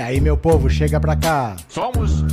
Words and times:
E 0.00 0.02
aí, 0.02 0.18
meu 0.18 0.34
povo, 0.34 0.70
chega 0.70 0.98
pra 0.98 1.14
cá. 1.14 1.56
Somos 1.68 2.24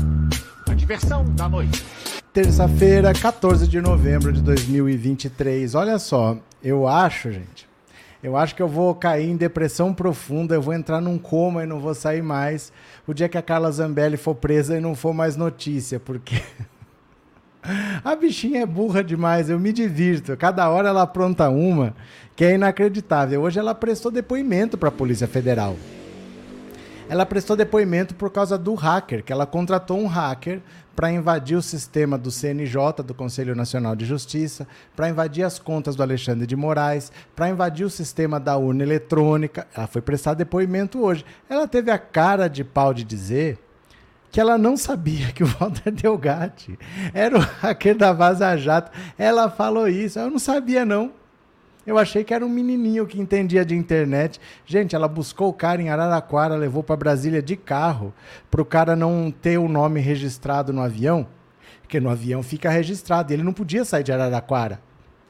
a 0.69 0.73
diversão 0.73 1.25
da 1.35 1.49
noite. 1.49 1.83
Terça-feira, 2.31 3.13
14 3.13 3.67
de 3.67 3.81
novembro 3.81 4.31
de 4.31 4.41
2023. 4.41 5.75
Olha 5.75 5.99
só, 5.99 6.37
eu 6.63 6.87
acho, 6.87 7.29
gente, 7.29 7.67
eu 8.23 8.37
acho 8.37 8.55
que 8.55 8.61
eu 8.61 8.69
vou 8.69 8.95
cair 8.95 9.29
em 9.29 9.35
depressão 9.35 9.93
profunda, 9.93 10.55
eu 10.55 10.61
vou 10.61 10.73
entrar 10.73 11.01
num 11.01 11.17
coma 11.17 11.65
e 11.65 11.67
não 11.67 11.81
vou 11.81 11.93
sair 11.93 12.23
mais. 12.23 12.71
O 13.05 13.13
dia 13.13 13.27
que 13.27 13.37
a 13.37 13.41
Carla 13.41 13.69
Zambelli 13.69 14.15
for 14.15 14.33
presa 14.33 14.77
e 14.77 14.79
não 14.79 14.95
for 14.95 15.13
mais 15.13 15.35
notícia, 15.35 15.99
porque 15.99 16.41
a 18.01 18.15
bichinha 18.15 18.61
é 18.61 18.65
burra 18.65 19.03
demais, 19.03 19.49
eu 19.49 19.59
me 19.59 19.73
divirto. 19.73 20.37
Cada 20.37 20.69
hora 20.69 20.87
ela 20.87 21.01
apronta 21.01 21.49
uma 21.49 21.93
que 22.33 22.45
é 22.45 22.53
inacreditável. 22.55 23.41
Hoje 23.41 23.59
ela 23.59 23.75
prestou 23.75 24.09
depoimento 24.09 24.77
para 24.77 24.87
a 24.87 24.93
Polícia 24.93 25.27
Federal. 25.27 25.75
Ela 27.09 27.25
prestou 27.25 27.55
depoimento 27.55 28.13
por 28.13 28.29
causa 28.29 28.57
do 28.57 28.73
hacker, 28.73 29.23
que 29.23 29.31
ela 29.31 29.45
contratou 29.45 29.97
um 29.97 30.07
hacker 30.07 30.61
para 30.93 31.09
invadir 31.09 31.55
o 31.55 31.61
sistema 31.61 32.17
do 32.17 32.29
CNJ, 32.29 33.01
do 33.05 33.13
Conselho 33.13 33.55
Nacional 33.55 33.95
de 33.95 34.03
Justiça, 34.03 34.67
para 34.93 35.07
invadir 35.07 35.43
as 35.43 35.57
contas 35.57 35.95
do 35.95 36.03
Alexandre 36.03 36.45
de 36.45 36.55
Moraes, 36.55 37.11
para 37.33 37.47
invadir 37.47 37.85
o 37.85 37.89
sistema 37.89 38.41
da 38.41 38.57
urna 38.57 38.83
eletrônica. 38.83 39.65
Ela 39.73 39.87
foi 39.87 40.01
prestar 40.01 40.33
depoimento 40.33 40.99
hoje. 40.99 41.23
Ela 41.49 41.65
teve 41.65 41.91
a 41.91 41.97
cara 41.97 42.49
de 42.49 42.63
pau 42.63 42.93
de 42.93 43.05
dizer 43.05 43.57
que 44.29 44.41
ela 44.41 44.57
não 44.57 44.75
sabia 44.75 45.31
que 45.31 45.43
o 45.43 45.47
Walter 45.47 45.91
Delgatti 45.91 46.77
era 47.13 47.37
o 47.37 47.39
hacker 47.39 47.95
da 47.95 48.11
Vaza 48.11 48.57
Jato. 48.57 48.91
Ela 49.17 49.49
falou 49.49 49.87
isso. 49.87 50.19
Eu 50.19 50.29
não 50.29 50.39
sabia, 50.39 50.85
não. 50.85 51.13
Eu 51.87 51.97
achei 51.97 52.21
que 52.21 52.33
era 52.33 52.45
um 52.45 52.49
menininho 52.49 53.07
que 53.07 53.17
entendia 53.17 53.63
de 53.63 53.73
internet. 53.73 54.41
Gente, 54.65 54.93
ela 54.93 55.07
buscou 55.07 55.47
o 55.47 55.53
cara 55.53 55.81
em 55.81 55.87
Araraquara, 55.87 56.53
levou 56.53 56.83
para 56.83 56.97
Brasília 56.97 57.41
de 57.41 57.55
carro, 57.55 58.13
para 58.51 58.61
o 58.61 58.65
cara 58.65 58.93
não 58.93 59.31
ter 59.31 59.57
o 59.57 59.69
nome 59.69 60.01
registrado 60.01 60.73
no 60.73 60.81
avião, 60.81 61.25
porque 61.81 61.97
no 62.01 62.09
avião 62.09 62.43
fica 62.43 62.69
registrado. 62.69 63.31
E 63.31 63.35
ele 63.35 63.43
não 63.43 63.53
podia 63.53 63.85
sair 63.85 64.03
de 64.03 64.11
Araraquara. 64.11 64.81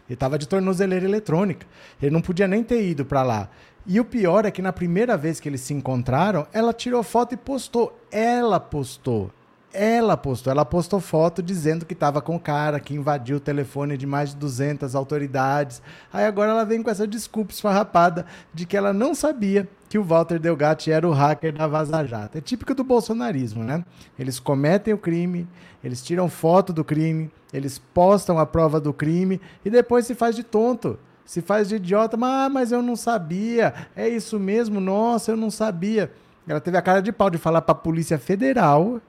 Ele 0.08 0.16
estava 0.16 0.40
de 0.40 0.48
tornozeleira 0.48 1.06
eletrônica. 1.06 1.68
Ele 2.02 2.10
não 2.10 2.22
podia 2.22 2.48
nem 2.48 2.64
ter 2.64 2.84
ido 2.84 3.06
para 3.06 3.22
lá. 3.22 3.50
E 3.86 4.00
o 4.00 4.06
pior 4.06 4.44
é 4.44 4.50
que 4.50 4.62
na 4.62 4.74
primeira 4.74 5.16
vez 5.16 5.40
que 5.40 5.48
eles 5.48 5.62
se 5.62 5.76
encontraram, 5.76 6.48
ela 6.52 6.74
tirou 6.74 7.04
foto 7.04 7.36
e 7.36 7.38
postou. 7.38 7.96
Ela 8.12 8.60
postou. 8.60 9.32
Ela 9.74 10.16
postou, 10.16 10.50
ela 10.50 10.64
postou 10.64 11.00
foto 11.00 11.44
dizendo 11.44 11.86
que 11.86 11.94
estava 11.94 12.22
com 12.22 12.36
o 12.36 12.40
cara 12.40 12.80
que 12.80 12.96
invadiu 12.96 13.38
o 13.38 13.40
telefone 13.40 13.98
de 13.98 14.08
mais 14.08 14.30
de 14.30 14.38
200 14.38 14.96
autoridades. 14.96 15.82
Aí 16.12 16.26
agora 16.26 16.52
ela 16.52 16.64
vem 16.64 16.82
com 16.82 16.90
essa 16.90 17.06
desculpa 17.06 17.52
esfarrapada 17.52 18.26
de 18.54 18.66
que 18.66 18.78
ela 18.78 18.94
não 18.94 19.14
sabia 19.14 19.68
que 19.90 19.98
o 19.98 20.04
Walter 20.04 20.40
Delgatti 20.40 20.92
era 20.92 21.08
o 21.08 21.12
hacker 21.12 21.54
da 21.54 21.68
Vaza 21.68 22.06
Jato. 22.06 22.38
É 22.38 22.42
típico 22.42 22.74
do 22.74 22.84
bolsonarismo, 22.84 23.64
né? 23.64 23.84
Eles 24.18 24.40
cometem 24.40 24.94
o 24.94 24.98
crime, 24.98 25.48
eles 25.84 26.02
tiram 26.02 26.30
foto 26.30 26.72
do 26.72 26.84
crime, 26.84 27.30
eles 27.52 27.78
postam 27.78 28.40
a 28.40 28.46
prova 28.46 28.80
do 28.80 28.94
crime 28.94 29.40
e 29.66 29.70
depois 29.70 30.06
se 30.06 30.16
faz 30.16 30.36
de 30.36 30.44
tonto 30.44 30.98
se 31.28 31.42
faz 31.42 31.68
de 31.68 31.76
idiota, 31.76 32.16
mas, 32.16 32.46
ah, 32.46 32.50
mas 32.50 32.72
eu 32.72 32.82
não 32.82 32.96
sabia, 32.96 33.74
é 33.94 34.08
isso 34.08 34.40
mesmo, 34.40 34.80
nossa, 34.80 35.32
eu 35.32 35.36
não 35.36 35.52
sabia. 35.52 36.10
Ela 36.48 36.62
teve 36.62 36.78
a 36.78 36.82
cara 36.82 37.02
de 37.02 37.12
pau 37.12 37.30
de 37.30 37.38
falar 37.38 37.62
para 37.62 37.74
a 37.74 37.76
Polícia 37.76 38.18
Federal 38.18 39.02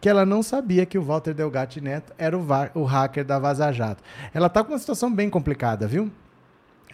que 0.00 0.08
ela 0.08 0.24
não 0.24 0.42
sabia 0.42 0.86
que 0.86 0.98
o 0.98 1.02
Walter 1.02 1.34
Delgatti 1.34 1.80
Neto 1.80 2.12
era 2.16 2.36
o, 2.36 2.46
o 2.74 2.84
hacker 2.84 3.24
da 3.24 3.38
Vaza 3.38 3.72
Jato. 3.72 4.02
Ela 4.32 4.46
está 4.46 4.62
com 4.62 4.72
uma 4.72 4.78
situação 4.78 5.12
bem 5.12 5.28
complicada, 5.28 5.86
viu? 5.86 6.10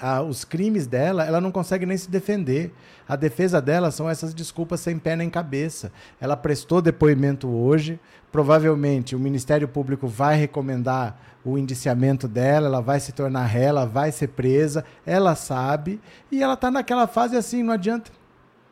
Ah, 0.00 0.22
os 0.22 0.44
crimes 0.44 0.86
dela, 0.86 1.24
ela 1.24 1.40
não 1.40 1.52
consegue 1.52 1.86
nem 1.86 1.96
se 1.96 2.10
defender. 2.10 2.72
A 3.08 3.14
defesa 3.14 3.60
dela 3.60 3.90
são 3.90 4.08
essas 4.10 4.34
desculpas 4.34 4.80
sem 4.80 4.98
pé 4.98 5.14
nem 5.14 5.30
cabeça. 5.30 5.92
Ela 6.20 6.36
prestou 6.36 6.82
depoimento 6.82 7.48
hoje. 7.48 8.00
Provavelmente 8.32 9.14
o 9.14 9.20
Ministério 9.20 9.68
Público 9.68 10.08
vai 10.08 10.36
recomendar 10.36 11.16
o 11.44 11.56
indiciamento 11.56 12.26
dela, 12.26 12.66
ela 12.66 12.80
vai 12.80 12.98
se 12.98 13.12
tornar 13.12 13.44
ré, 13.44 13.64
ela 13.64 13.84
vai 13.84 14.10
ser 14.10 14.28
presa. 14.28 14.84
Ela 15.06 15.36
sabe. 15.36 16.00
E 16.32 16.42
ela 16.42 16.54
está 16.54 16.70
naquela 16.70 17.06
fase 17.06 17.36
assim, 17.36 17.62
não 17.62 17.74
adianta. 17.74 18.10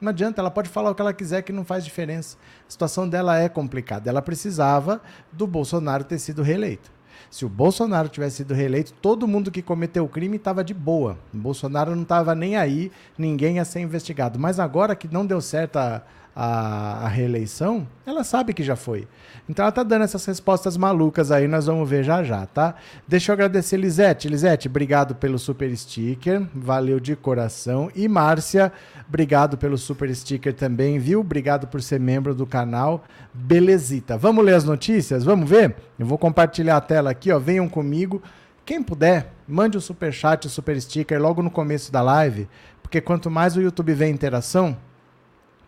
Não 0.03 0.11
adianta, 0.11 0.41
ela 0.41 0.51
pode 0.51 0.69
falar 0.69 0.91
o 0.91 0.95
que 0.97 1.01
ela 1.01 1.13
quiser 1.13 1.43
que 1.43 1.53
não 1.53 1.65
faz 1.65 1.85
diferença. 1.85 2.37
A 2.67 2.71
situação 2.71 3.09
dela 3.09 3.39
é 3.39 3.49
complicada. 3.49 4.11
Ela 4.11 4.21
precisava 4.21 5.01
do 5.31 5.47
Bolsonaro 5.47 6.03
ter 6.03 6.19
sido 6.19 6.43
reeleito. 6.43 6.91
Se 7.31 7.45
o 7.45 7.49
Bolsonaro 7.49 8.09
tivesse 8.09 8.39
sido 8.39 8.53
reeleito, 8.53 8.93
todo 8.95 9.29
mundo 9.29 9.49
que 9.49 9.63
cometeu 9.63 10.05
o 10.05 10.09
crime 10.09 10.39
estava 10.39 10.65
de 10.65 10.75
boa. 10.75 11.17
O 11.33 11.37
Bolsonaro 11.37 11.95
não 11.95 12.03
estava 12.03 12.35
nem 12.35 12.57
aí, 12.57 12.91
ninguém 13.17 13.57
ia 13.57 13.65
ser 13.65 13.79
investigado. 13.79 14.41
Mas 14.41 14.59
agora 14.59 14.97
que 14.97 15.07
não 15.07 15.25
deu 15.25 15.41
certo 15.41 15.77
a, 15.77 16.03
a, 16.35 17.05
a 17.05 17.09
reeleição, 17.09 17.87
ela 18.07 18.25
sabe 18.25 18.55
que 18.55 18.63
já 18.63 18.75
foi. 18.75 19.07
Então 19.49 19.65
ela 19.65 19.73
tá 19.73 19.83
dando 19.83 20.03
essas 20.05 20.25
respostas 20.25 20.77
malucas 20.77 21.31
aí, 21.31 21.47
nós 21.47 21.67
vamos 21.67 21.89
ver 21.89 22.05
já 22.05 22.23
já, 22.23 22.47
tá? 22.47 22.75
Deixa 23.07 23.31
eu 23.31 23.35
agradecer 23.35 23.77
Lisete. 23.77 24.29
Lisete, 24.29 24.69
obrigado 24.69 25.15
pelo 25.15 25.39
super 25.39 25.77
sticker, 25.77 26.47
valeu 26.55 26.99
de 26.99 27.15
coração. 27.17 27.91
E 27.95 28.09
Márcia, 28.09 28.73
obrigado 29.07 29.59
pelo 29.59 29.77
super 29.77 30.15
sticker 30.15 30.55
também, 30.55 30.99
viu? 30.99 31.21
Obrigado 31.21 31.67
por 31.67 31.83
ser 31.83 32.01
membro 32.01 32.35
do 32.35 32.47
canal. 32.47 33.05
Belezita. 33.35 34.17
Vamos 34.17 34.45
ler 34.45 34.55
as 34.55 34.65
notícias? 34.65 35.25
Vamos 35.25 35.49
ver? 35.49 35.77
Eu 35.99 36.07
vou 36.07 36.19
compartilhar 36.19 36.77
a 36.77 36.81
tela 36.81 37.11
aqui, 37.11 37.31
ó. 37.31 37.39
Venham 37.39 37.69
comigo. 37.69 38.23
Quem 38.65 38.81
puder, 38.81 39.33
mande 39.47 39.77
o 39.77 39.81
super 39.81 40.13
chat, 40.13 40.47
o 40.47 40.51
super 40.51 40.81
sticker 40.81 41.21
logo 41.21 41.43
no 41.43 41.51
começo 41.51 41.91
da 41.91 42.01
live, 42.01 42.49
porque 42.81 43.01
quanto 43.01 43.29
mais 43.29 43.57
o 43.57 43.61
YouTube 43.61 43.93
vê 43.93 44.09
interação, 44.09 44.77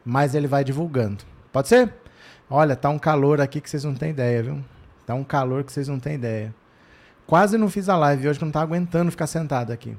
mais 0.05 0.35
ele 0.35 0.47
vai 0.47 0.63
divulgando. 0.63 1.25
Pode 1.53 1.69
ser? 1.69 1.93
Olha, 2.51 2.77
tá 2.77 2.91
um 2.91 2.99
calor 2.99 3.41
aqui 3.41 3.61
que 3.61 3.71
vocês 3.71 3.85
não 3.85 3.95
têm 3.95 4.11
ideia, 4.11 4.43
viu? 4.43 4.65
Tá 5.07 5.15
um 5.15 5.25
calor 5.25 5.65
que 5.65 5.73
vocês 5.73 5.89
não 5.89 5.99
têm 5.99 6.15
ideia. 6.15 6.55
Quase 7.27 7.57
não 7.57 7.71
fiz 7.71 7.89
a 7.89 7.97
live 7.97 8.29
hoje 8.29 8.39
que 8.39 8.45
não 8.45 8.53
tá 8.53 8.61
aguentando 8.61 9.11
ficar 9.11 9.27
sentado 9.27 9.73
aqui. 9.73 9.97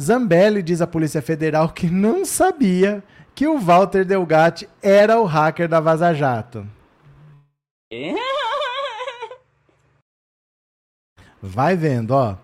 Zambelli 0.00 0.62
diz 0.62 0.80
à 0.80 0.86
Polícia 0.86 1.20
Federal 1.20 1.70
que 1.70 1.90
não 1.90 2.24
sabia 2.24 3.02
que 3.34 3.46
o 3.46 3.58
Walter 3.58 4.04
Delgatti 4.04 4.68
era 4.80 5.20
o 5.20 5.24
hacker 5.24 5.68
da 5.68 5.80
Vaza 5.80 6.14
Jato. 6.14 6.66
Vai 11.42 11.76
vendo, 11.76 12.12
ó. 12.12 12.36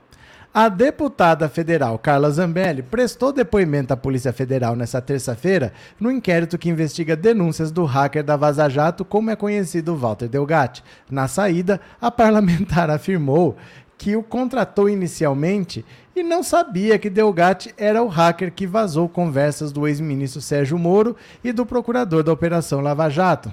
A 0.57 0.69
deputada 0.69 1.49
federal 1.49 1.99
Carla 1.99 2.31
Zambelli 2.31 2.81
prestou 2.81 3.33
depoimento 3.33 3.93
à 3.93 3.97
Polícia 3.97 4.33
Federal 4.33 4.77
nesta 4.77 5.03
terça-feira 5.03 5.73
no 5.99 6.13
inquérito 6.13 6.57
que 6.57 6.69
investiga 6.69 7.17
denúncias 7.17 7.73
do 7.73 7.85
hacker 7.85 8.23
da 8.23 8.37
Vaza 8.37 8.69
Jato, 8.69 9.05
como 9.05 9.33
é 9.33 9.35
conhecido 9.35 9.97
Walter 9.97 10.29
Delgatti. 10.29 10.85
Na 11.11 11.27
saída, 11.27 11.81
a 12.01 12.09
parlamentar 12.09 12.87
afirmou 12.89 13.57
que 13.99 14.15
o 14.15 14.23
contratou 14.23 14.89
inicialmente 14.89 15.85
e 16.15 16.23
não 16.23 16.45
sabia 16.45 17.01
que 17.01 17.11
Delgatti 17.11 17.75
era 17.77 18.01
o 18.01 18.07
hacker 18.07 18.53
que 18.53 18.65
vazou 18.65 19.09
conversas 19.09 19.73
do 19.73 19.89
ex-ministro 19.89 20.41
Sérgio 20.41 20.79
Moro 20.79 21.17
e 21.43 21.51
do 21.51 21.67
procurador 21.67 22.23
da 22.23 22.33
Operação 22.33 22.81
Lava 22.81 23.09
Jato. 23.09 23.53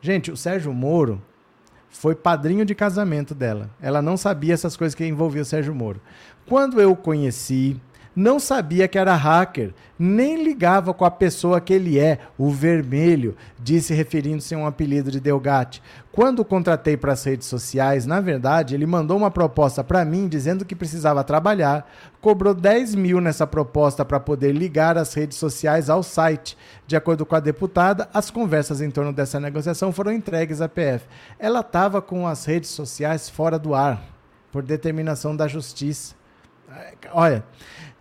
Gente, 0.00 0.30
o 0.30 0.36
Sérgio 0.36 0.72
Moro 0.72 1.20
foi 1.90 2.14
padrinho 2.14 2.64
de 2.64 2.74
casamento 2.74 3.34
dela. 3.34 3.70
Ela 3.80 4.00
não 4.00 4.16
sabia 4.16 4.54
essas 4.54 4.76
coisas 4.76 4.94
que 4.94 5.04
envolviam 5.04 5.42
o 5.42 5.44
Sérgio 5.44 5.74
Moro. 5.74 6.00
Quando 6.48 6.80
eu 6.80 6.92
o 6.92 6.96
conheci, 6.96 7.78
Não 8.18 8.40
sabia 8.40 8.88
que 8.88 8.98
era 8.98 9.14
hacker, 9.14 9.72
nem 9.96 10.42
ligava 10.42 10.92
com 10.92 11.04
a 11.04 11.10
pessoa 11.10 11.60
que 11.60 11.72
ele 11.72 12.00
é, 12.00 12.18
o 12.36 12.50
vermelho, 12.50 13.36
disse 13.60 13.94
referindo-se 13.94 14.56
a 14.56 14.58
um 14.58 14.66
apelido 14.66 15.08
de 15.08 15.20
Delgatti. 15.20 15.80
Quando 16.10 16.40
o 16.40 16.44
contratei 16.44 16.96
para 16.96 17.12
as 17.12 17.22
redes 17.22 17.46
sociais, 17.46 18.06
na 18.06 18.20
verdade, 18.20 18.74
ele 18.74 18.86
mandou 18.86 19.16
uma 19.16 19.30
proposta 19.30 19.84
para 19.84 20.04
mim 20.04 20.26
dizendo 20.26 20.64
que 20.64 20.74
precisava 20.74 21.22
trabalhar, 21.22 21.88
cobrou 22.20 22.54
10 22.54 22.96
mil 22.96 23.20
nessa 23.20 23.46
proposta 23.46 24.04
para 24.04 24.18
poder 24.18 24.50
ligar 24.50 24.98
as 24.98 25.14
redes 25.14 25.38
sociais 25.38 25.88
ao 25.88 26.02
site. 26.02 26.58
De 26.88 26.96
acordo 26.96 27.24
com 27.24 27.36
a 27.36 27.40
deputada, 27.40 28.08
as 28.12 28.32
conversas 28.32 28.80
em 28.80 28.90
torno 28.90 29.12
dessa 29.12 29.38
negociação 29.38 29.92
foram 29.92 30.10
entregues 30.10 30.60
à 30.60 30.68
PF. 30.68 31.06
Ela 31.38 31.60
estava 31.60 32.02
com 32.02 32.26
as 32.26 32.44
redes 32.44 32.70
sociais 32.70 33.30
fora 33.30 33.60
do 33.60 33.76
ar, 33.76 34.02
por 34.50 34.64
determinação 34.64 35.36
da 35.36 35.46
justiça. 35.46 36.17
Olha, 37.12 37.44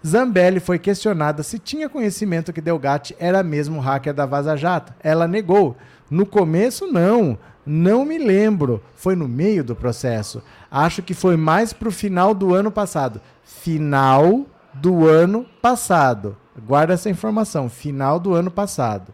Zambelli 0.05 0.59
foi 0.59 0.77
questionada 0.79 1.43
se 1.43 1.57
tinha 1.59 1.89
conhecimento 1.89 2.53
que 2.53 2.61
Delgatti 2.61 3.15
era 3.19 3.43
mesmo 3.43 3.79
hacker 3.79 4.13
da 4.13 4.25
Vaza 4.25 4.55
Jato. 4.55 4.93
Ela 5.01 5.27
negou. 5.27 5.75
No 6.09 6.25
começo, 6.25 6.87
não. 6.87 7.37
Não 7.65 8.05
me 8.05 8.17
lembro. 8.17 8.81
Foi 8.95 9.15
no 9.15 9.27
meio 9.27 9.63
do 9.63 9.75
processo. 9.75 10.41
Acho 10.71 11.01
que 11.01 11.13
foi 11.13 11.35
mais 11.35 11.73
para 11.73 11.89
o 11.89 11.91
final 11.91 12.33
do 12.33 12.53
ano 12.53 12.71
passado. 12.71 13.21
Final 13.43 14.45
do 14.73 15.07
ano 15.07 15.45
passado. 15.61 16.37
Guarda 16.65 16.93
essa 16.93 17.09
informação. 17.09 17.69
Final 17.69 18.19
do 18.19 18.33
ano 18.33 18.51
passado. 18.51 19.13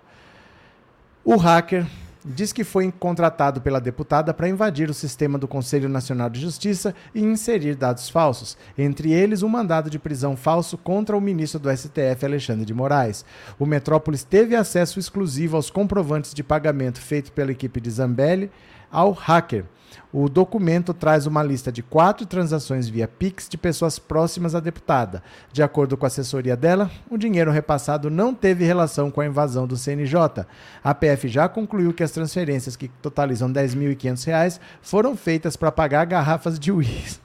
O 1.23 1.37
hacker 1.37 1.87
diz 2.25 2.53
que 2.53 2.63
foi 2.63 2.91
contratado 2.91 3.61
pela 3.61 3.81
deputada 3.81 4.33
para 4.33 4.47
invadir 4.47 4.89
o 4.89 4.93
sistema 4.93 5.37
do 5.37 5.47
Conselho 5.47 5.89
Nacional 5.89 6.29
de 6.29 6.39
Justiça 6.39 6.95
e 7.13 7.21
inserir 7.21 7.75
dados 7.75 8.09
falsos, 8.09 8.57
entre 8.77 9.11
eles 9.11 9.43
um 9.43 9.49
mandado 9.49 9.89
de 9.89 9.99
prisão 9.99 10.35
falso 10.35 10.77
contra 10.77 11.17
o 11.17 11.21
ministro 11.21 11.59
do 11.59 11.75
STF, 11.75 12.25
Alexandre 12.25 12.65
de 12.65 12.73
Moraes. 12.73 13.25
O 13.59 13.65
Metrópolis 13.65 14.23
teve 14.23 14.55
acesso 14.55 14.99
exclusivo 14.99 15.55
aos 15.55 15.69
comprovantes 15.69 16.33
de 16.33 16.43
pagamento 16.43 16.99
feito 16.99 17.31
pela 17.31 17.51
equipe 17.51 17.81
de 17.81 17.89
Zambelli 17.89 18.51
ao 18.91 19.11
hacker. 19.11 19.65
O 20.11 20.29
documento 20.29 20.93
traz 20.93 21.25
uma 21.25 21.43
lista 21.43 21.71
de 21.71 21.81
quatro 21.81 22.25
transações 22.25 22.87
via 22.87 23.07
Pix 23.07 23.47
de 23.49 23.57
pessoas 23.57 23.97
próximas 23.99 24.55
à 24.55 24.59
deputada. 24.59 25.23
De 25.51 25.63
acordo 25.63 25.97
com 25.97 26.05
a 26.05 26.07
assessoria 26.07 26.55
dela, 26.55 26.89
o 27.09 27.17
dinheiro 27.17 27.51
repassado 27.51 28.09
não 28.09 28.33
teve 28.33 28.65
relação 28.65 29.09
com 29.09 29.21
a 29.21 29.25
invasão 29.25 29.65
do 29.67 29.77
CNJ. 29.77 30.45
A 30.83 30.93
PF 30.93 31.27
já 31.27 31.49
concluiu 31.49 31.93
que 31.93 32.03
as 32.03 32.11
transferências, 32.11 32.75
que 32.75 32.87
totalizam 32.87 33.47
R$ 33.47 33.53
10.500, 33.53 34.59
foram 34.81 35.15
feitas 35.15 35.55
para 35.55 35.71
pagar 35.71 36.05
garrafas 36.05 36.59
de 36.59 36.71
uísque 36.71 37.23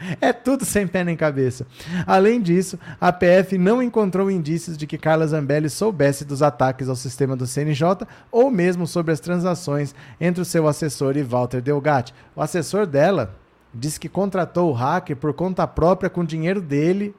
é 0.20 0.32
tudo 0.32 0.64
sem 0.64 0.86
pé 0.86 1.04
nem 1.04 1.16
cabeça. 1.16 1.66
Além 2.06 2.40
disso, 2.40 2.78
a 3.00 3.12
PF 3.12 3.58
não 3.58 3.82
encontrou 3.82 4.30
indícios 4.30 4.76
de 4.76 4.86
que 4.86 4.98
Carla 4.98 5.26
Zambelli 5.26 5.68
soubesse 5.68 6.24
dos 6.24 6.42
ataques 6.42 6.88
ao 6.88 6.96
sistema 6.96 7.36
do 7.36 7.46
CNJ 7.46 8.06
ou 8.30 8.50
mesmo 8.50 8.86
sobre 8.86 9.12
as 9.12 9.20
transações 9.20 9.94
entre 10.20 10.42
o 10.42 10.44
seu 10.44 10.66
assessor 10.66 11.16
e 11.16 11.22
Walter 11.22 11.60
Delgatti. 11.60 12.14
O 12.34 12.42
assessor 12.42 12.86
dela 12.86 13.34
disse 13.74 14.00
que 14.00 14.08
contratou 14.08 14.70
o 14.70 14.74
hacker 14.74 15.16
por 15.16 15.32
conta 15.34 15.66
própria 15.66 16.10
com 16.10 16.24
dinheiro 16.24 16.60
dele 16.60 17.14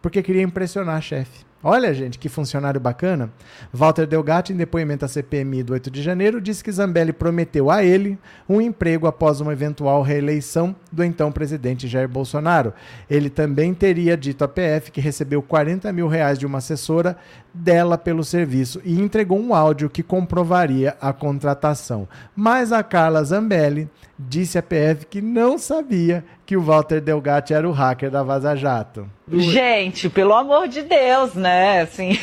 porque 0.00 0.22
queria 0.22 0.42
impressionar 0.42 0.96
a 0.96 1.00
chefe. 1.00 1.49
Olha, 1.62 1.92
gente, 1.92 2.18
que 2.18 2.30
funcionário 2.30 2.80
bacana. 2.80 3.30
Walter 3.70 4.06
Delgatti, 4.06 4.54
em 4.54 4.56
depoimento 4.56 5.04
à 5.04 5.08
CPMI 5.08 5.62
do 5.62 5.74
8 5.74 5.90
de 5.90 6.02
janeiro, 6.02 6.40
disse 6.40 6.64
que 6.64 6.72
Zambelli 6.72 7.12
prometeu 7.12 7.70
a 7.70 7.84
ele 7.84 8.18
um 8.48 8.62
emprego 8.62 9.06
após 9.06 9.42
uma 9.42 9.52
eventual 9.52 10.00
reeleição 10.00 10.74
do 10.90 11.04
então 11.04 11.30
presidente 11.30 11.86
Jair 11.86 12.08
Bolsonaro. 12.08 12.72
Ele 13.10 13.28
também 13.28 13.74
teria 13.74 14.16
dito 14.16 14.42
à 14.42 14.48
PF 14.48 14.90
que 14.90 15.02
recebeu 15.02 15.42
40 15.42 15.92
mil 15.92 16.08
reais 16.08 16.38
de 16.38 16.46
uma 16.46 16.58
assessora 16.58 17.14
dela 17.52 17.98
pelo 17.98 18.24
serviço 18.24 18.80
e 18.84 19.00
entregou 19.00 19.38
um 19.38 19.54
áudio 19.54 19.90
que 19.90 20.02
comprovaria 20.02 20.96
a 21.00 21.12
contratação. 21.12 22.08
Mas 22.34 22.72
a 22.72 22.82
Carla 22.82 23.22
Zambelli 23.24 23.88
disse 24.18 24.58
à 24.58 24.62
PF 24.62 25.06
que 25.06 25.20
não 25.20 25.58
sabia 25.58 26.24
que 26.46 26.56
o 26.56 26.62
Walter 26.62 27.00
Delgatti 27.00 27.54
era 27.54 27.68
o 27.68 27.72
hacker 27.72 28.10
da 28.10 28.22
Vaza 28.22 28.54
Jato. 28.56 29.08
Gente, 29.28 30.08
pelo 30.08 30.34
amor 30.34 30.68
de 30.68 30.82
Deus, 30.82 31.34
né? 31.34 31.80
Assim. 31.82 32.18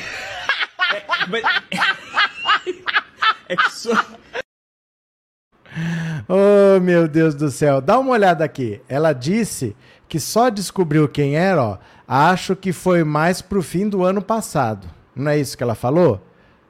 É, 0.94 1.04
mas... 1.28 1.44
é 3.50 3.56
que 3.56 3.72
só... 3.72 3.92
Oh, 6.30 6.80
meu 6.80 7.08
Deus 7.08 7.36
do 7.36 7.50
céu. 7.50 7.80
Dá 7.80 8.00
uma 8.00 8.12
olhada 8.12 8.44
aqui. 8.44 8.82
Ela 8.90 9.14
disse 9.14 9.76
que 10.10 10.20
só 10.20 10.50
descobriu 10.50 11.08
quem 11.08 11.36
era, 11.36 11.64
ó. 11.64 11.78
Acho 12.08 12.56
que 12.56 12.74
foi 12.74 13.04
mais 13.04 13.42
pro 13.42 13.62
fim 13.62 13.88
do 13.88 14.04
ano 14.04 14.22
passado. 14.22 14.97
Não 15.18 15.32
é 15.32 15.38
isso 15.38 15.58
que 15.58 15.64
ela 15.64 15.76
falou? 15.76 16.22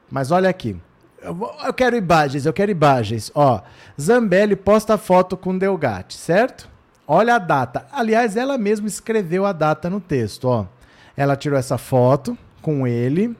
Mas 0.09 0.31
olha 0.31 0.49
aqui. 0.49 0.75
Eu 1.21 1.73
quero 1.73 1.95
imagens, 1.95 2.45
eu 2.45 2.53
quero 2.53 2.71
imagens. 2.71 3.31
Ó, 3.35 3.61
Zambelli 3.99 4.55
posta 4.55 4.97
foto 4.97 5.35
com 5.35 5.57
Delgatti, 5.57 6.15
certo? 6.15 6.69
Olha 7.07 7.35
a 7.35 7.39
data. 7.39 7.87
Aliás, 7.91 8.37
ela 8.37 8.57
mesma 8.57 8.87
escreveu 8.87 9.45
a 9.45 9.51
data 9.51 9.89
no 9.89 9.99
texto, 9.99 10.45
ó. 10.45 10.65
Ela 11.15 11.35
tirou 11.35 11.57
essa 11.57 11.77
foto 11.77 12.37
com 12.61 12.87
ele 12.87 13.35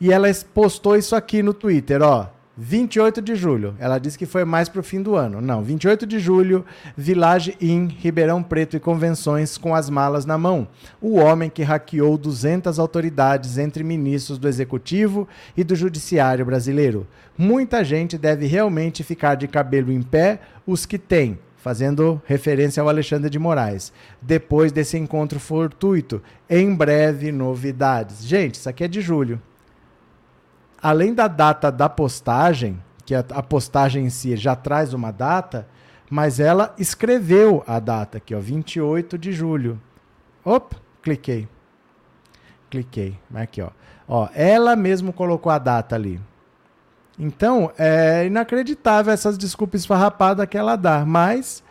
e 0.00 0.12
ela 0.12 0.28
postou 0.54 0.96
isso 0.96 1.14
aqui 1.14 1.42
no 1.42 1.52
Twitter, 1.52 2.02
ó. 2.02 2.28
28 2.58 3.20
de 3.20 3.34
julho. 3.34 3.74
Ela 3.78 3.98
disse 3.98 4.16
que 4.16 4.24
foi 4.24 4.44
mais 4.44 4.68
para 4.68 4.80
o 4.80 4.82
fim 4.82 5.02
do 5.02 5.14
ano. 5.14 5.42
Não, 5.42 5.62
28 5.62 6.06
de 6.06 6.18
julho, 6.18 6.64
Village 6.96 7.54
Inn, 7.60 7.88
Ribeirão 7.88 8.42
Preto 8.42 8.76
e 8.76 8.80
convenções 8.80 9.58
com 9.58 9.74
as 9.74 9.90
malas 9.90 10.24
na 10.24 10.38
mão. 10.38 10.66
O 11.00 11.16
homem 11.16 11.50
que 11.50 11.62
hackeou 11.62 12.16
200 12.16 12.78
autoridades 12.78 13.58
entre 13.58 13.84
ministros 13.84 14.38
do 14.38 14.48
Executivo 14.48 15.28
e 15.54 15.62
do 15.62 15.76
Judiciário 15.76 16.46
brasileiro. 16.46 17.06
Muita 17.36 17.84
gente 17.84 18.16
deve 18.16 18.46
realmente 18.46 19.04
ficar 19.04 19.34
de 19.34 19.46
cabelo 19.46 19.92
em 19.92 20.00
pé, 20.00 20.40
os 20.66 20.86
que 20.86 20.96
têm, 20.96 21.38
fazendo 21.58 22.22
referência 22.24 22.80
ao 22.80 22.88
Alexandre 22.88 23.28
de 23.28 23.38
Moraes. 23.38 23.92
Depois 24.22 24.72
desse 24.72 24.96
encontro 24.96 25.38
fortuito, 25.38 26.22
em 26.48 26.74
breve 26.74 27.30
novidades. 27.30 28.24
Gente, 28.24 28.54
isso 28.54 28.68
aqui 28.68 28.84
é 28.84 28.88
de 28.88 29.02
julho 29.02 29.38
além 30.82 31.14
da 31.14 31.28
data 31.28 31.70
da 31.70 31.88
postagem, 31.88 32.82
que 33.04 33.14
a, 33.14 33.24
a 33.30 33.42
postagem 33.42 34.04
em 34.04 34.10
si 34.10 34.36
já 34.36 34.54
traz 34.54 34.92
uma 34.92 35.10
data, 35.10 35.66
mas 36.10 36.38
ela 36.40 36.74
escreveu 36.78 37.64
a 37.66 37.78
data 37.78 38.18
aqui, 38.18 38.34
ó, 38.34 38.40
28 38.40 39.18
de 39.18 39.32
julho. 39.32 39.80
Opa, 40.44 40.76
cliquei. 41.02 41.48
Cliquei. 42.70 43.18
Aqui, 43.34 43.62
ó. 43.62 43.70
Ó, 44.08 44.28
ela 44.34 44.76
mesmo 44.76 45.12
colocou 45.12 45.50
a 45.50 45.58
data 45.58 45.96
ali. 45.96 46.20
Então, 47.18 47.72
é 47.78 48.26
inacreditável 48.26 49.12
essas 49.12 49.38
desculpas 49.38 49.80
esfarrapadas 49.80 50.46
que 50.46 50.58
ela 50.58 50.76
dá, 50.76 51.04
mas 51.04 51.64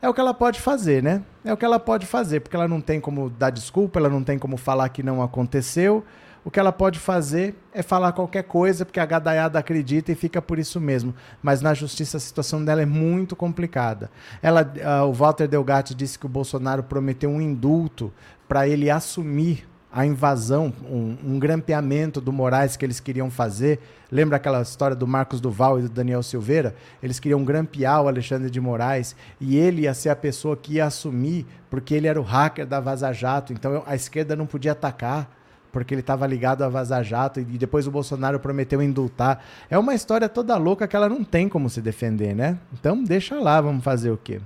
é 0.00 0.08
o 0.08 0.14
que 0.14 0.20
ela 0.20 0.32
pode 0.32 0.60
fazer, 0.60 1.02
né? 1.02 1.22
É 1.44 1.52
o 1.52 1.56
que 1.56 1.64
ela 1.64 1.78
pode 1.78 2.06
fazer, 2.06 2.40
porque 2.40 2.56
ela 2.56 2.66
não 2.66 2.80
tem 2.80 3.00
como 3.00 3.28
dar 3.28 3.50
desculpa, 3.50 3.98
ela 3.98 4.08
não 4.08 4.24
tem 4.24 4.38
como 4.38 4.56
falar 4.56 4.88
que 4.88 5.02
não 5.02 5.22
aconteceu 5.22 6.04
o 6.46 6.50
que 6.50 6.60
ela 6.60 6.70
pode 6.70 7.00
fazer 7.00 7.56
é 7.74 7.82
falar 7.82 8.12
qualquer 8.12 8.44
coisa, 8.44 8.86
porque 8.86 9.00
a 9.00 9.04
gadaiada 9.04 9.58
acredita 9.58 10.12
e 10.12 10.14
fica 10.14 10.40
por 10.40 10.60
isso 10.60 10.80
mesmo. 10.80 11.12
Mas 11.42 11.60
na 11.60 11.74
justiça 11.74 12.18
a 12.18 12.20
situação 12.20 12.64
dela 12.64 12.80
é 12.80 12.86
muito 12.86 13.34
complicada. 13.34 14.08
Ela, 14.40 14.62
uh, 14.62 15.08
o 15.08 15.12
Walter 15.12 15.48
Delgatti 15.48 15.92
disse 15.92 16.16
que 16.16 16.24
o 16.24 16.28
Bolsonaro 16.28 16.84
prometeu 16.84 17.30
um 17.30 17.40
indulto 17.40 18.12
para 18.46 18.68
ele 18.68 18.88
assumir 18.88 19.66
a 19.92 20.06
invasão, 20.06 20.72
um, 20.88 21.16
um, 21.24 21.38
grampeamento 21.40 22.20
do 22.20 22.32
Moraes 22.32 22.76
que 22.76 22.84
eles 22.84 23.00
queriam 23.00 23.28
fazer. 23.28 23.80
Lembra 24.08 24.36
aquela 24.36 24.62
história 24.62 24.94
do 24.94 25.04
Marcos 25.04 25.40
Duval 25.40 25.80
e 25.80 25.82
do 25.82 25.88
Daniel 25.88 26.22
Silveira? 26.22 26.76
Eles 27.02 27.18
queriam 27.18 27.44
grampear 27.44 28.02
o 28.02 28.06
Alexandre 28.06 28.48
de 28.48 28.60
Moraes 28.60 29.16
e 29.40 29.56
ele 29.56 29.82
ia 29.82 29.94
ser 29.94 30.10
a 30.10 30.16
pessoa 30.16 30.56
que 30.56 30.74
ia 30.74 30.86
assumir, 30.86 31.44
porque 31.68 31.92
ele 31.92 32.06
era 32.06 32.20
o 32.20 32.24
hacker 32.24 32.64
da 32.64 32.78
Vaza 32.78 33.12
Jato, 33.12 33.52
então 33.52 33.82
a 33.84 33.96
esquerda 33.96 34.36
não 34.36 34.46
podia 34.46 34.70
atacar 34.70 35.35
porque 35.76 35.92
ele 35.92 36.00
estava 36.00 36.26
ligado 36.26 36.62
a 36.64 36.70
Vaza 36.70 37.02
Jato 37.02 37.38
e 37.38 37.44
depois 37.44 37.86
o 37.86 37.90
Bolsonaro 37.90 38.40
prometeu 38.40 38.80
indultar. 38.80 39.44
É 39.68 39.76
uma 39.76 39.94
história 39.94 40.26
toda 40.26 40.56
louca 40.56 40.88
que 40.88 40.96
ela 40.96 41.06
não 41.06 41.22
tem 41.22 41.50
como 41.50 41.68
se 41.68 41.82
defender, 41.82 42.34
né? 42.34 42.56
Então 42.72 43.04
deixa 43.04 43.38
lá, 43.38 43.60
vamos 43.60 43.84
fazer 43.84 44.10
o 44.10 44.16
quê? 44.16 44.40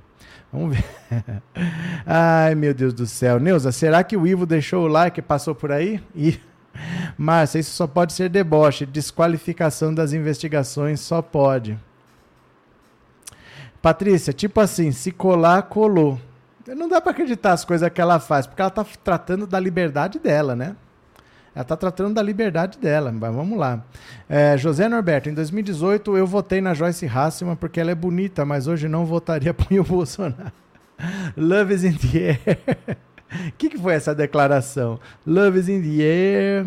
Vamos 0.53 0.77
ver. 0.77 0.85
Ai, 2.05 2.57
meu 2.57 2.75
Deus 2.75 2.93
do 2.93 3.07
céu. 3.07 3.39
Neuza, 3.39 3.71
será 3.71 4.03
que 4.03 4.17
o 4.17 4.27
Ivo 4.27 4.45
deixou 4.45 4.87
o 4.87 4.89
like 4.89 5.21
e 5.21 5.23
passou 5.23 5.55
por 5.55 5.71
aí? 5.71 6.03
E... 6.17 6.37
Márcia, 7.17 7.61
isso 7.61 7.77
só 7.77 7.87
pode 7.87 8.13
ser 8.13 8.29
deboche. 8.29 8.85
Desqualificação 8.85 9.95
das 9.95 10.13
investigações 10.13 10.99
só 10.99 11.23
pode. 11.23 11.79
Patrícia, 13.81 14.33
tipo 14.33 14.59
assim, 14.59 14.91
se 14.91 15.13
colar, 15.13 15.63
colou. 15.63 16.21
Não 16.67 16.89
dá 16.89 17.01
para 17.01 17.13
acreditar 17.13 17.53
as 17.53 17.65
coisas 17.65 17.89
que 17.89 18.01
ela 18.01 18.19
faz, 18.19 18.49
porque 18.49 18.61
ela 18.61 18.69
tá 18.69 18.85
tratando 19.05 19.47
da 19.47 19.61
liberdade 19.61 20.19
dela, 20.19 20.57
né? 20.57 20.75
Ela 21.55 21.63
está 21.63 21.77
tratando 21.77 22.15
da 22.15 22.23
liberdade 22.23 22.79
dela, 22.79 23.11
mas 23.13 23.35
vamos 23.35 23.59
lá. 23.59 23.85
É, 24.29 24.57
José 24.57 24.89
Norberto, 24.89 25.29
em 25.29 25.35
2018 25.35 26.17
eu 26.17 26.27
votei 26.27 26.61
na 26.61 26.75
Joyce 26.75 27.07
Hasselman 27.07 27.57
porque 27.57 27.81
ela 27.81 27.91
é 27.91 27.95
bonita, 27.95 28.45
mas 28.45 28.67
hoje 28.67 28.89
não 28.89 29.05
votaria 29.05 29.53
para 29.55 29.81
o 29.81 29.85
Bolsonaro. 29.85 30.53
Love 31.37 31.75
is 31.75 31.85
in 31.85 31.95
the 31.95 32.19
air. 32.19 32.59
O 33.49 33.53
que, 33.59 33.71
que 33.71 33.79
foi 33.79 33.95
essa 33.95 34.15
declaração? 34.15 35.01
Love 35.27 35.59
is 35.59 35.69
in 35.69 35.83
the 35.83 36.03
air. 36.03 36.67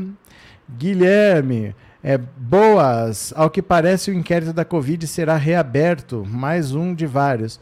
Guilherme, 0.78 1.76
é, 2.04 2.18
boas. 2.18 3.32
Ao 3.36 3.50
que 3.50 3.62
parece, 3.62 4.12
o 4.12 4.14
inquérito 4.14 4.52
da 4.52 4.66
Covid 4.66 5.08
será 5.08 5.38
reaberto. 5.38 6.26
Mais 6.28 6.74
um 6.74 6.94
de 6.94 7.06
vários. 7.06 7.60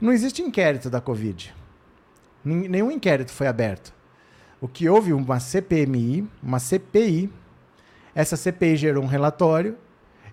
Não 0.00 0.12
existe 0.12 0.42
inquérito 0.42 0.90
da 0.90 1.00
Covid. 1.00 1.54
Nenhum 2.44 2.90
inquérito 2.90 3.30
foi 3.30 3.46
aberto. 3.46 3.92
O 4.64 4.66
que 4.66 4.88
houve 4.88 5.12
uma 5.12 5.38
CPMI, 5.38 6.26
uma 6.42 6.58
CPI. 6.58 7.30
Essa 8.14 8.34
CPI 8.34 8.76
gerou 8.76 9.04
um 9.04 9.06
relatório. 9.06 9.76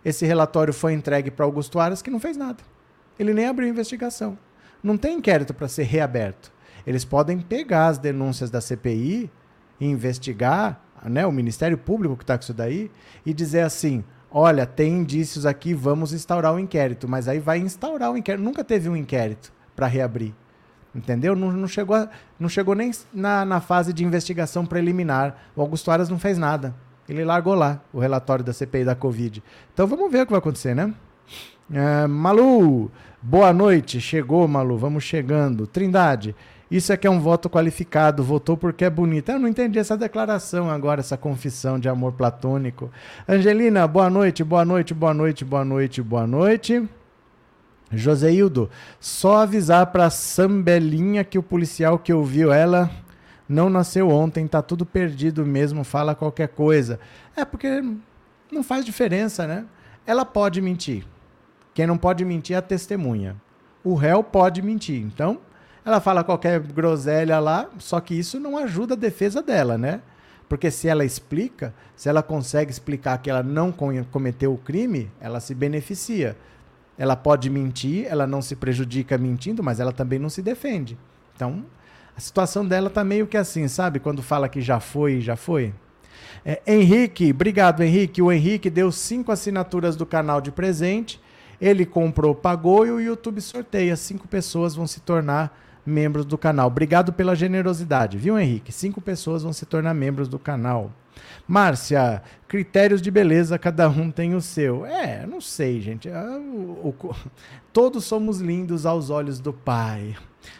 Esse 0.05 0.25
relatório 0.25 0.73
foi 0.73 0.93
entregue 0.93 1.29
para 1.29 1.43
Augusto 1.43 1.81
Aras, 1.81 2.01
que 2.01 2.09
não 2.09 2.17
fez 2.17 2.37
nada. 2.37 2.63
Ele 3.19 3.33
nem 3.33 3.45
abriu 3.45 3.67
investigação. 3.67 4.37
Não 4.81 4.95
tem 4.95 5.17
inquérito 5.17 5.53
para 5.53 5.67
ser 5.67 5.83
reaberto. 5.83 6.49
Eles 6.87 7.03
podem 7.03 7.41
pegar 7.41 7.87
as 7.87 7.97
denúncias 7.97 8.49
da 8.49 8.61
CPI 8.61 9.29
e 9.77 9.85
investigar, 9.85 10.81
né, 11.03 11.27
o 11.27 11.31
Ministério 11.33 11.77
Público 11.77 12.15
que 12.15 12.23
está 12.23 12.37
com 12.37 12.43
isso 12.43 12.53
daí, 12.53 12.89
e 13.25 13.33
dizer 13.33 13.63
assim: 13.63 14.01
olha, 14.31 14.65
tem 14.65 14.93
indícios 14.93 15.45
aqui, 15.45 15.73
vamos 15.73 16.13
instaurar 16.13 16.53
o 16.53 16.55
um 16.55 16.59
inquérito. 16.59 17.05
Mas 17.05 17.27
aí 17.27 17.39
vai 17.39 17.59
instaurar 17.59 18.09
o 18.09 18.13
um 18.13 18.17
inquérito. 18.17 18.45
Nunca 18.45 18.63
teve 18.63 18.87
um 18.87 18.95
inquérito 18.95 19.51
para 19.75 19.87
reabrir. 19.87 20.33
Entendeu? 20.93 21.35
Não, 21.35 21.51
não, 21.51 21.67
chegou, 21.67 22.07
não 22.39 22.49
chegou 22.49 22.75
nem 22.75 22.91
na, 23.13 23.45
na 23.45 23.61
fase 23.61 23.93
de 23.93 24.03
investigação 24.03 24.65
preliminar. 24.65 25.35
O 25.55 25.61
Augusto 25.61 25.89
Aras 25.89 26.09
não 26.09 26.19
fez 26.19 26.37
nada. 26.37 26.75
Ele 27.07 27.23
largou 27.23 27.55
lá 27.55 27.81
o 27.93 27.99
relatório 27.99 28.43
da 28.43 28.53
CPI 28.53 28.85
da 28.85 28.95
Covid. 28.95 29.41
Então 29.73 29.87
vamos 29.87 30.11
ver 30.11 30.21
o 30.21 30.25
que 30.25 30.31
vai 30.31 30.39
acontecer, 30.39 30.75
né? 30.75 30.93
É, 31.73 32.07
Malu, 32.07 32.91
boa 33.21 33.53
noite. 33.53 34.01
Chegou, 34.01 34.47
Malu. 34.47 34.77
Vamos 34.77 35.03
chegando. 35.03 35.65
Trindade, 35.65 36.35
isso 36.71 36.93
é 36.93 36.97
que 36.97 37.05
é 37.05 37.09
um 37.09 37.19
voto 37.19 37.49
qualificado, 37.49 38.23
votou 38.23 38.55
porque 38.55 38.85
é 38.85 38.89
bonita. 38.89 39.33
Eu 39.33 39.39
não 39.39 39.47
entendi 39.49 39.77
essa 39.77 39.97
declaração 39.97 40.69
agora, 40.69 41.01
essa 41.01 41.17
confissão 41.17 41.77
de 41.77 41.89
amor 41.89 42.13
platônico. 42.13 42.89
Angelina, 43.27 43.85
boa 43.85 44.09
noite, 44.09 44.41
boa 44.41 44.63
noite, 44.63 44.93
boa 44.93 45.13
noite, 45.13 45.43
boa 45.43 45.65
noite, 45.65 46.01
boa 46.01 46.25
noite. 46.25 46.87
Joseildo, 47.91 48.69
só 48.99 49.43
avisar 49.43 49.87
pra 49.87 50.09
Sambelinha 50.09 51.23
que 51.23 51.37
o 51.37 51.43
policial 51.43 51.99
que 51.99 52.13
ouviu 52.13 52.51
ela 52.51 52.89
não 53.47 53.69
nasceu 53.69 54.09
ontem, 54.09 54.47
tá 54.47 54.61
tudo 54.61 54.85
perdido 54.85 55.45
mesmo, 55.45 55.83
fala 55.83 56.15
qualquer 56.15 56.47
coisa. 56.47 56.99
É 57.35 57.43
porque 57.43 57.83
não 58.51 58.63
faz 58.63 58.85
diferença, 58.85 59.45
né? 59.45 59.65
Ela 60.05 60.23
pode 60.23 60.61
mentir. 60.61 61.05
Quem 61.73 61.85
não 61.85 61.97
pode 61.97 62.23
mentir 62.23 62.55
é 62.55 62.59
a 62.59 62.61
testemunha. 62.61 63.35
O 63.83 63.93
réu 63.93 64.23
pode 64.23 64.61
mentir. 64.61 65.01
Então, 65.01 65.39
ela 65.83 65.99
fala 65.99 66.23
qualquer 66.23 66.59
groselha 66.59 67.39
lá, 67.39 67.69
só 67.77 67.99
que 67.99 68.13
isso 68.13 68.39
não 68.39 68.57
ajuda 68.57 68.93
a 68.93 68.97
defesa 68.97 69.41
dela, 69.41 69.77
né? 69.77 70.01
Porque 70.47 70.69
se 70.69 70.87
ela 70.87 71.03
explica, 71.05 71.73
se 71.95 72.09
ela 72.09 72.21
consegue 72.21 72.71
explicar 72.71 73.17
que 73.17 73.29
ela 73.29 73.41
não 73.41 73.71
cometeu 73.71 74.53
o 74.53 74.57
crime, 74.57 75.09
ela 75.19 75.39
se 75.39 75.55
beneficia. 75.55 76.37
Ela 77.01 77.15
pode 77.15 77.49
mentir, 77.49 78.05
ela 78.07 78.27
não 78.27 78.43
se 78.43 78.55
prejudica 78.55 79.17
mentindo, 79.17 79.63
mas 79.63 79.79
ela 79.79 79.91
também 79.91 80.19
não 80.19 80.29
se 80.29 80.39
defende. 80.39 80.95
Então, 81.35 81.65
a 82.15 82.19
situação 82.21 82.63
dela 82.63 82.91
tá 82.91 83.03
meio 83.03 83.25
que 83.25 83.35
assim, 83.35 83.67
sabe? 83.67 83.99
Quando 83.99 84.21
fala 84.21 84.47
que 84.47 84.61
já 84.61 84.79
foi, 84.79 85.19
já 85.19 85.35
foi. 85.35 85.73
É, 86.45 86.61
Henrique, 86.67 87.31
obrigado, 87.31 87.81
Henrique. 87.81 88.21
O 88.21 88.31
Henrique 88.31 88.69
deu 88.69 88.91
cinco 88.91 89.31
assinaturas 89.31 89.95
do 89.95 90.05
canal 90.05 90.39
de 90.39 90.51
presente. 90.51 91.19
Ele 91.59 91.87
comprou, 91.87 92.35
pagou 92.35 92.85
e 92.85 92.91
o 92.91 92.99
YouTube 92.99 93.41
sorteia. 93.41 93.95
Cinco 93.95 94.27
pessoas 94.27 94.75
vão 94.75 94.85
se 94.85 94.99
tornar 94.99 95.59
membros 95.85 96.25
do 96.25 96.37
canal. 96.37 96.67
Obrigado 96.67 97.11
pela 97.13 97.35
generosidade, 97.35 98.17
viu, 98.17 98.37
Henrique? 98.37 98.71
Cinco 98.71 99.01
pessoas 99.01 99.43
vão 99.43 99.53
se 99.53 99.65
tornar 99.65 99.93
membros 99.93 100.27
do 100.27 100.39
canal. 100.39 100.91
Márcia, 101.47 102.21
critérios 102.47 103.01
de 103.01 103.11
beleza, 103.11 103.59
cada 103.59 103.89
um 103.89 104.09
tem 104.09 104.35
o 104.35 104.41
seu. 104.41 104.85
É, 104.85 105.25
não 105.25 105.41
sei, 105.41 105.81
gente. 105.81 106.09
O, 106.09 106.93
todos 107.73 108.05
somos 108.05 108.39
lindos 108.39 108.85
aos 108.85 109.09
olhos 109.09 109.39
do 109.39 109.51
Pai. 109.51 110.15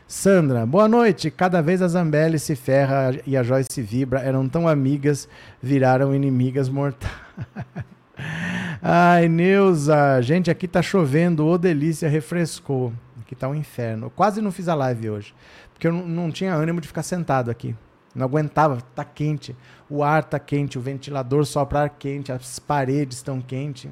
Sandra, 0.08 0.66
boa 0.66 0.88
noite. 0.88 1.32
Cada 1.32 1.62
vez 1.62 1.82
a 1.82 1.88
Zambelli 1.88 2.38
se 2.38 2.56
ferra 2.56 3.16
e 3.26 3.38
a 3.38 3.44
Joyce 3.44 3.82
vibra. 3.82 4.20
Eram 4.20 4.48
tão 4.48 4.68
amigas, 4.68 5.28
viraram 5.62 6.14
inimigas 6.14 6.68
mortais. 6.70 7.12
Ai, 8.82 9.28
Neuza, 9.28 10.22
gente, 10.22 10.52
aqui 10.52 10.68
tá 10.68 10.82
chovendo, 10.82 11.46
ô 11.46 11.58
delícia, 11.58 12.10
refrescou 12.10 12.92
que 13.32 13.36
tá 13.36 13.48
um 13.48 13.56
inferno. 13.56 14.08
Eu 14.08 14.10
quase 14.10 14.42
não 14.42 14.52
fiz 14.52 14.68
a 14.68 14.76
live 14.76 15.10
hoje, 15.10 15.34
porque 15.72 15.88
eu 15.88 15.94
não, 15.94 16.30
tinha 16.30 16.54
ânimo 16.54 16.82
de 16.82 16.88
ficar 16.90 17.02
sentado 17.02 17.50
aqui. 17.50 17.74
Não 18.14 18.26
aguentava, 18.26 18.82
tá 18.94 19.06
quente. 19.06 19.56
O 19.90 20.04
ar 20.04 20.26
tá 20.26 20.38
quente, 20.38 20.78
o 20.78 20.82
ventilador 20.82 21.46
sopra 21.46 21.84
ar 21.84 21.90
quente, 21.92 22.30
as 22.30 22.60
paredes 22.60 23.20
estão 23.20 23.40
quentes. 23.40 23.90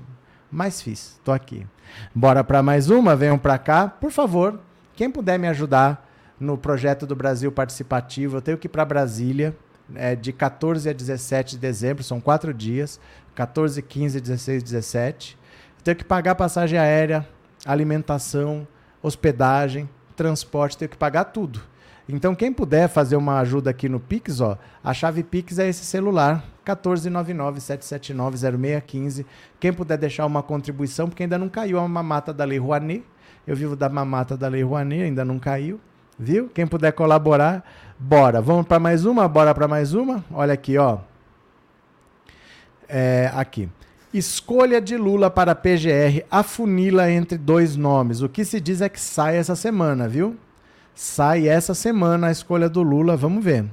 Mas 0.52 0.82
fiz, 0.82 1.22
tô 1.24 1.32
aqui. 1.32 1.66
Bora 2.14 2.44
para 2.44 2.62
mais 2.62 2.90
uma, 2.90 3.16
venham 3.16 3.38
para 3.38 3.58
cá. 3.58 3.88
Por 3.88 4.12
favor, 4.12 4.60
quem 4.94 5.10
puder 5.10 5.40
me 5.40 5.48
ajudar 5.48 6.06
no 6.38 6.58
projeto 6.58 7.08
do 7.08 7.16
Brasil 7.16 7.50
Participativo, 7.50 8.36
eu 8.36 8.42
tenho 8.42 8.58
que 8.58 8.68
ir 8.68 8.70
para 8.70 8.84
Brasília, 8.84 9.56
é, 9.96 10.18
de 10.18 10.34
14 10.34 10.90
a 10.90 10.92
17 10.92 11.52
de 11.52 11.60
dezembro, 11.60 12.04
são 12.04 12.20
quatro 12.20 12.54
dias, 12.54 13.00
14, 13.36 13.82
15, 13.82 14.20
16, 14.20 14.64
17. 14.64 15.40
Eu 15.78 15.84
tenho 15.86 15.96
que 15.96 16.04
pagar 16.04 16.36
passagem 16.36 16.78
aérea, 16.78 17.26
alimentação, 17.66 18.68
hospedagem, 19.02 19.90
transporte, 20.16 20.78
tenho 20.78 20.90
que 20.90 20.98
pagar 20.98 21.26
tudo. 21.26 21.62
Então, 22.12 22.34
quem 22.34 22.52
puder 22.52 22.90
fazer 22.90 23.16
uma 23.16 23.40
ajuda 23.40 23.70
aqui 23.70 23.88
no 23.88 24.00
Pix, 24.00 24.42
ó, 24.42 24.58
a 24.84 24.96
chave 24.96 25.22
Pix 25.22 25.60
é 25.60 25.70
esse 25.70 25.86
celular, 25.86 26.44
14997790615. 26.66 29.24
Quem 29.60 29.72
puder 29.72 29.96
deixar 29.98 30.26
uma 30.26 30.42
contribuição, 30.42 31.08
porque 31.08 31.22
ainda 31.24 31.38
não 31.38 31.48
caiu 31.48 31.78
a 31.78 31.88
mamata 31.88 32.34
da 32.34 32.44
Lei 32.44 32.58
Rouanet. 32.58 33.04
Eu 33.46 33.56
vivo 33.56 33.76
da 33.76 33.88
mamata 33.88 34.36
da 34.36 34.48
Lei 34.48 34.64
Rouanet, 34.64 35.04
ainda 35.04 35.24
não 35.24 35.38
caiu. 35.38 35.80
Viu? 36.18 36.50
Quem 36.50 36.66
puder 36.66 36.94
colaborar, 36.94 37.64
bora. 37.98 38.42
Vamos 38.42 38.66
para 38.66 38.80
mais 38.80 39.06
uma? 39.06 39.28
Bora 39.28 39.54
para 39.54 39.68
mais 39.68 39.94
uma? 39.94 40.26
Olha 40.32 40.54
aqui, 40.54 40.80
ó. 40.80 40.98
É, 42.88 43.32
aqui. 43.36 43.70
Escolha 44.14 44.82
de 44.82 44.98
Lula 44.98 45.30
para 45.30 45.54
PGR 45.54 46.26
afunila 46.32 47.12
entre 47.12 47.38
dois 47.38 47.76
nomes. 47.76 48.22
O 48.22 48.30
que 48.30 48.44
se 48.44 48.60
diz 48.60 48.82
é 48.82 48.90
que 48.90 49.00
sai 49.00 49.38
essa 49.38 49.56
semana, 49.56 50.08
viu? 50.08 50.36
Sai 50.96 51.48
essa 51.48 51.76
semana 51.76 52.28
a 52.28 52.32
escolha 52.32 52.68
do 52.68 52.82
Lula, 52.82 53.16
vamos 53.16 53.44
ver. 53.44 53.66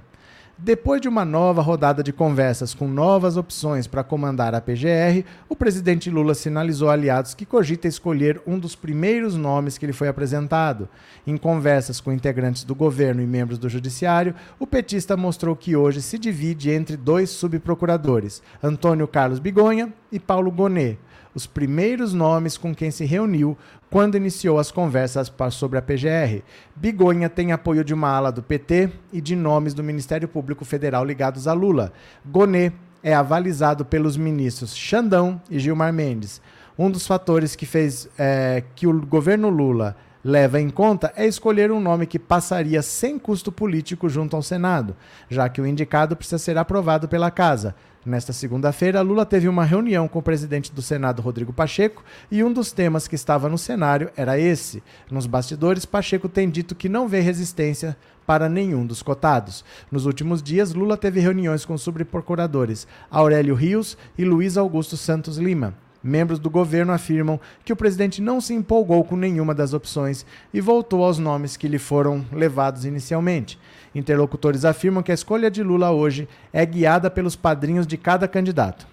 Depois 0.59 1.03
de 1.03 1.09
uma 1.09 1.23
nova 1.23 1.61
rodada 1.61 2.03
de 2.03 2.15
conversas 2.15 2.73
com 2.73 2.89
novas 2.89 3.37
opções 3.37 3.87
para 3.87 4.03
comandar 4.03 4.55
a 4.55 4.61
PGR, 4.61 5.23
o 5.51 5.55
presidente 5.55 6.09
Lula 6.09 6.33
sinalizou 6.33 6.89
aliados 6.89 7.35
que 7.35 7.45
cogita 7.45 7.87
escolher 7.87 8.41
um 8.47 8.59
dos 8.59 8.75
primeiros 8.75 9.37
nomes 9.37 9.77
que 9.77 9.85
lhe 9.85 9.93
foi 9.93 10.09
apresentado. 10.09 10.89
Em 11.27 11.37
conversas 11.37 12.01
com 12.01 12.11
integrantes 12.11 12.65
do 12.65 12.75
governo 12.75 13.21
e 13.21 13.27
membros 13.27 13.59
do 13.59 13.69
judiciário, 13.69 14.35
o 14.59 14.67
petista 14.67 15.15
mostrou 15.15 15.55
que 15.55 15.77
hoje 15.77 16.01
se 16.01 16.19
divide 16.19 16.71
entre 16.71 16.97
dois 16.97 17.29
subprocuradores, 17.29 18.43
Antônio 18.63 19.07
Carlos 19.07 19.39
Bigonha 19.39 19.93
e 20.11 20.19
Paulo 20.19 20.51
Gonet 20.51 20.99
os 21.37 21.47
primeiros 21.47 22.15
nomes 22.15 22.57
com 22.57 22.75
quem 22.75 22.91
se 22.91 23.05
reuniu 23.05 23.59
quando 23.91 24.17
iniciou 24.17 24.59
as 24.59 24.71
conversas 24.71 25.31
sobre 25.53 25.79
a 25.79 25.83
PGR. 25.83 26.43
Bigonha 26.75 27.29
tem 27.29 27.53
apoio 27.53 27.85
de 27.85 27.93
uma 27.93 28.09
ala 28.09 28.33
do 28.33 28.43
PT 28.43 28.91
e 29.13 29.21
de 29.21 29.37
nomes 29.37 29.75
do 29.75 29.85
Ministério 29.85 30.27
Público 30.27 30.65
Federal 30.65 31.05
ligados 31.05 31.47
a 31.47 31.53
Lula. 31.53 31.93
Gonê 32.25 32.73
é 33.03 33.15
avalizado 33.15 33.85
pelos 33.85 34.17
ministros 34.17 34.75
Xandão 34.75 35.39
e 35.51 35.59
Gilmar 35.59 35.93
Mendes. 35.93 36.41
Um 36.79 36.91
dos 36.91 37.07
fatores 37.07 37.55
que 37.55 37.67
fez 37.67 38.09
é, 38.19 38.65
que 38.75 38.87
o 38.87 39.07
governo 39.07 39.51
Lula 39.51 39.95
leva 40.27 40.61
em 40.61 40.69
conta 40.69 41.13
é 41.15 41.25
escolher 41.25 41.71
um 41.71 41.79
nome 41.79 42.05
que 42.05 42.19
passaria 42.19 42.83
sem 42.83 43.17
custo 43.17 43.53
político 43.53 44.09
junto 44.09 44.35
ao 44.35 44.43
Senado, 44.43 44.97
já 45.31 45.49
que 45.49 45.61
o 45.61 45.67
indicado 45.67 46.17
precisa 46.17 46.37
ser 46.37 46.59
aprovado 46.59 47.07
pela 47.07 47.31
Casa. 47.31 47.77
Nesta 48.05 48.33
segunda-feira, 48.33 49.01
Lula 49.03 49.25
teve 49.25 49.47
uma 49.47 49.65
reunião 49.65 50.09
com 50.09 50.19
o 50.19 50.23
presidente 50.23 50.73
do 50.73 50.83
Senado, 50.83 51.23
Rodrigo 51.23 51.53
Pacheco, 51.53 52.03
e 52.29 52.43
um 52.43 52.53
dos 52.53 52.73
temas 52.73 53.07
que 53.07 53.15
estava 53.15 53.49
no 53.49 53.57
cenário 53.57 54.11
era 54.17 54.37
esse. 54.37 54.83
Nos 55.09 55.27
bastidores, 55.27 55.87
Pacheco 55.87 56.29
tem 56.29 56.51
dito 56.51 56.75
que 56.75 56.89
não 56.89 57.07
vê 57.07 57.21
resistência 57.21 57.97
para 58.27 58.49
nenhum 58.49 58.85
dos 58.85 59.05
cotados. 59.05 59.65
Nos 59.93 60.07
últimos 60.07 60.43
dias, 60.43 60.75
Lula 60.75 60.97
teve 60.97 61.21
reuniões 61.21 61.65
com 61.65 61.79
subprocuradores 61.79 62.89
Aurélio 63.09 63.55
Rios 63.55 63.97
e 64.19 64.25
Luiz 64.25 64.57
Augusto 64.57 64.97
Santos 64.97 65.39
Lima. 65.39 65.86
Membros 66.07 66.39
do 66.39 66.49
governo 66.49 66.93
afirmam 66.93 67.41
que 67.65 67.73
o 67.73 67.77
presidente 67.77 68.23
não 68.23 68.41
se 68.41 68.55
empolgou 68.55 69.03
com 69.03 69.17
nenhuma 69.17 69.53
das 69.53 69.73
opções 69.73 70.25
e 70.55 70.61
voltou 70.61 71.03
aos 71.03 71.19
nomes 71.19 71.57
que 71.57 71.67
lhe 71.67 71.81
foram 71.81 72.25
levados 72.33 72.85
inicialmente. 72.85 73.59
Interlocutores 73.93 74.65
afirmam 74.65 75.03
que 75.03 75.11
a 75.11 75.15
escolha 75.15 75.51
de 75.51 75.65
Lula 75.65 75.91
hoje 75.91 76.29
é 76.53 76.65
guiada 76.65 77.11
pelos 77.11 77.35
padrinhos 77.35 77.89
de 77.89 77.97
cada 77.97 78.29
candidato. 78.29 78.87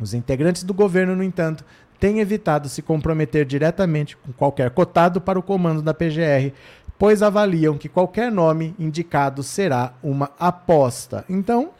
Os 0.00 0.14
integrantes 0.14 0.62
do 0.62 0.72
governo, 0.72 1.16
no 1.16 1.24
entanto, 1.24 1.64
têm 1.98 2.20
evitado 2.20 2.68
se 2.68 2.80
comprometer 2.80 3.44
diretamente 3.44 4.16
com 4.16 4.32
qualquer 4.32 4.70
cotado 4.70 5.20
para 5.20 5.38
o 5.38 5.42
comando 5.42 5.82
da 5.82 5.92
PGR, 5.92 6.54
pois 6.96 7.24
avaliam 7.24 7.76
que 7.76 7.88
qualquer 7.88 8.30
nome 8.30 8.72
indicado 8.78 9.42
será 9.42 9.94
uma 10.00 10.30
aposta. 10.38 11.24
Então, 11.28 11.70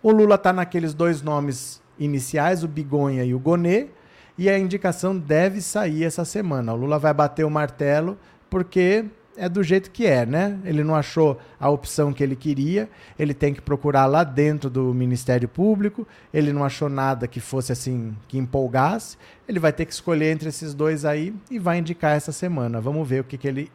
o 0.00 0.12
Lula 0.12 0.36
está 0.36 0.52
naqueles 0.52 0.94
dois 0.94 1.22
nomes 1.22 1.81
iniciais, 1.98 2.64
o 2.64 2.68
Bigonha 2.68 3.24
e 3.24 3.34
o 3.34 3.38
Gonê, 3.38 3.88
e 4.36 4.48
a 4.48 4.58
indicação 4.58 5.16
deve 5.16 5.60
sair 5.60 6.04
essa 6.04 6.24
semana. 6.24 6.72
O 6.72 6.76
Lula 6.76 6.98
vai 6.98 7.12
bater 7.12 7.44
o 7.44 7.50
martelo 7.50 8.18
porque 8.48 9.04
é 9.36 9.48
do 9.48 9.62
jeito 9.62 9.90
que 9.90 10.06
é, 10.06 10.26
né? 10.26 10.58
Ele 10.64 10.84
não 10.84 10.94
achou 10.94 11.38
a 11.58 11.68
opção 11.70 12.12
que 12.12 12.22
ele 12.22 12.36
queria, 12.36 12.88
ele 13.18 13.32
tem 13.32 13.54
que 13.54 13.60
procurar 13.60 14.06
lá 14.06 14.24
dentro 14.24 14.68
do 14.68 14.92
Ministério 14.92 15.48
Público, 15.48 16.06
ele 16.32 16.52
não 16.52 16.64
achou 16.64 16.88
nada 16.88 17.26
que 17.26 17.40
fosse 17.40 17.72
assim, 17.72 18.14
que 18.28 18.36
empolgasse, 18.36 19.16
ele 19.48 19.58
vai 19.58 19.72
ter 19.72 19.86
que 19.86 19.92
escolher 19.92 20.32
entre 20.32 20.48
esses 20.48 20.74
dois 20.74 21.04
aí 21.04 21.34
e 21.50 21.58
vai 21.58 21.78
indicar 21.78 22.16
essa 22.16 22.32
semana. 22.32 22.80
Vamos 22.80 23.08
ver 23.08 23.20
o 23.20 23.24
que, 23.24 23.38
que, 23.38 23.48
ele, 23.48 23.72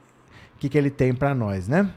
que, 0.60 0.70
que 0.70 0.78
ele 0.78 0.90
tem 0.90 1.14
para 1.14 1.34
nós, 1.34 1.68
né? 1.68 1.92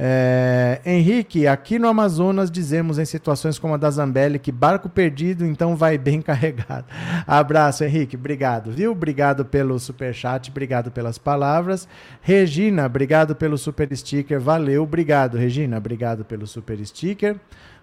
É, 0.00 0.80
Henrique, 0.86 1.48
aqui 1.48 1.76
no 1.76 1.88
Amazonas 1.88 2.52
dizemos 2.52 3.00
em 3.00 3.04
situações 3.04 3.58
como 3.58 3.74
a 3.74 3.76
da 3.76 3.90
Zambelli 3.90 4.38
que 4.38 4.52
barco 4.52 4.88
perdido 4.88 5.44
então 5.44 5.74
vai 5.74 5.98
bem 5.98 6.22
carregado. 6.22 6.84
Abraço, 7.26 7.82
Henrique, 7.82 8.14
obrigado, 8.14 8.70
viu? 8.70 8.92
Obrigado 8.92 9.44
pelo 9.44 9.76
super 9.80 10.14
chat, 10.14 10.50
obrigado 10.50 10.92
pelas 10.92 11.18
palavras. 11.18 11.88
Regina, 12.22 12.86
obrigado 12.86 13.34
pelo 13.34 13.58
super 13.58 13.88
sticker, 13.96 14.38
valeu, 14.38 14.84
obrigado, 14.84 15.36
Regina, 15.36 15.78
obrigado 15.78 16.24
pelo 16.24 16.46
super 16.46 16.78
sticker. 16.86 17.34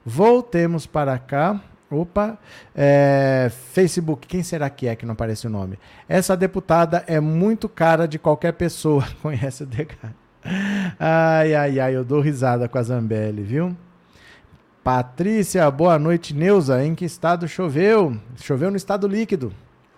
Voltemos 0.06 0.86
para 0.86 1.20
cá. 1.20 1.60
Opa, 1.92 2.40
é, 2.74 3.52
Facebook, 3.74 4.26
quem 4.26 4.42
será 4.42 4.70
que 4.70 4.88
é 4.88 4.96
que 4.96 5.06
não 5.06 5.14
aparece 5.14 5.48
o 5.48 5.50
nome? 5.50 5.78
Essa 6.10 6.36
deputada 6.36 7.04
é 7.08 7.20
muito 7.20 7.68
cara 7.70 8.08
de 8.08 8.18
qualquer 8.18 8.54
pessoa. 8.54 9.06
Conhece 9.22 9.64
o 9.64 9.66
Degar. 9.66 10.25
Ai, 11.00 11.56
ai, 11.56 11.80
ai, 11.80 11.96
eu 11.96 12.06
dou 12.06 12.22
risada 12.22 12.68
com 12.68 12.78
a 12.78 12.84
Zambelli, 12.84 13.42
viu? 13.42 13.75
Patrícia, 14.84 15.70
boa 15.72 15.98
noite, 15.98 16.34
Neuza. 16.34 16.84
Em 16.84 16.94
que 16.94 17.06
estado 17.06 17.48
choveu? 17.48 18.16
Choveu 18.38 18.70
no 18.70 18.78
estado 18.78 19.08
líquido. 19.08 19.52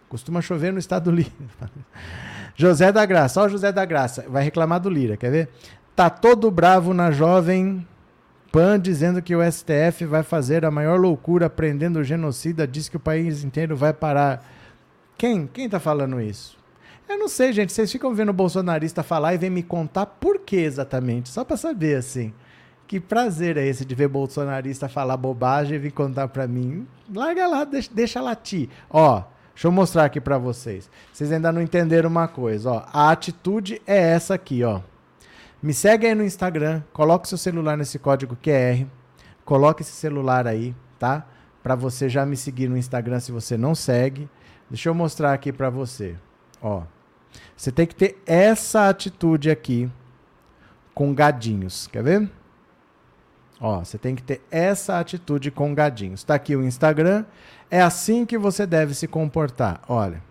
Costuma 0.07 0.41
chover 0.41 0.71
no 0.71 0.79
estado 0.79 1.11
líquido. 1.11 1.49
José 2.55 2.91
da 2.91 3.05
Graça, 3.05 3.41
ó, 3.41 3.49
José 3.49 3.71
da 3.71 3.85
Graça, 3.85 4.25
vai 4.29 4.43
reclamar 4.43 4.79
do 4.79 4.89
Lira, 4.89 5.17
quer 5.17 5.29
ver? 5.29 5.49
Tá 5.95 6.09
todo 6.09 6.49
bravo 6.49 6.93
na 6.93 7.11
jovem 7.11 7.85
Pan 8.51 8.79
dizendo 8.79 9.21
que 9.21 9.35
o 9.35 9.51
STF 9.51 10.05
vai 10.05 10.23
fazer 10.23 10.65
a 10.65 10.71
maior 10.71 10.99
loucura 10.99 11.49
prendendo 11.49 11.99
o 11.99 12.03
genocida, 12.03 12.67
diz 12.67 12.89
que 12.89 12.97
o 12.97 12.99
país 12.99 13.43
inteiro 13.43 13.75
vai 13.75 13.93
parar. 13.93 14.43
Quem? 15.17 15.45
Quem 15.45 15.69
tá 15.69 15.79
falando 15.79 16.21
isso? 16.21 16.56
Eu 17.07 17.17
não 17.17 17.27
sei, 17.27 17.53
gente. 17.53 17.71
Vocês 17.71 17.91
ficam 17.91 18.13
vendo 18.13 18.29
o 18.29 18.33
bolsonarista 18.33 19.01
falar 19.01 19.33
e 19.33 19.37
vem 19.37 19.49
me 19.49 19.63
contar 19.63 20.05
por 20.05 20.39
que 20.39 20.57
exatamente. 20.57 21.29
Só 21.29 21.43
para 21.43 21.57
saber, 21.57 21.95
assim. 21.95 22.33
Que 22.87 23.01
prazer 23.01 23.57
é 23.57 23.65
esse 23.67 23.83
de 23.83 23.93
ver 23.93 24.07
bolsonarista 24.07 24.87
falar 24.87 25.17
bobagem 25.17 25.75
e 25.75 25.79
vir 25.79 25.91
contar 25.91 26.29
para 26.29 26.47
mim. 26.47 26.87
Larga 27.13 27.45
lá, 27.45 27.63
deixa, 27.65 27.89
deixa 27.93 28.21
latir. 28.21 28.69
Ó, 28.89 29.23
deixa 29.53 29.67
eu 29.67 29.71
mostrar 29.73 30.05
aqui 30.05 30.21
para 30.21 30.37
vocês. 30.37 30.89
Vocês 31.11 31.31
ainda 31.31 31.51
não 31.51 31.61
entenderam 31.61 32.09
uma 32.09 32.29
coisa, 32.29 32.71
ó. 32.71 32.85
A 32.93 33.11
atitude 33.11 33.81
é 33.85 33.97
essa 33.97 34.35
aqui, 34.35 34.63
ó. 34.63 34.79
Me 35.61 35.73
segue 35.73 36.07
aí 36.07 36.15
no 36.15 36.23
Instagram, 36.23 36.81
coloque 36.93 37.27
seu 37.27 37.37
celular 37.37 37.75
nesse 37.75 37.99
código 37.99 38.37
QR, 38.37 38.85
coloque 39.43 39.81
esse 39.81 39.91
celular 39.91 40.47
aí, 40.47 40.73
tá? 40.97 41.25
Para 41.61 41.75
você 41.75 42.07
já 42.07 42.25
me 42.25 42.37
seguir 42.37 42.69
no 42.69 42.77
Instagram 42.77 43.19
se 43.19 43.33
você 43.33 43.57
não 43.57 43.75
segue. 43.75 44.29
Deixa 44.69 44.87
eu 44.87 44.93
mostrar 44.93 45.33
aqui 45.33 45.51
para 45.51 45.69
você. 45.69 46.15
Ó. 46.61 46.83
Você 47.55 47.71
tem 47.71 47.85
que 47.85 47.95
ter 47.95 48.21
essa 48.25 48.89
atitude 48.89 49.49
aqui 49.49 49.89
com 50.93 51.13
gadinhos. 51.13 51.87
Quer 51.87 52.03
ver? 52.03 52.31
Ó, 53.59 53.79
você 53.79 53.97
tem 53.97 54.15
que 54.15 54.21
ter 54.21 54.41
essa 54.51 54.99
atitude 54.99 55.49
com 55.49 55.73
gadinhos. 55.73 56.19
Está 56.19 56.35
aqui 56.35 56.55
o 56.55 56.63
Instagram. 56.63 57.25
É 57.69 57.81
assim 57.81 58.25
que 58.25 58.37
você 58.37 58.65
deve 58.65 58.93
se 58.93 59.07
comportar. 59.07 59.81
Olha. 59.87 60.26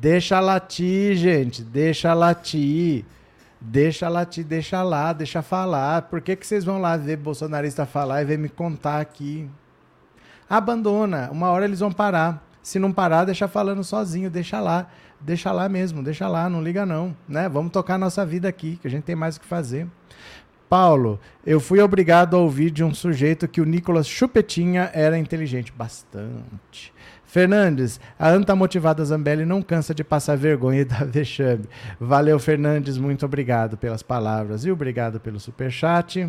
Deixa 0.00 0.40
latir, 0.40 1.14
gente. 1.14 1.62
Deixa 1.62 2.14
latir. 2.14 3.04
Deixa 3.60 4.08
latir, 4.08 4.42
deixa 4.42 4.82
lá, 4.82 5.12
deixa 5.12 5.42
falar. 5.42 6.02
Por 6.02 6.22
que, 6.22 6.34
que 6.34 6.46
vocês 6.46 6.64
vão 6.64 6.80
lá 6.80 6.96
ver 6.96 7.18
bolsonarista 7.18 7.84
falar 7.84 8.22
e 8.22 8.24
ver 8.24 8.38
me 8.38 8.48
contar 8.48 8.98
aqui? 8.98 9.46
Abandona. 10.48 11.28
Uma 11.30 11.50
hora 11.50 11.66
eles 11.66 11.80
vão 11.80 11.92
parar. 11.92 12.42
Se 12.62 12.78
não 12.78 12.90
parar, 12.90 13.26
deixa 13.26 13.46
falando 13.46 13.84
sozinho, 13.84 14.30
deixa 14.30 14.58
lá. 14.58 14.86
Deixa 15.20 15.52
lá 15.52 15.68
mesmo, 15.68 16.02
deixa 16.02 16.26
lá, 16.26 16.48
não 16.48 16.62
liga 16.62 16.86
não, 16.86 17.14
né? 17.28 17.46
Vamos 17.46 17.70
tocar 17.70 17.98
nossa 17.98 18.24
vida 18.24 18.48
aqui, 18.48 18.78
que 18.80 18.88
a 18.88 18.90
gente 18.90 19.04
tem 19.04 19.14
mais 19.14 19.36
o 19.36 19.40
que 19.40 19.46
fazer. 19.46 19.86
Paulo, 20.66 21.20
eu 21.44 21.60
fui 21.60 21.78
obrigado 21.78 22.36
a 22.36 22.38
ouvir 22.38 22.70
de 22.70 22.82
um 22.82 22.94
sujeito 22.94 23.46
que 23.46 23.60
o 23.60 23.66
Nicolas 23.66 24.08
Chupetinha 24.08 24.90
era 24.94 25.18
inteligente. 25.18 25.70
Bastante. 25.76 26.94
Fernandes, 27.30 28.00
a 28.18 28.28
anta 28.28 28.56
motivada 28.56 29.04
Zambelli 29.04 29.44
não 29.44 29.62
cansa 29.62 29.94
de 29.94 30.02
passar 30.02 30.36
vergonha 30.36 30.80
e 30.80 30.84
dar 30.84 31.06
vexame. 31.06 31.64
Valeu, 32.00 32.40
Fernandes, 32.40 32.98
muito 32.98 33.24
obrigado 33.24 33.76
pelas 33.76 34.02
palavras 34.02 34.64
e 34.64 34.70
obrigado 34.72 35.20
pelo 35.20 35.38
superchat. 35.38 36.28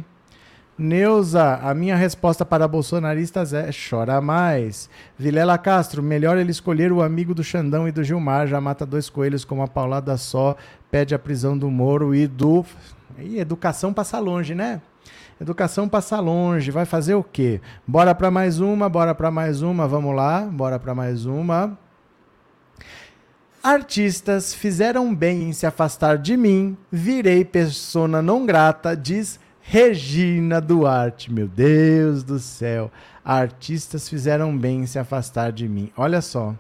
Neuza, 0.78 1.56
a 1.56 1.74
minha 1.74 1.96
resposta 1.96 2.46
para 2.46 2.68
bolsonaristas 2.68 3.52
é 3.52 3.72
chora 3.72 4.22
mais. 4.22 4.92
Vilela 5.18 5.58
Castro, 5.58 6.04
melhor 6.04 6.38
ele 6.38 6.52
escolher 6.52 6.92
o 6.92 7.02
amigo 7.02 7.34
do 7.34 7.44
Xandão 7.44 7.88
e 7.88 7.92
do 7.92 8.04
Gilmar, 8.04 8.46
já 8.46 8.62
mata 8.62 8.86
dois 8.86 9.10
coelhos 9.10 9.44
com 9.44 9.56
uma 9.56 9.68
paulada 9.68 10.16
só, 10.18 10.56
pede 10.92 11.16
a 11.16 11.20
prisão 11.20 11.58
do 11.58 11.72
Moro 11.72 12.14
e 12.14 12.28
do... 12.28 12.64
E 13.18 13.40
educação 13.40 13.92
passa 13.92 14.20
longe, 14.20 14.54
né? 14.54 14.80
Educação 15.42 15.90
passa 15.90 16.20
longe, 16.20 16.70
vai 16.70 16.86
fazer 16.86 17.16
o 17.16 17.24
quê? 17.24 17.60
Bora 17.88 18.14
para 18.14 18.30
mais 18.30 18.60
uma, 18.60 18.88
bora 18.88 19.16
para 19.16 19.32
mais 19.32 19.64
uma, 19.64 19.88
vamos 19.88 20.16
lá, 20.16 20.42
bora 20.42 20.78
para 20.78 20.94
mais 20.94 21.26
uma. 21.26 21.76
Artistas 23.64 24.54
fizeram 24.54 25.16
bem 25.16 25.50
em 25.50 25.52
se 25.52 25.66
afastar 25.66 26.20
de 26.20 26.38
mim, 26.38 26.78
virei 26.92 27.44
persona 27.44 28.22
não 28.22 28.46
grata, 28.46 28.96
diz 28.96 29.40
Regina 29.62 30.62
Duarte. 30.62 31.34
Meu 31.34 31.48
Deus 31.48 32.24
do 32.24 32.38
céu. 32.38 32.92
Artistas 33.26 34.08
fizeram 34.08 34.56
bem 34.56 34.82
em 34.82 34.86
se 34.86 35.00
afastar 35.00 35.52
de 35.52 35.68
mim. 35.68 35.92
Olha 35.98 36.22
só. 36.22 36.54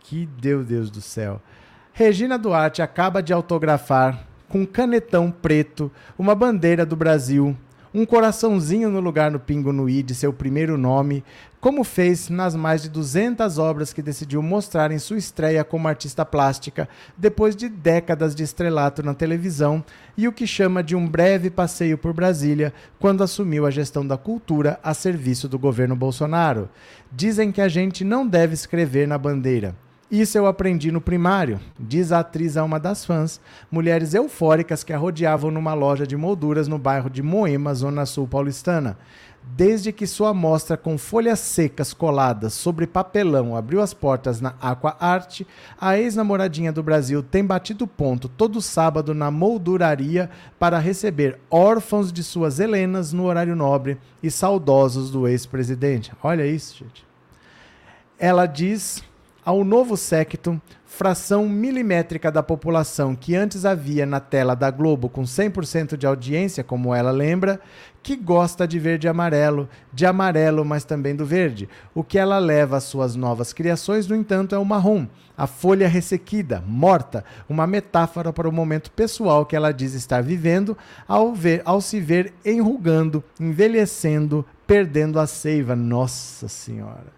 Que 0.00 0.26
Deus, 0.26 0.66
Deus 0.66 0.90
do 0.90 1.00
céu. 1.00 1.40
Regina 1.92 2.36
Duarte 2.36 2.82
acaba 2.82 3.22
de 3.22 3.32
autografar 3.32 4.26
com 4.48 4.66
canetão 4.66 5.30
preto 5.30 5.92
uma 6.18 6.34
bandeira 6.34 6.84
do 6.84 6.96
Brasil 6.96 7.56
um 7.98 8.06
coraçãozinho 8.06 8.90
no 8.90 9.00
lugar 9.00 9.28
no 9.28 9.40
Pingo 9.40 9.72
no 9.72 9.88
I 9.88 10.04
de 10.04 10.14
seu 10.14 10.32
primeiro 10.32 10.78
nome, 10.78 11.24
como 11.60 11.82
fez 11.82 12.28
nas 12.28 12.54
mais 12.54 12.80
de 12.82 12.88
200 12.88 13.58
obras 13.58 13.92
que 13.92 14.00
decidiu 14.00 14.40
mostrar 14.40 14.92
em 14.92 15.00
sua 15.00 15.18
estreia 15.18 15.64
como 15.64 15.88
artista 15.88 16.24
plástica, 16.24 16.88
depois 17.16 17.56
de 17.56 17.68
décadas 17.68 18.36
de 18.36 18.44
estrelato 18.44 19.02
na 19.02 19.14
televisão 19.14 19.84
e 20.16 20.28
o 20.28 20.32
que 20.32 20.46
chama 20.46 20.80
de 20.80 20.94
um 20.94 21.08
breve 21.08 21.50
passeio 21.50 21.98
por 21.98 22.12
Brasília, 22.12 22.72
quando 23.00 23.24
assumiu 23.24 23.66
a 23.66 23.70
gestão 23.70 24.06
da 24.06 24.16
cultura 24.16 24.78
a 24.80 24.94
serviço 24.94 25.48
do 25.48 25.58
governo 25.58 25.96
Bolsonaro. 25.96 26.68
Dizem 27.10 27.50
que 27.50 27.60
a 27.60 27.68
gente 27.68 28.04
não 28.04 28.24
deve 28.24 28.54
escrever 28.54 29.08
na 29.08 29.18
bandeira. 29.18 29.74
Isso 30.10 30.38
eu 30.38 30.46
aprendi 30.46 30.90
no 30.90 31.02
primário, 31.02 31.60
diz 31.78 32.12
a 32.12 32.20
atriz 32.20 32.56
a 32.56 32.64
uma 32.64 32.80
das 32.80 33.04
fãs, 33.04 33.38
mulheres 33.70 34.14
eufóricas 34.14 34.82
que 34.82 34.94
a 34.94 34.96
rodeavam 34.96 35.50
numa 35.50 35.74
loja 35.74 36.06
de 36.06 36.16
molduras 36.16 36.66
no 36.66 36.78
bairro 36.78 37.10
de 37.10 37.22
Moema, 37.22 37.74
zona 37.74 38.06
sul 38.06 38.26
paulistana. 38.26 38.96
Desde 39.54 39.92
que 39.92 40.06
sua 40.06 40.32
mostra 40.32 40.78
com 40.78 40.96
folhas 40.96 41.40
secas 41.40 41.92
coladas 41.92 42.54
sobre 42.54 42.86
papelão 42.86 43.54
abriu 43.54 43.82
as 43.82 43.92
portas 43.92 44.40
na 44.40 44.54
Aqua 44.62 44.96
Art, 44.98 45.42
a 45.78 45.98
ex-namoradinha 45.98 46.72
do 46.72 46.82
Brasil 46.82 47.22
tem 47.22 47.44
batido 47.44 47.86
ponto 47.86 48.30
todo 48.30 48.62
sábado 48.62 49.12
na 49.12 49.30
molduraria 49.30 50.30
para 50.58 50.78
receber 50.78 51.38
órfãos 51.50 52.10
de 52.10 52.22
suas 52.22 52.60
Helenas 52.60 53.12
no 53.12 53.24
horário 53.24 53.54
nobre 53.54 53.98
e 54.22 54.30
saudosos 54.30 55.10
do 55.10 55.28
ex-presidente. 55.28 56.12
Olha 56.22 56.46
isso, 56.46 56.78
gente. 56.78 57.06
Ela 58.18 58.46
diz 58.46 59.02
ao 59.48 59.64
novo 59.64 59.96
séquito, 59.96 60.60
fração 60.84 61.48
milimétrica 61.48 62.30
da 62.30 62.42
população 62.42 63.16
que 63.16 63.34
antes 63.34 63.64
havia 63.64 64.04
na 64.04 64.20
tela 64.20 64.54
da 64.54 64.70
Globo 64.70 65.08
com 65.08 65.22
100% 65.22 65.96
de 65.96 66.06
audiência, 66.06 66.62
como 66.62 66.94
ela 66.94 67.10
lembra, 67.10 67.58
que 68.02 68.14
gosta 68.14 68.68
de 68.68 68.78
verde 68.78 69.06
e 69.06 69.08
amarelo, 69.08 69.66
de 69.90 70.04
amarelo, 70.04 70.66
mas 70.66 70.84
também 70.84 71.16
do 71.16 71.24
verde. 71.24 71.66
O 71.94 72.04
que 72.04 72.18
ela 72.18 72.38
leva 72.38 72.76
às 72.76 72.84
suas 72.84 73.16
novas 73.16 73.54
criações, 73.54 74.06
no 74.06 74.14
entanto, 74.14 74.54
é 74.54 74.58
o 74.58 74.66
marrom, 74.66 75.06
a 75.34 75.46
folha 75.46 75.88
ressequida, 75.88 76.62
morta, 76.66 77.24
uma 77.48 77.66
metáfora 77.66 78.34
para 78.34 78.50
o 78.50 78.52
momento 78.52 78.90
pessoal 78.90 79.46
que 79.46 79.56
ela 79.56 79.72
diz 79.72 79.94
estar 79.94 80.22
vivendo 80.22 80.76
ao, 81.08 81.32
ver, 81.32 81.62
ao 81.64 81.80
se 81.80 82.00
ver 82.00 82.34
enrugando, 82.44 83.24
envelhecendo, 83.40 84.44
perdendo 84.66 85.18
a 85.18 85.26
seiva. 85.26 85.74
Nossa 85.74 86.48
Senhora. 86.48 87.17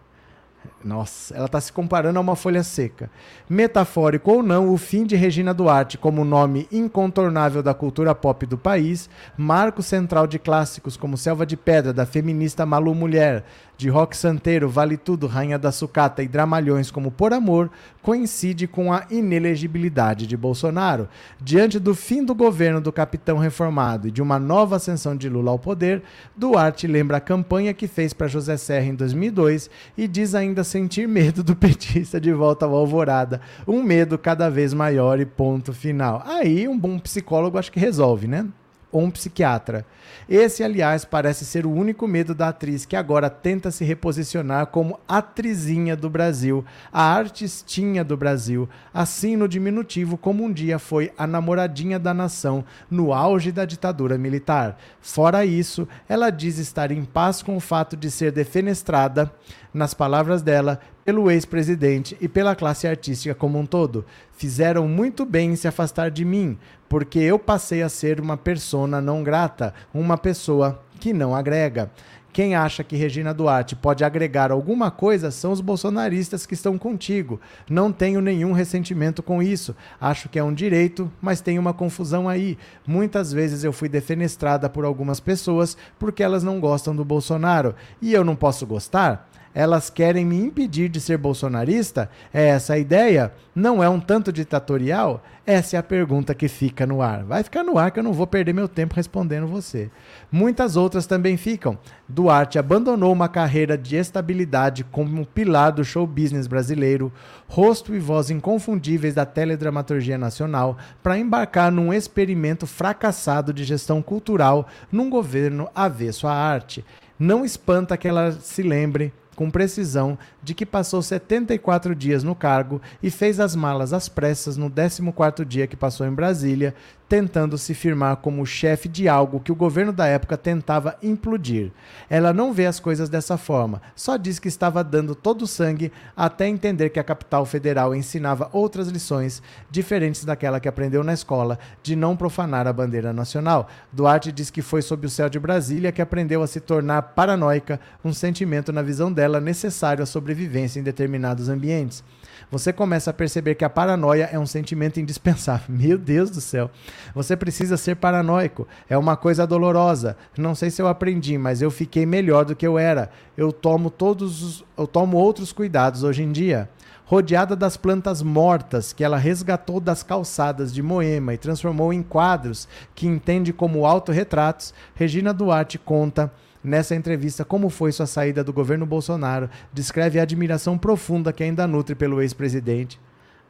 Nossa, 0.82 1.34
ela 1.34 1.44
está 1.44 1.60
se 1.60 1.70
comparando 1.70 2.18
a 2.18 2.22
uma 2.22 2.34
folha 2.34 2.62
seca. 2.62 3.10
Metafórico 3.48 4.32
ou 4.32 4.42
não, 4.42 4.72
o 4.72 4.78
fim 4.78 5.04
de 5.04 5.14
Regina 5.14 5.52
Duarte 5.52 5.98
como 5.98 6.24
nome 6.24 6.66
incontornável 6.72 7.62
da 7.62 7.74
cultura 7.74 8.14
pop 8.14 8.46
do 8.46 8.56
país, 8.56 9.10
marco 9.36 9.82
central 9.82 10.26
de 10.26 10.38
clássicos 10.38 10.96
como 10.96 11.18
Selva 11.18 11.44
de 11.44 11.56
Pedra, 11.56 11.92
da 11.92 12.06
feminista 12.06 12.64
Malu 12.64 12.94
Mulher, 12.94 13.44
de 13.80 13.88
rock 13.88 14.14
santeiro, 14.14 14.68
Vale 14.68 14.98
Tudo, 14.98 15.26
Rainha 15.26 15.58
da 15.58 15.72
Sucata 15.72 16.22
e 16.22 16.28
dramalhões 16.28 16.90
como 16.90 17.10
Por 17.10 17.32
Amor, 17.32 17.70
coincide 18.02 18.66
com 18.66 18.92
a 18.92 19.06
inelegibilidade 19.10 20.26
de 20.26 20.36
Bolsonaro. 20.36 21.08
Diante 21.40 21.78
do 21.78 21.94
fim 21.94 22.22
do 22.22 22.34
governo 22.34 22.80
do 22.80 22.92
capitão 22.92 23.38
reformado 23.38 24.06
e 24.06 24.10
de 24.10 24.20
uma 24.20 24.38
nova 24.38 24.76
ascensão 24.76 25.16
de 25.16 25.30
Lula 25.30 25.50
ao 25.50 25.58
poder, 25.58 26.02
Duarte 26.36 26.86
lembra 26.86 27.16
a 27.16 27.20
campanha 27.20 27.72
que 27.72 27.88
fez 27.88 28.12
para 28.12 28.28
José 28.28 28.58
Serra 28.58 28.86
em 28.86 28.94
2002 28.94 29.70
e 29.96 30.06
diz 30.06 30.34
ainda 30.34 30.62
sentir 30.62 31.08
medo 31.08 31.42
do 31.42 31.56
petista 31.56 32.20
de 32.20 32.32
volta 32.32 32.66
ao 32.66 32.74
Alvorada. 32.74 33.40
Um 33.66 33.82
medo 33.82 34.18
cada 34.18 34.50
vez 34.50 34.74
maior 34.74 35.18
e 35.18 35.24
ponto 35.24 35.72
final. 35.72 36.22
Aí 36.26 36.68
um 36.68 36.78
bom 36.78 36.98
psicólogo 36.98 37.56
acho 37.56 37.72
que 37.72 37.80
resolve, 37.80 38.28
né? 38.28 38.46
Ou 38.92 39.02
um 39.02 39.10
psiquiatra. 39.10 39.84
Esse, 40.28 40.62
aliás, 40.62 41.04
parece 41.04 41.44
ser 41.44 41.66
o 41.66 41.72
único 41.72 42.06
medo 42.06 42.34
da 42.34 42.48
atriz 42.48 42.84
que 42.84 42.96
agora 42.96 43.28
tenta 43.28 43.70
se 43.70 43.84
reposicionar 43.84 44.66
como 44.66 44.98
atrizinha 45.08 45.96
do 45.96 46.08
Brasil, 46.08 46.64
a 46.92 47.02
artistinha 47.02 48.04
do 48.04 48.16
Brasil, 48.16 48.68
assim 48.92 49.36
no 49.36 49.48
diminutivo 49.48 50.16
como 50.16 50.44
um 50.44 50.52
dia 50.52 50.78
foi 50.78 51.12
a 51.16 51.26
namoradinha 51.26 51.98
da 51.98 52.14
nação 52.14 52.64
no 52.90 53.12
auge 53.12 53.52
da 53.52 53.64
ditadura 53.64 54.16
militar. 54.18 54.78
Fora 55.00 55.44
isso, 55.44 55.86
ela 56.08 56.30
diz 56.30 56.58
estar 56.58 56.90
em 56.90 57.04
paz 57.04 57.42
com 57.42 57.56
o 57.56 57.60
fato 57.60 57.96
de 57.96 58.10
ser 58.10 58.32
defenestrada, 58.32 59.32
nas 59.72 59.94
palavras 59.94 60.42
dela, 60.42 60.80
pelo 61.04 61.30
ex-presidente 61.30 62.16
e 62.20 62.28
pela 62.28 62.54
classe 62.54 62.86
artística 62.86 63.34
como 63.34 63.58
um 63.58 63.66
todo. 63.66 64.04
Fizeram 64.32 64.86
muito 64.86 65.24
bem 65.24 65.50
em 65.50 65.56
se 65.56 65.68
afastar 65.68 66.10
de 66.10 66.24
mim, 66.24 66.58
porque 66.88 67.18
eu 67.18 67.38
passei 67.38 67.82
a 67.82 67.88
ser 67.88 68.20
uma 68.20 68.36
persona 68.36 69.00
não 69.00 69.22
grata, 69.22 69.74
uma 69.92 70.16
pessoa 70.16 70.82
que 70.98 71.12
não 71.12 71.34
agrega. 71.34 71.90
Quem 72.32 72.54
acha 72.54 72.84
que 72.84 72.94
Regina 72.94 73.34
Duarte 73.34 73.74
pode 73.74 74.04
agregar 74.04 74.52
alguma 74.52 74.88
coisa 74.88 75.32
são 75.32 75.50
os 75.50 75.60
bolsonaristas 75.60 76.46
que 76.46 76.54
estão 76.54 76.78
contigo. 76.78 77.40
Não 77.68 77.90
tenho 77.90 78.20
nenhum 78.20 78.52
ressentimento 78.52 79.20
com 79.20 79.42
isso. 79.42 79.74
Acho 80.00 80.28
que 80.28 80.38
é 80.38 80.44
um 80.44 80.54
direito, 80.54 81.10
mas 81.20 81.40
tem 81.40 81.58
uma 81.58 81.74
confusão 81.74 82.28
aí. 82.28 82.56
Muitas 82.86 83.32
vezes 83.32 83.64
eu 83.64 83.72
fui 83.72 83.88
defenestrada 83.88 84.70
por 84.70 84.84
algumas 84.84 85.18
pessoas 85.18 85.76
porque 85.98 86.22
elas 86.22 86.44
não 86.44 86.60
gostam 86.60 86.94
do 86.94 87.04
Bolsonaro. 87.04 87.74
E 88.00 88.12
eu 88.12 88.24
não 88.24 88.36
posso 88.36 88.64
gostar? 88.64 89.28
Elas 89.54 89.90
querem 89.90 90.24
me 90.24 90.38
impedir 90.38 90.88
de 90.88 91.00
ser 91.00 91.18
bolsonarista? 91.18 92.08
É 92.32 92.48
essa 92.48 92.74
a 92.74 92.78
ideia? 92.78 93.32
Não 93.54 93.82
é 93.82 93.88
um 93.88 93.98
tanto 93.98 94.32
ditatorial? 94.32 95.22
Essa 95.44 95.76
é 95.76 95.78
a 95.78 95.82
pergunta 95.82 96.34
que 96.34 96.46
fica 96.46 96.86
no 96.86 97.02
ar. 97.02 97.24
Vai 97.24 97.42
ficar 97.42 97.64
no 97.64 97.76
ar 97.76 97.90
que 97.90 97.98
eu 97.98 98.04
não 98.04 98.12
vou 98.12 98.26
perder 98.26 98.52
meu 98.52 98.68
tempo 98.68 98.94
respondendo 98.94 99.48
você. 99.48 99.90
Muitas 100.30 100.76
outras 100.76 101.06
também 101.06 101.36
ficam. 101.36 101.76
Duarte 102.08 102.58
abandonou 102.58 103.12
uma 103.12 103.28
carreira 103.28 103.76
de 103.76 103.96
estabilidade 103.96 104.84
como 104.84 105.26
pilar 105.26 105.72
do 105.72 105.84
show 105.84 106.06
business 106.06 106.46
brasileiro, 106.46 107.12
rosto 107.48 107.94
e 107.94 107.98
voz 107.98 108.30
inconfundíveis 108.30 109.14
da 109.14 109.26
teledramaturgia 109.26 110.16
nacional, 110.16 110.78
para 111.02 111.18
embarcar 111.18 111.72
num 111.72 111.92
experimento 111.92 112.66
fracassado 112.66 113.52
de 113.52 113.64
gestão 113.64 114.00
cultural 114.00 114.68
num 114.92 115.10
governo 115.10 115.68
avesso 115.74 116.28
à 116.28 116.32
arte. 116.32 116.84
Não 117.18 117.44
espanta 117.44 117.96
que 117.96 118.06
ela 118.06 118.32
se 118.32 118.62
lembre 118.62 119.12
com 119.40 119.50
precisão 119.50 120.18
de 120.42 120.54
que 120.54 120.66
passou 120.66 121.02
74 121.02 121.94
dias 121.94 122.22
no 122.22 122.34
cargo 122.34 122.80
e 123.02 123.10
fez 123.10 123.40
as 123.40 123.54
malas 123.54 123.92
às 123.92 124.08
pressas 124.08 124.56
no 124.56 124.70
14º 124.70 125.44
dia 125.44 125.66
que 125.66 125.76
passou 125.76 126.06
em 126.06 126.12
Brasília, 126.12 126.74
tentando 127.10 127.58
se 127.58 127.74
firmar 127.74 128.18
como 128.18 128.46
chefe 128.46 128.88
de 128.88 129.08
algo 129.08 129.40
que 129.40 129.50
o 129.50 129.56
governo 129.56 129.92
da 129.92 130.06
época 130.06 130.36
tentava 130.36 130.96
implodir. 131.02 131.72
Ela 132.08 132.32
não 132.32 132.52
vê 132.52 132.66
as 132.66 132.78
coisas 132.78 133.08
dessa 133.08 133.36
forma, 133.36 133.82
só 133.96 134.16
diz 134.16 134.38
que 134.38 134.46
estava 134.46 134.84
dando 134.84 135.16
todo 135.16 135.42
o 135.42 135.46
sangue 135.46 135.90
até 136.16 136.46
entender 136.46 136.90
que 136.90 137.00
a 137.00 137.04
capital 137.04 137.44
federal 137.44 137.96
ensinava 137.96 138.48
outras 138.52 138.86
lições 138.86 139.42
diferentes 139.68 140.24
daquela 140.24 140.60
que 140.60 140.68
aprendeu 140.68 141.02
na 141.02 141.12
escola, 141.12 141.58
de 141.82 141.96
não 141.96 142.16
profanar 142.16 142.68
a 142.68 142.72
bandeira 142.72 143.12
nacional. 143.12 143.68
Duarte 143.92 144.30
diz 144.30 144.48
que 144.48 144.62
foi 144.62 144.80
sob 144.80 145.04
o 145.04 145.10
céu 145.10 145.28
de 145.28 145.40
Brasília 145.40 145.90
que 145.90 146.00
aprendeu 146.00 146.44
a 146.44 146.46
se 146.46 146.60
tornar 146.60 147.02
paranoica, 147.02 147.80
um 148.04 148.12
sentimento 148.12 148.72
na 148.72 148.82
visão 148.82 149.12
dela 149.12 149.40
necessário 149.40 150.04
à 150.04 150.06
sobrevivência 150.30 150.80
em 150.80 150.82
determinados 150.82 151.48
ambientes 151.48 152.04
você 152.50 152.72
começa 152.72 153.10
a 153.10 153.14
perceber 153.14 153.54
que 153.54 153.64
a 153.64 153.70
paranoia 153.70 154.28
é 154.32 154.38
um 154.38 154.46
sentimento 154.46 154.98
indispensável. 154.98 155.66
Meu 155.70 155.96
Deus 155.96 156.30
do 156.30 156.40
céu. 156.40 156.68
Você 157.14 157.36
precisa 157.36 157.76
ser 157.76 157.96
paranoico. 157.96 158.66
É 158.88 158.98
uma 158.98 159.16
coisa 159.16 159.46
dolorosa. 159.46 160.16
Não 160.36 160.54
sei 160.54 160.68
se 160.70 160.82
eu 160.82 160.88
aprendi, 160.88 161.38
mas 161.38 161.62
eu 161.62 161.70
fiquei 161.70 162.04
melhor 162.04 162.44
do 162.44 162.56
que 162.56 162.66
eu 162.66 162.76
era. 162.76 163.10
Eu 163.36 163.52
tomo 163.52 163.88
todos 163.88 164.42
os, 164.42 164.64
eu 164.76 164.86
tomo 164.86 165.16
outros 165.16 165.52
cuidados 165.52 166.02
hoje 166.02 166.22
em 166.22 166.32
dia 166.32 166.68
rodeada 167.04 167.56
das 167.56 167.76
plantas 167.76 168.22
mortas 168.22 168.92
que 168.92 169.02
ela 169.02 169.16
resgatou 169.16 169.80
das 169.80 170.00
calçadas 170.00 170.72
de 170.72 170.80
Moema 170.80 171.34
e 171.34 171.38
transformou 171.38 171.92
em 171.92 172.04
quadros 172.04 172.68
que 172.94 173.04
entende 173.04 173.52
como 173.52 173.84
autorretratos, 173.84 174.72
Regina 174.94 175.34
Duarte 175.34 175.76
conta 175.76 176.32
Nessa 176.62 176.94
entrevista, 176.94 177.44
como 177.44 177.70
foi 177.70 177.90
sua 177.90 178.06
saída 178.06 178.44
do 178.44 178.52
governo 178.52 178.84
Bolsonaro, 178.84 179.48
descreve 179.72 180.18
a 180.18 180.22
admiração 180.22 180.76
profunda 180.76 181.32
que 181.32 181.42
ainda 181.42 181.66
nutre 181.66 181.94
pelo 181.94 182.20
ex-presidente. 182.20 183.00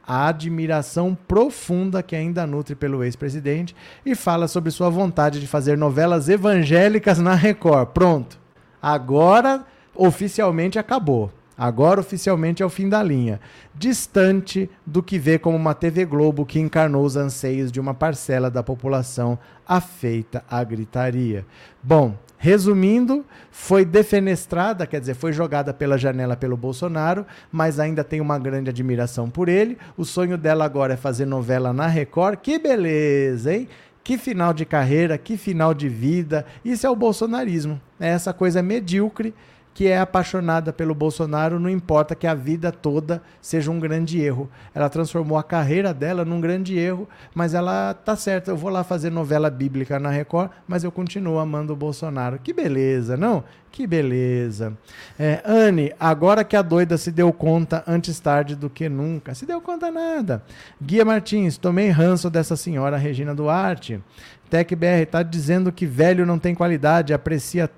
A 0.06 0.28
admiração 0.28 1.16
profunda 1.26 2.02
que 2.02 2.14
ainda 2.14 2.46
nutre 2.46 2.74
pelo 2.74 3.02
ex-presidente 3.02 3.74
e 4.06 4.14
fala 4.14 4.46
sobre 4.48 4.70
sua 4.70 4.88
vontade 4.88 5.40
de 5.40 5.46
fazer 5.46 5.76
novelas 5.76 6.28
evangélicas 6.28 7.18
na 7.18 7.34
Record. 7.34 7.88
Pronto. 7.88 8.38
Agora 8.80 9.64
oficialmente 9.94 10.78
acabou. 10.78 11.32
Agora 11.58 12.00
oficialmente 12.00 12.62
é 12.62 12.66
o 12.66 12.70
fim 12.70 12.88
da 12.88 13.02
linha. 13.02 13.38
Distante 13.74 14.70
do 14.86 15.02
que 15.02 15.18
vê 15.18 15.38
como 15.38 15.56
uma 15.56 15.74
TV 15.74 16.06
Globo 16.06 16.46
que 16.46 16.58
encarnou 16.58 17.04
os 17.04 17.16
anseios 17.16 17.70
de 17.70 17.78
uma 17.78 17.92
parcela 17.92 18.50
da 18.50 18.62
população 18.62 19.38
afeita 19.68 20.42
à 20.48 20.64
gritaria. 20.64 21.44
Bom, 21.82 22.16
Resumindo, 22.42 23.22
foi 23.50 23.84
defenestrada, 23.84 24.86
quer 24.86 24.98
dizer, 24.98 25.12
foi 25.12 25.30
jogada 25.30 25.74
pela 25.74 25.98
janela 25.98 26.34
pelo 26.34 26.56
Bolsonaro, 26.56 27.26
mas 27.52 27.78
ainda 27.78 28.02
tem 28.02 28.18
uma 28.18 28.38
grande 28.38 28.70
admiração 28.70 29.28
por 29.28 29.46
ele. 29.46 29.76
O 29.94 30.06
sonho 30.06 30.38
dela 30.38 30.64
agora 30.64 30.94
é 30.94 30.96
fazer 30.96 31.26
novela 31.26 31.70
na 31.70 31.86
Record. 31.86 32.38
Que 32.38 32.58
beleza, 32.58 33.54
hein? 33.54 33.68
Que 34.02 34.16
final 34.16 34.54
de 34.54 34.64
carreira, 34.64 35.18
que 35.18 35.36
final 35.36 35.74
de 35.74 35.86
vida. 35.86 36.46
Isso 36.64 36.86
é 36.86 36.90
o 36.90 36.96
bolsonarismo. 36.96 37.78
É 38.00 38.08
essa 38.08 38.32
coisa 38.32 38.62
medíocre 38.62 39.34
que 39.72 39.86
é 39.86 39.98
apaixonada 39.98 40.72
pelo 40.72 40.94
Bolsonaro, 40.94 41.60
não 41.60 41.70
importa 41.70 42.14
que 42.14 42.26
a 42.26 42.34
vida 42.34 42.72
toda 42.72 43.22
seja 43.40 43.70
um 43.70 43.78
grande 43.78 44.20
erro. 44.20 44.50
Ela 44.74 44.88
transformou 44.88 45.38
a 45.38 45.42
carreira 45.42 45.94
dela 45.94 46.24
num 46.24 46.40
grande 46.40 46.76
erro, 46.76 47.08
mas 47.34 47.54
ela 47.54 47.94
tá 47.94 48.16
certa. 48.16 48.50
Eu 48.50 48.56
vou 48.56 48.70
lá 48.70 48.82
fazer 48.84 49.10
novela 49.10 49.48
bíblica 49.48 49.98
na 49.98 50.10
Record, 50.10 50.50
mas 50.66 50.84
eu 50.84 50.90
continuo 50.90 51.38
amando 51.38 51.72
o 51.72 51.76
Bolsonaro. 51.76 52.38
Que 52.38 52.52
beleza, 52.52 53.16
não? 53.16 53.44
Que 53.70 53.86
beleza. 53.86 54.76
É, 55.18 55.40
Anne, 55.44 55.92
agora 55.98 56.42
que 56.42 56.56
a 56.56 56.62
doida 56.62 56.98
se 56.98 57.12
deu 57.12 57.32
conta 57.32 57.84
antes 57.86 58.18
tarde 58.18 58.56
do 58.56 58.68
que 58.68 58.88
nunca. 58.88 59.34
Se 59.34 59.46
deu 59.46 59.60
conta 59.60 59.90
nada. 59.90 60.42
Guia 60.82 61.04
Martins, 61.04 61.56
tomei 61.56 61.88
ranço 61.88 62.28
dessa 62.28 62.56
senhora 62.56 62.96
Regina 62.96 63.34
Duarte. 63.34 64.02
TecBR 64.50 65.02
está 65.04 65.22
dizendo 65.22 65.70
que 65.70 65.86
velho 65.86 66.26
não 66.26 66.38
tem 66.38 66.54
qualidade, 66.54 67.14
aprecia 67.14 67.70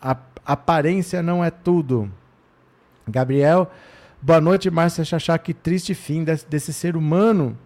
a 0.00 0.16
Aparência 0.46 1.22
não 1.22 1.44
é 1.44 1.50
tudo. 1.50 2.08
Gabriel, 3.08 3.68
boa 4.22 4.40
noite, 4.40 4.70
Márcia 4.70 5.04
Chachá. 5.04 5.36
Que 5.36 5.52
triste 5.52 5.92
fim 5.92 6.22
desse, 6.22 6.46
desse 6.46 6.72
ser 6.72 6.96
humano. 6.96 7.58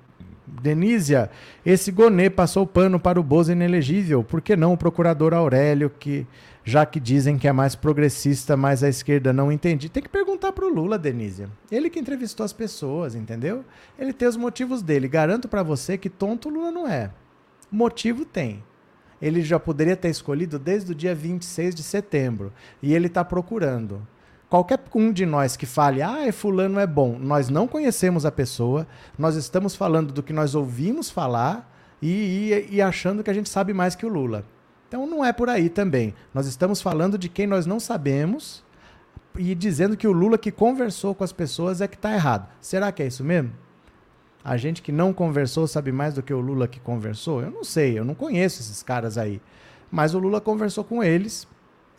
Denísia, 0.47 1.31
esse 1.65 1.93
Gonê 1.93 2.29
passou 2.29 2.67
pano 2.67 2.99
para 2.99 3.21
o 3.21 3.23
Bozo 3.23 3.53
inelegível. 3.53 4.25
Por 4.25 4.41
que 4.41 4.57
não 4.57 4.73
o 4.73 4.77
procurador 4.77 5.33
Aurélio, 5.33 5.91
que 5.91 6.27
já 6.65 6.85
que 6.85 6.99
dizem 6.99 7.39
que 7.39 7.47
é 7.47 7.53
mais 7.53 7.75
progressista, 7.75 8.57
mas 8.57 8.83
a 8.83 8.89
esquerda 8.89 9.33
não 9.33 9.53
entende? 9.53 9.89
Tem 9.89 10.03
que 10.03 10.09
perguntar 10.09 10.53
para 10.53 10.65
o 10.65 10.73
Lula, 10.73 10.99
Denísia. 10.99 11.49
Ele 11.71 11.91
que 11.91 12.01
entrevistou 12.01 12.45
as 12.45 12.53
pessoas, 12.53 13.15
entendeu? 13.15 13.65
Ele 13.99 14.13
tem 14.13 14.27
os 14.27 14.37
motivos 14.37 14.83
dele. 14.83 15.07
Garanto 15.07 15.49
para 15.49 15.63
você 15.63 15.97
que 15.97 16.11
tonto 16.11 16.49
o 16.49 16.53
Lula 16.53 16.71
não 16.73 16.89
é. 16.89 17.11
Motivo 17.71 18.25
tem. 18.25 18.63
Ele 19.21 19.43
já 19.43 19.59
poderia 19.59 19.97
ter 19.97 20.09
escolhido 20.09 20.59
desde 20.59 20.93
o 20.93 20.95
dia 20.95 21.15
26 21.15 21.75
de 21.75 21.83
setembro. 21.83 22.53
E 22.83 22.95
ele 22.95 23.07
está 23.07 23.25
procurando 23.25 24.07
qualquer 24.51 24.81
um 24.95 25.13
de 25.13 25.25
nós 25.25 25.57
que 25.57 25.65
fale, 25.65 26.03
ah, 26.03 26.31
fulano 26.33 26.81
é 26.81 26.87
bom, 26.87 27.17
nós 27.17 27.49
não 27.49 27.69
conhecemos 27.69 28.27
a 28.27 28.33
pessoa, 28.33 28.85
nós 29.17 29.37
estamos 29.37 29.77
falando 29.77 30.13
do 30.13 30.25
que 30.25 30.33
nós 30.33 30.57
ouvimos 30.57 31.09
falar 31.09 31.73
e, 32.03 32.09
e, 32.71 32.75
e, 32.77 32.83
achando 32.83 33.23
que 33.23 33.31
a 33.31 33.33
gente 33.33 33.49
sabe 33.49 33.73
mais 33.73 33.95
que 33.95 34.05
o 34.05 34.09
Lula. 34.09 34.45
Então 34.89 35.07
não 35.07 35.25
é 35.25 35.33
por 35.33 35.49
aí 35.49 35.69
também. 35.69 36.13
Nós 36.35 36.47
estamos 36.47 36.83
falando 36.83 37.17
de 37.17 37.29
quem 37.29 37.47
nós 37.47 37.65
não 37.65 37.79
sabemos 37.79 38.65
e 39.39 39.55
dizendo 39.55 39.97
que 39.97 40.09
o 40.09 40.13
Lula 40.13 40.37
que 40.37 40.51
conversou 40.51 41.15
com 41.15 41.23
as 41.23 41.33
pessoas 41.33 41.81
é 41.81 41.87
que 41.87 41.95
está 41.95 42.13
errado. 42.13 42.49
Será 42.61 42.91
que 42.91 43.03
é 43.03 43.07
isso 43.07 43.23
mesmo? 43.23 43.53
A 44.45 44.57
gente 44.57 44.81
que 44.81 44.91
não 44.91 45.13
conversou 45.13 45.67
sabe 45.67 45.93
mais 45.93 46.15
do 46.15 46.23
que 46.23 46.33
o 46.33 46.41
Lula 46.41 46.67
que 46.67 46.81
conversou? 46.81 47.43
Eu 47.43 47.51
não 47.51 47.63
sei, 47.63 47.99
eu 47.99 48.05
não 48.05 48.15
conheço 48.15 48.61
esses 48.61 48.83
caras 48.83 49.19
aí. 49.19 49.41
Mas 49.91 50.15
o 50.15 50.19
Lula 50.19 50.41
conversou 50.41 50.85
com 50.85 51.03
eles 51.03 51.47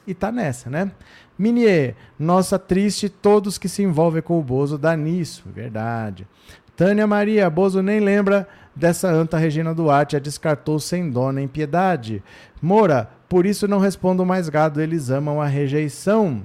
e 0.08 0.14
tá 0.14 0.32
nessa, 0.32 0.70
né? 0.70 0.92
Minier, 1.38 1.96
nossa 2.18 2.58
triste, 2.58 3.10
todos 3.10 3.58
que 3.58 3.70
se 3.70 3.84
envolvem 3.84 4.22
com 4.22 4.40
o 4.40 4.44
Bozo 4.44 4.78
dá 4.78 4.96
nisso, 4.96 5.44
verdade. 5.54 6.28
Tânia 6.76 7.06
Maria, 7.06 7.50
Bozo 7.50 7.82
nem 7.82 8.00
lembra 8.00 8.48
dessa 8.76 9.08
anta 9.10 9.38
Regina 9.38 9.74
Duarte, 9.74 10.16
a 10.16 10.20
descartou 10.20 10.80
sem 10.80 11.10
dona 11.10 11.42
em 11.42 11.48
piedade. 11.48 12.24
Moura, 12.62 13.10
por 13.30 13.46
isso 13.46 13.68
não 13.68 13.80
respondo 13.80 14.26
mais 14.26 14.50
gado, 14.50 14.82
eles 14.82 15.10
amam 15.10 15.42
a 15.42 15.46
rejeição. 15.46 16.42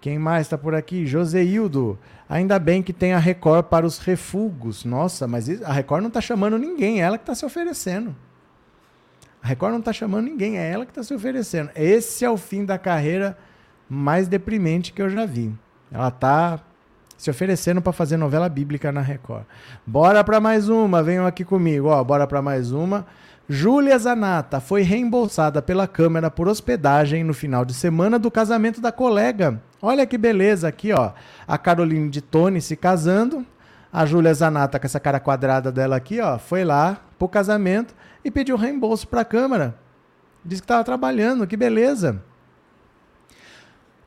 Quem 0.00 0.18
mais 0.18 0.46
está 0.46 0.58
por 0.58 0.74
aqui? 0.74 1.06
Joseildo. 1.06 1.98
Ainda 2.28 2.58
bem 2.58 2.82
que 2.82 2.92
tem 2.92 3.12
a 3.12 3.18
Record 3.18 3.66
para 3.66 3.86
os 3.86 3.98
refugos. 3.98 4.84
Nossa, 4.84 5.26
mas 5.26 5.62
a 5.62 5.72
Record 5.72 6.02
não 6.02 6.08
está 6.08 6.20
chamando 6.20 6.58
ninguém, 6.58 7.00
é 7.00 7.04
ela 7.04 7.18
que 7.18 7.22
está 7.22 7.34
se 7.34 7.46
oferecendo. 7.46 8.14
A 9.42 9.46
Record 9.46 9.72
não 9.72 9.78
está 9.78 9.92
chamando 9.92 10.24
ninguém, 10.24 10.58
é 10.58 10.70
ela 10.70 10.84
que 10.84 10.90
está 10.90 11.02
se 11.02 11.14
oferecendo. 11.14 11.70
Esse 11.76 12.24
é 12.24 12.30
o 12.30 12.36
fim 12.36 12.64
da 12.64 12.78
carreira 12.78 13.38
mais 13.88 14.26
deprimente 14.26 14.92
que 14.92 15.00
eu 15.00 15.08
já 15.08 15.24
vi. 15.24 15.54
Ela 15.90 16.08
está 16.08 16.60
se 17.16 17.30
oferecendo 17.30 17.80
para 17.80 17.92
fazer 17.92 18.16
novela 18.16 18.48
bíblica 18.48 18.90
na 18.90 19.00
Record. 19.00 19.44
Bora 19.86 20.22
para 20.24 20.40
mais 20.40 20.68
uma, 20.68 21.02
venham 21.02 21.26
aqui 21.26 21.44
comigo, 21.44 21.88
ó, 21.88 22.02
bora 22.02 22.26
para 22.26 22.42
mais 22.42 22.72
uma. 22.72 23.06
Júlia 23.48 23.96
Zanata 23.96 24.58
foi 24.58 24.82
reembolsada 24.82 25.62
pela 25.62 25.86
Câmara 25.86 26.30
por 26.30 26.48
hospedagem 26.48 27.22
no 27.22 27.32
final 27.32 27.64
de 27.64 27.72
semana 27.72 28.18
do 28.18 28.30
casamento 28.30 28.80
da 28.80 28.90
colega. 28.90 29.62
Olha 29.80 30.06
que 30.06 30.16
beleza 30.16 30.68
aqui, 30.68 30.92
ó. 30.92 31.12
A 31.46 31.58
Caroline 31.58 32.08
de 32.08 32.20
Tone 32.20 32.60
se 32.60 32.76
casando. 32.76 33.44
A 33.92 34.04
Júlia 34.04 34.34
Zanata, 34.34 34.78
com 34.78 34.86
essa 34.86 35.00
cara 35.00 35.20
quadrada 35.20 35.72
dela 35.72 35.96
aqui, 35.96 36.20
ó, 36.20 36.38
foi 36.38 36.64
lá 36.64 37.00
pro 37.18 37.28
casamento 37.28 37.94
e 38.24 38.30
pediu 38.30 38.56
reembolso 38.56 39.08
para 39.08 39.22
a 39.22 39.24
Câmara. 39.24 39.74
Disse 40.44 40.60
que 40.60 40.64
estava 40.64 40.84
trabalhando, 40.84 41.46
que 41.46 41.56
beleza. 41.56 42.22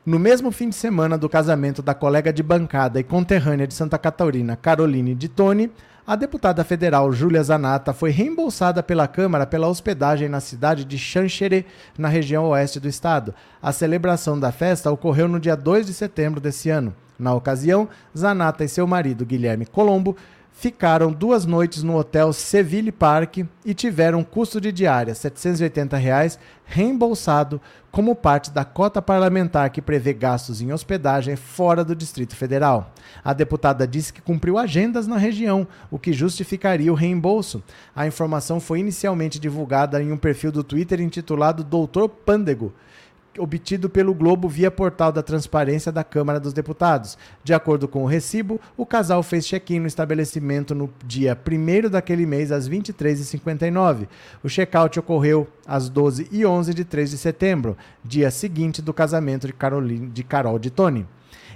No 0.04 0.18
mesmo 0.18 0.50
fim 0.50 0.68
de 0.68 0.76
semana 0.76 1.18
do 1.18 1.28
casamento 1.28 1.82
da 1.82 1.94
colega 1.94 2.32
de 2.32 2.42
bancada 2.42 2.98
e 2.98 3.04
conterrânea 3.04 3.66
de 3.66 3.74
Santa 3.74 3.98
Catarina, 3.98 4.56
Caroline 4.56 5.14
de 5.14 5.28
Tone, 5.28 5.70
a 6.10 6.16
deputada 6.16 6.64
federal 6.64 7.12
Júlia 7.12 7.40
Zanata 7.40 7.92
foi 7.92 8.10
reembolsada 8.10 8.82
pela 8.82 9.06
Câmara 9.06 9.46
pela 9.46 9.68
hospedagem 9.68 10.28
na 10.28 10.40
cidade 10.40 10.84
de 10.84 10.98
Xanxerê, 10.98 11.64
na 11.96 12.08
região 12.08 12.46
oeste 12.48 12.80
do 12.80 12.88
estado. 12.88 13.32
A 13.62 13.70
celebração 13.70 14.36
da 14.36 14.50
festa 14.50 14.90
ocorreu 14.90 15.28
no 15.28 15.38
dia 15.38 15.54
2 15.54 15.86
de 15.86 15.94
setembro 15.94 16.40
desse 16.40 16.68
ano. 16.68 16.92
Na 17.16 17.32
ocasião, 17.32 17.88
Zanata 18.18 18.64
e 18.64 18.68
seu 18.68 18.88
marido, 18.88 19.24
Guilherme 19.24 19.64
Colombo, 19.64 20.16
ficaram 20.60 21.10
duas 21.10 21.46
noites 21.46 21.82
no 21.82 21.96
hotel 21.96 22.34
Seville 22.34 22.92
Park 22.92 23.38
e 23.64 23.72
tiveram 23.72 24.22
custo 24.22 24.60
de 24.60 24.70
diária 24.70 25.14
780 25.14 25.96
reais, 25.96 26.38
reembolsado 26.66 27.58
como 27.90 28.14
parte 28.14 28.50
da 28.50 28.62
cota 28.62 29.00
parlamentar 29.00 29.70
que 29.70 29.80
prevê 29.80 30.12
gastos 30.12 30.60
em 30.60 30.70
hospedagem 30.70 31.34
fora 31.34 31.82
do 31.82 31.96
Distrito 31.96 32.36
Federal. 32.36 32.92
A 33.24 33.32
deputada 33.32 33.88
disse 33.88 34.12
que 34.12 34.20
cumpriu 34.20 34.58
agendas 34.58 35.06
na 35.06 35.16
região, 35.16 35.66
o 35.90 35.98
que 35.98 36.12
justificaria 36.12 36.92
o 36.92 36.94
reembolso. 36.96 37.62
A 37.96 38.06
informação 38.06 38.60
foi 38.60 38.80
inicialmente 38.80 39.40
divulgada 39.40 40.02
em 40.02 40.12
um 40.12 40.18
perfil 40.18 40.52
do 40.52 40.62
Twitter 40.62 41.00
intitulado 41.00 41.64
Doutor 41.64 42.06
Pândego 42.06 42.70
obtido 43.38 43.88
pelo 43.88 44.14
Globo 44.14 44.48
via 44.48 44.70
portal 44.70 45.12
da 45.12 45.22
transparência 45.22 45.92
da 45.92 46.02
Câmara 46.02 46.40
dos 46.40 46.52
Deputados. 46.52 47.16
De 47.44 47.54
acordo 47.54 47.86
com 47.86 48.02
o 48.02 48.06
recibo, 48.06 48.60
o 48.76 48.84
casal 48.84 49.22
fez 49.22 49.46
check-in 49.46 49.80
no 49.80 49.86
estabelecimento 49.86 50.74
no 50.74 50.90
dia 51.04 51.36
1 51.36 51.88
daquele 51.88 52.26
mês, 52.26 52.50
às 52.50 52.68
23h59. 52.68 54.08
O 54.42 54.48
check-out 54.48 54.98
ocorreu 54.98 55.46
às 55.66 55.90
12h11 55.90 56.74
de 56.74 56.84
3 56.84 57.10
de 57.10 57.18
setembro, 57.18 57.76
dia 58.04 58.30
seguinte 58.30 58.82
do 58.82 58.92
casamento 58.92 59.46
de, 59.46 59.52
Caroline, 59.52 60.08
de 60.08 60.24
Carol 60.24 60.58
de 60.58 60.70
Tony. 60.70 61.06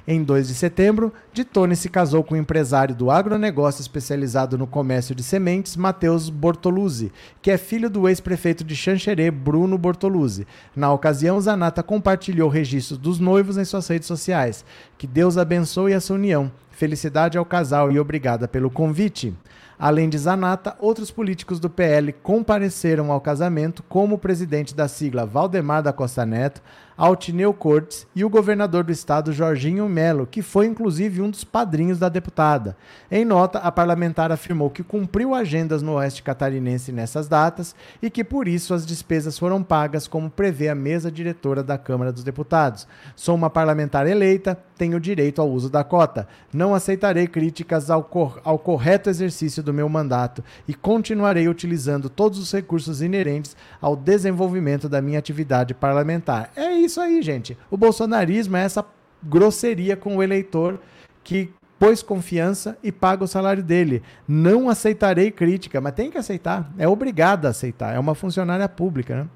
Em 0.06 0.22
2 0.22 0.48
de 0.48 0.54
setembro, 0.54 1.14
Ditone 1.32 1.74
se 1.74 1.88
casou 1.88 2.22
com 2.22 2.34
o 2.34 2.36
empresário 2.36 2.94
do 2.94 3.10
agronegócio 3.10 3.80
especializado 3.80 4.58
no 4.58 4.66
comércio 4.66 5.14
de 5.14 5.22
sementes, 5.22 5.76
Matheus 5.76 6.28
Bortoluzzi, 6.28 7.10
que 7.40 7.50
é 7.50 7.56
filho 7.56 7.88
do 7.88 8.06
ex-prefeito 8.06 8.62
de 8.62 8.76
Xanxerê, 8.76 9.30
Bruno 9.30 9.78
Bortoluzzi. 9.78 10.46
Na 10.76 10.92
ocasião, 10.92 11.40
Zanata 11.40 11.82
compartilhou 11.82 12.50
registros 12.50 12.98
dos 12.98 13.18
noivos 13.18 13.56
em 13.56 13.64
suas 13.64 13.88
redes 13.88 14.06
sociais. 14.06 14.62
Que 14.98 15.06
Deus 15.06 15.38
abençoe 15.38 15.94
essa 15.94 16.12
união. 16.12 16.52
Felicidade 16.70 17.38
ao 17.38 17.44
casal 17.46 17.90
e 17.90 17.98
obrigada 17.98 18.46
pelo 18.46 18.70
convite. 18.70 19.32
Além 19.78 20.08
de 20.08 20.18
Zanata, 20.18 20.76
outros 20.78 21.10
políticos 21.10 21.58
do 21.58 21.70
PL 21.70 22.12
compareceram 22.12 23.10
ao 23.10 23.20
casamento, 23.20 23.82
como 23.88 24.16
o 24.16 24.18
presidente 24.18 24.74
da 24.74 24.86
sigla 24.86 25.24
Valdemar 25.24 25.82
da 25.82 25.92
Costa 25.92 26.24
Neto, 26.26 26.62
Altineu 26.96 27.52
Cortes 27.52 28.06
e 28.14 28.24
o 28.24 28.30
governador 28.30 28.84
do 28.84 28.92
estado 28.92 29.32
Jorginho 29.32 29.88
Melo, 29.88 30.26
que 30.26 30.42
foi 30.42 30.66
inclusive 30.66 31.20
um 31.20 31.28
dos 31.28 31.42
padrinhos 31.42 31.98
da 31.98 32.08
deputada. 32.08 32.76
Em 33.10 33.24
nota, 33.24 33.58
a 33.58 33.72
parlamentar 33.72 34.30
afirmou 34.30 34.70
que 34.70 34.84
cumpriu 34.84 35.34
agendas 35.34 35.82
no 35.82 35.94
oeste 35.94 36.22
catarinense 36.22 36.92
nessas 36.92 37.26
datas 37.26 37.74
e 38.00 38.08
que 38.08 38.22
por 38.22 38.46
isso 38.46 38.72
as 38.72 38.86
despesas 38.86 39.36
foram 39.36 39.62
pagas 39.62 40.06
como 40.06 40.30
prevê 40.30 40.68
a 40.68 40.74
mesa 40.74 41.10
diretora 41.10 41.62
da 41.62 41.76
Câmara 41.76 42.12
dos 42.12 42.22
Deputados. 42.22 42.86
Sou 43.16 43.34
uma 43.34 43.50
parlamentar 43.50 44.06
eleita, 44.06 44.56
tenho 44.76 45.00
direito 45.00 45.40
ao 45.40 45.50
uso 45.50 45.68
da 45.68 45.82
cota. 45.82 46.28
Não 46.52 46.74
aceitarei 46.74 47.26
críticas 47.26 47.90
ao, 47.90 48.04
cor 48.04 48.40
ao 48.44 48.58
correto 48.58 49.10
exercício 49.10 49.62
do 49.62 49.74
meu 49.74 49.88
mandato 49.88 50.44
e 50.68 50.74
continuarei 50.74 51.48
utilizando 51.48 52.08
todos 52.08 52.38
os 52.38 52.52
recursos 52.52 53.02
inerentes 53.02 53.56
ao 53.84 53.94
desenvolvimento 53.94 54.88
da 54.88 55.02
minha 55.02 55.18
atividade 55.18 55.74
parlamentar. 55.74 56.50
É 56.56 56.72
isso 56.72 56.98
aí, 57.02 57.20
gente. 57.20 57.54
O 57.70 57.76
bolsonarismo 57.76 58.56
é 58.56 58.62
essa 58.62 58.82
grosseria 59.22 59.94
com 59.94 60.16
o 60.16 60.22
eleitor 60.22 60.80
que 61.22 61.52
pôs 61.78 62.02
confiança 62.02 62.78
e 62.82 62.90
paga 62.90 63.24
o 63.24 63.28
salário 63.28 63.62
dele. 63.62 64.02
Não 64.26 64.70
aceitarei 64.70 65.30
crítica, 65.30 65.82
mas 65.82 65.92
tem 65.92 66.10
que 66.10 66.16
aceitar. 66.16 66.72
É 66.78 66.88
obrigado 66.88 67.44
a 67.44 67.50
aceitar. 67.50 67.94
É 67.94 67.98
uma 67.98 68.14
funcionária 68.14 68.66
pública, 68.70 69.16
né? 69.16 69.28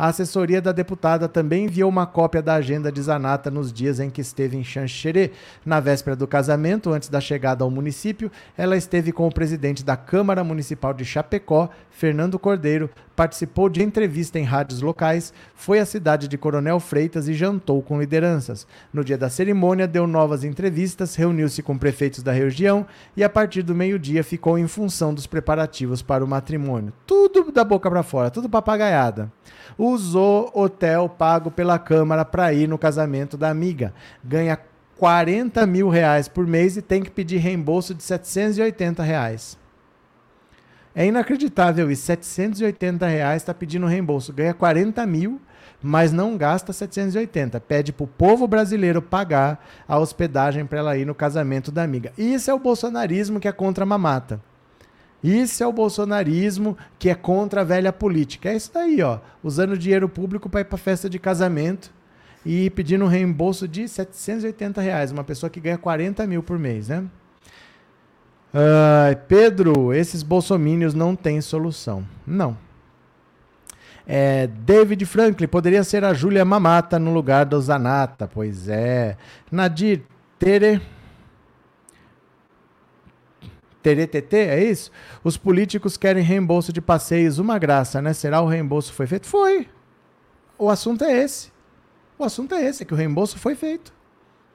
A 0.00 0.06
assessoria 0.06 0.62
da 0.62 0.72
deputada 0.72 1.28
também 1.28 1.66
enviou 1.66 1.86
uma 1.90 2.06
cópia 2.06 2.40
da 2.40 2.54
agenda 2.54 2.90
de 2.90 3.02
Zanata 3.02 3.50
nos 3.50 3.70
dias 3.70 4.00
em 4.00 4.08
que 4.08 4.22
esteve 4.22 4.56
em 4.56 4.64
Xanxerê. 4.64 5.30
Na 5.62 5.78
véspera 5.78 6.16
do 6.16 6.26
casamento, 6.26 6.90
antes 6.90 7.10
da 7.10 7.20
chegada 7.20 7.64
ao 7.64 7.70
município, 7.70 8.32
ela 8.56 8.78
esteve 8.78 9.12
com 9.12 9.28
o 9.28 9.30
presidente 9.30 9.84
da 9.84 9.98
Câmara 9.98 10.42
Municipal 10.42 10.94
de 10.94 11.04
Chapecó, 11.04 11.68
Fernando 11.90 12.38
Cordeiro, 12.38 12.88
participou 13.14 13.68
de 13.68 13.82
entrevista 13.82 14.38
em 14.38 14.42
rádios 14.42 14.80
locais, 14.80 15.34
foi 15.54 15.78
à 15.78 15.84
cidade 15.84 16.28
de 16.28 16.38
Coronel 16.38 16.80
Freitas 16.80 17.28
e 17.28 17.34
jantou 17.34 17.82
com 17.82 18.00
lideranças. 18.00 18.66
No 18.90 19.04
dia 19.04 19.18
da 19.18 19.28
cerimônia, 19.28 19.86
deu 19.86 20.06
novas 20.06 20.44
entrevistas, 20.44 21.14
reuniu-se 21.14 21.62
com 21.62 21.76
prefeitos 21.76 22.22
da 22.22 22.32
região 22.32 22.86
e, 23.14 23.22
a 23.22 23.28
partir 23.28 23.60
do 23.60 23.74
meio-dia, 23.74 24.24
ficou 24.24 24.58
em 24.58 24.66
função 24.66 25.12
dos 25.12 25.26
preparativos 25.26 26.00
para 26.00 26.24
o 26.24 26.26
matrimônio. 26.26 26.94
Tudo 27.06 27.52
da 27.52 27.64
boca 27.64 27.90
para 27.90 28.02
fora, 28.02 28.30
tudo 28.30 28.48
papagaiada 28.48 29.30
usou 29.90 30.50
hotel 30.54 31.08
pago 31.08 31.50
pela 31.50 31.78
Câmara 31.78 32.24
para 32.24 32.52
ir 32.52 32.68
no 32.68 32.78
casamento 32.78 33.36
da 33.36 33.50
amiga. 33.50 33.92
Ganha 34.24 34.58
40 34.96 35.66
mil 35.66 35.88
reais 35.88 36.28
por 36.28 36.46
mês 36.46 36.76
e 36.76 36.82
tem 36.82 37.02
que 37.02 37.10
pedir 37.10 37.38
reembolso 37.38 37.94
de 37.94 38.02
780 38.02 39.02
reais. 39.02 39.58
É 40.94 41.06
inacreditável 41.06 41.90
isso. 41.90 42.02
780 42.02 43.06
reais 43.06 43.42
está 43.42 43.54
pedindo 43.54 43.86
reembolso. 43.86 44.32
Ganha 44.32 44.52
40 44.52 45.06
mil, 45.06 45.40
mas 45.82 46.12
não 46.12 46.36
gasta 46.36 46.72
780. 46.72 47.60
Pede 47.60 47.92
para 47.92 48.04
o 48.04 48.08
povo 48.08 48.46
brasileiro 48.46 49.00
pagar 49.00 49.64
a 49.88 49.98
hospedagem 49.98 50.66
para 50.66 50.80
ela 50.80 50.96
ir 50.96 51.06
no 51.06 51.14
casamento 51.14 51.70
da 51.70 51.82
amiga. 51.82 52.12
Isso 52.18 52.50
é 52.50 52.54
o 52.54 52.58
bolsonarismo 52.58 53.40
que 53.40 53.48
é 53.48 53.52
contra 53.52 53.84
a 53.84 53.86
mamata. 53.86 54.40
Isso 55.22 55.62
é 55.62 55.66
o 55.66 55.72
bolsonarismo 55.72 56.76
que 56.98 57.10
é 57.10 57.14
contra 57.14 57.60
a 57.60 57.64
velha 57.64 57.92
política. 57.92 58.48
É 58.48 58.56
isso 58.56 58.70
daí, 58.72 59.02
ó. 59.02 59.18
Usando 59.42 59.76
dinheiro 59.76 60.08
público 60.08 60.48
para 60.48 60.62
ir 60.62 60.64
para 60.64 60.78
festa 60.78 61.10
de 61.10 61.18
casamento 61.18 61.92
e 62.44 62.70
pedindo 62.70 63.04
um 63.04 63.08
reembolso 63.08 63.68
de 63.68 63.86
780 63.86 64.80
reais. 64.80 65.12
Uma 65.12 65.24
pessoa 65.24 65.50
que 65.50 65.60
ganha 65.60 65.76
40 65.76 66.26
mil 66.26 66.42
por 66.42 66.58
mês, 66.58 66.88
né? 66.88 67.04
Uh, 68.52 69.14
Pedro, 69.28 69.92
esses 69.92 70.22
bolsomínios 70.22 70.94
não 70.94 71.14
têm 71.14 71.40
solução. 71.40 72.04
Não. 72.26 72.56
É, 74.06 74.48
David 74.48 75.04
Franklin, 75.06 75.46
poderia 75.46 75.84
ser 75.84 76.02
a 76.04 76.12
Júlia 76.12 76.44
Mamata 76.44 76.98
no 76.98 77.12
lugar 77.12 77.44
do 77.44 77.60
Zanata. 77.60 78.26
Pois 78.26 78.68
é. 78.68 79.16
Nadir, 79.52 80.02
Tere... 80.38 80.80
TT, 83.82 84.36
é 84.36 84.64
isso? 84.64 84.90
Os 85.24 85.36
políticos 85.36 85.96
querem 85.96 86.22
reembolso 86.22 86.72
de 86.72 86.80
passeios, 86.80 87.38
uma 87.38 87.58
graça, 87.58 88.00
né? 88.02 88.12
Será 88.12 88.40
o 88.40 88.46
reembolso 88.46 88.92
foi 88.92 89.06
feito? 89.06 89.26
Foi. 89.26 89.66
O 90.58 90.68
assunto 90.68 91.04
é 91.04 91.22
esse. 91.22 91.50
O 92.18 92.24
assunto 92.24 92.54
é 92.54 92.64
esse, 92.64 92.82
é 92.82 92.86
que 92.86 92.92
o 92.92 92.96
reembolso 92.96 93.38
foi 93.38 93.54
feito. 93.54 93.92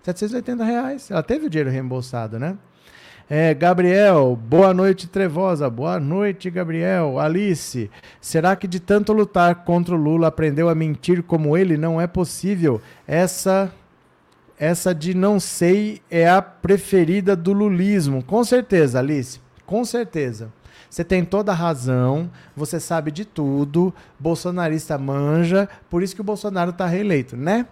780 0.04 0.64
reais. 0.64 1.10
Ela 1.10 1.24
teve 1.24 1.48
o 1.48 1.50
dinheiro 1.50 1.72
reembolsado, 1.72 2.38
né? 2.38 2.56
É, 3.28 3.56
Gabriel, 3.56 4.36
boa 4.36 4.72
noite, 4.72 5.08
Trevosa. 5.08 5.68
Boa 5.68 6.00
noite, 6.00 6.48
Gabriel. 6.52 7.20
Alice, 7.20 7.90
será 8.22 8.56
que 8.56 8.68
de 8.68 8.80
tanto 8.80 9.12
lutar 9.12 9.64
contra 9.64 9.96
o 9.96 9.98
Lula 9.98 10.28
aprendeu 10.28 10.70
a 10.70 10.76
mentir 10.76 11.24
como 11.24 11.58
ele? 11.58 11.76
Não 11.76 12.00
é 12.00 12.06
possível. 12.06 12.80
Essa 13.08 13.74
essa 14.58 14.94
de 14.96 15.14
não 15.14 15.40
sei 15.40 16.02
é 16.10 16.30
a 16.30 16.42
preferida 16.42 17.36
do 17.36 17.52
lulismo. 17.54 18.24
Com 18.24 18.44
certeza, 18.44 19.00
Alice. 19.00 19.40
Com 19.66 19.84
certeza. 19.84 20.52
Você 20.90 21.04
tem 21.04 21.26
toda 21.26 21.52
a 21.52 21.56
razão, 21.56 22.30
você 22.56 22.80
sabe 22.80 23.12
de 23.12 23.26
tudo, 23.26 23.94
bolsonarista 24.18 24.98
manja, 24.98 25.68
por 25.90 26.02
isso 26.02 26.16
que 26.16 26.22
o 26.22 26.24
Bolsonaro 26.24 26.70
está 26.72 26.86
reeleito, 26.86 27.36
né? 27.36 27.68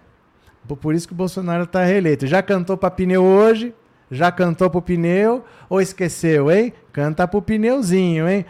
Por 0.82 0.94
isso 0.94 1.08
que 1.08 1.14
o 1.14 1.18
Bolsonaro 1.18 1.64
está 1.64 1.84
reeleito. 1.86 2.28
Já 2.28 2.42
cantou 2.42 2.76
para 2.76 2.92
pneu 2.92 3.24
hoje? 3.24 3.74
Já 4.12 4.32
cantou 4.32 4.70
pro 4.70 4.82
pneu 4.82 5.44
ou 5.70 5.80
esqueceu, 5.82 6.52
hein? 6.52 6.74
Canta 6.92 7.28
pro 7.28 7.42
pneuzinho, 7.42 8.28
hein? 8.28 8.46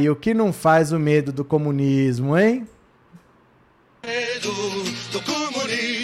E 0.00 0.08
o 0.08 0.16
que 0.16 0.32
não 0.32 0.52
faz 0.52 0.90
o 0.92 0.98
medo 0.98 1.32
do 1.32 1.44
comunismo, 1.44 2.38
hein? 2.38 2.66
Medo 4.04 4.52
do 5.12 5.20
comunismo 5.22 5.91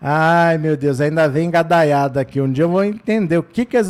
Ai, 0.00 0.58
meu 0.58 0.76
Deus, 0.76 1.00
ainda 1.00 1.28
vem 1.28 1.50
gadaiada 1.50 2.20
aqui. 2.20 2.40
Um 2.40 2.50
dia 2.52 2.64
eu 2.64 2.68
vou 2.68 2.84
entender 2.84 3.38
o 3.38 3.42
que 3.42 3.64
que 3.64 3.76
as 3.76 3.88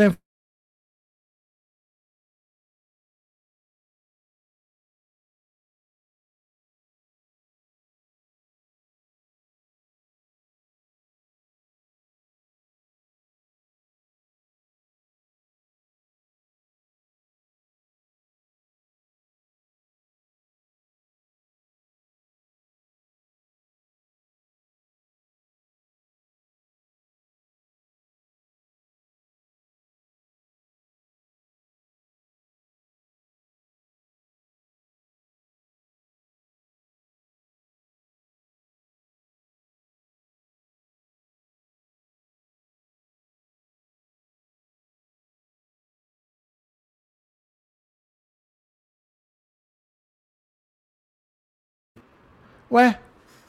Ué, 52.71 52.99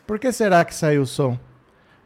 por 0.06 0.19
que 0.19 0.32
será 0.32 0.63
que 0.63 0.75
saiu 0.75 1.01
o 1.01 1.06
som? 1.06 1.38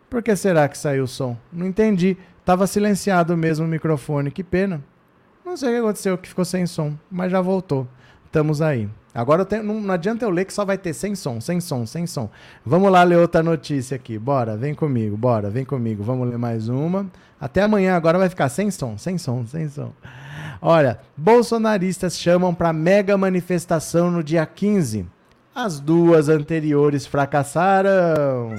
Por 0.09 0.21
que 0.21 0.35
será 0.35 0.67
que 0.67 0.77
saiu 0.77 1.03
o 1.03 1.07
som? 1.07 1.37
Não 1.51 1.65
entendi. 1.65 2.17
Tava 2.43 2.67
silenciado 2.67 3.37
mesmo 3.37 3.65
o 3.65 3.69
microfone. 3.69 4.31
Que 4.31 4.43
pena. 4.43 4.83
Não 5.45 5.57
sei 5.57 5.69
o 5.69 5.71
que 5.73 5.79
aconteceu, 5.79 6.17
que 6.17 6.29
ficou 6.29 6.45
sem 6.45 6.65
som, 6.65 6.93
mas 7.09 7.31
já 7.31 7.41
voltou. 7.41 7.87
Estamos 8.25 8.61
aí. 8.61 8.89
Agora 9.13 9.43
tenho, 9.43 9.63
não, 9.63 9.81
não, 9.81 9.93
adianta 9.93 10.23
eu 10.23 10.29
ler 10.29 10.45
que 10.45 10.53
só 10.53 10.63
vai 10.63 10.77
ter 10.77 10.93
sem 10.93 11.15
som, 11.15 11.41
sem 11.41 11.59
som, 11.59 11.85
sem 11.85 12.07
som. 12.07 12.29
Vamos 12.65 12.89
lá 12.89 13.03
ler 13.03 13.17
outra 13.17 13.43
notícia 13.43 13.95
aqui. 13.95 14.17
Bora, 14.17 14.55
vem 14.55 14.73
comigo, 14.73 15.17
bora, 15.17 15.49
vem 15.49 15.65
comigo. 15.65 16.01
Vamos 16.01 16.29
ler 16.29 16.37
mais 16.37 16.69
uma. 16.69 17.11
Até 17.39 17.63
amanhã 17.63 17.95
agora 17.95 18.17
vai 18.17 18.29
ficar 18.29 18.47
sem 18.47 18.71
som, 18.71 18.97
sem 18.97 19.17
som, 19.17 19.45
sem 19.45 19.67
som. 19.67 19.91
Olha, 20.61 20.99
bolsonaristas 21.17 22.17
chamam 22.17 22.53
para 22.53 22.71
mega 22.71 23.17
manifestação 23.17 24.09
no 24.09 24.23
dia 24.23 24.45
15. 24.45 25.05
As 25.53 25.81
duas 25.81 26.29
anteriores 26.29 27.05
fracassaram. 27.05 28.55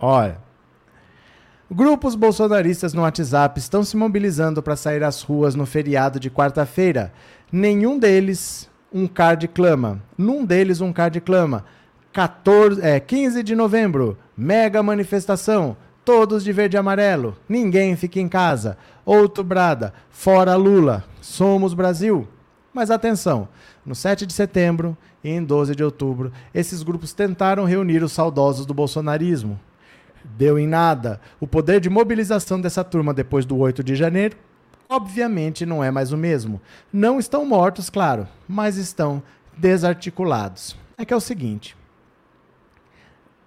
Olha, 0.00 0.38
grupos 1.70 2.14
bolsonaristas 2.14 2.94
no 2.94 3.02
WhatsApp 3.02 3.58
estão 3.58 3.84
se 3.84 3.94
mobilizando 3.94 4.62
para 4.62 4.74
sair 4.74 5.04
às 5.04 5.20
ruas 5.20 5.54
no 5.54 5.66
feriado 5.66 6.18
de 6.18 6.30
quarta-feira. 6.30 7.12
Nenhum 7.52 7.98
deles 7.98 8.70
um 8.90 9.06
card 9.06 9.46
clama. 9.48 10.02
Num 10.16 10.46
deles 10.46 10.80
um 10.80 10.94
card 10.94 11.20
clama. 11.20 11.66
14, 12.10 12.80
é, 12.80 12.98
15 12.98 13.42
de 13.42 13.54
novembro, 13.54 14.16
mega 14.34 14.82
manifestação. 14.82 15.76
Todos 16.06 16.42
de 16.42 16.52
verde 16.52 16.76
e 16.76 16.78
amarelo. 16.78 17.36
Ninguém 17.46 17.96
fica 17.96 18.18
em 18.18 18.28
casa. 18.28 18.78
Outro 19.04 19.44
brada. 19.44 19.92
Fora 20.10 20.54
Lula. 20.54 21.04
Somos 21.24 21.72
Brasil. 21.72 22.28
Mas 22.72 22.90
atenção, 22.90 23.48
no 23.86 23.94
7 23.94 24.26
de 24.26 24.32
setembro 24.32 24.96
e 25.22 25.30
em 25.30 25.42
12 25.42 25.74
de 25.74 25.82
outubro, 25.82 26.30
esses 26.52 26.82
grupos 26.82 27.12
tentaram 27.12 27.64
reunir 27.64 28.02
os 28.02 28.12
saudosos 28.12 28.66
do 28.66 28.74
bolsonarismo. 28.74 29.58
Deu 30.22 30.58
em 30.58 30.66
nada. 30.66 31.20
O 31.40 31.46
poder 31.46 31.80
de 31.80 31.88
mobilização 31.88 32.60
dessa 32.60 32.84
turma 32.84 33.14
depois 33.14 33.46
do 33.46 33.56
8 33.56 33.82
de 33.82 33.94
janeiro, 33.94 34.36
obviamente, 34.88 35.64
não 35.64 35.82
é 35.82 35.90
mais 35.90 36.12
o 36.12 36.16
mesmo. 36.16 36.60
Não 36.92 37.18
estão 37.18 37.46
mortos, 37.46 37.88
claro, 37.88 38.28
mas 38.46 38.76
estão 38.76 39.22
desarticulados. 39.56 40.76
É 40.98 41.04
que 41.04 41.14
é 41.14 41.16
o 41.16 41.20
seguinte: 41.20 41.76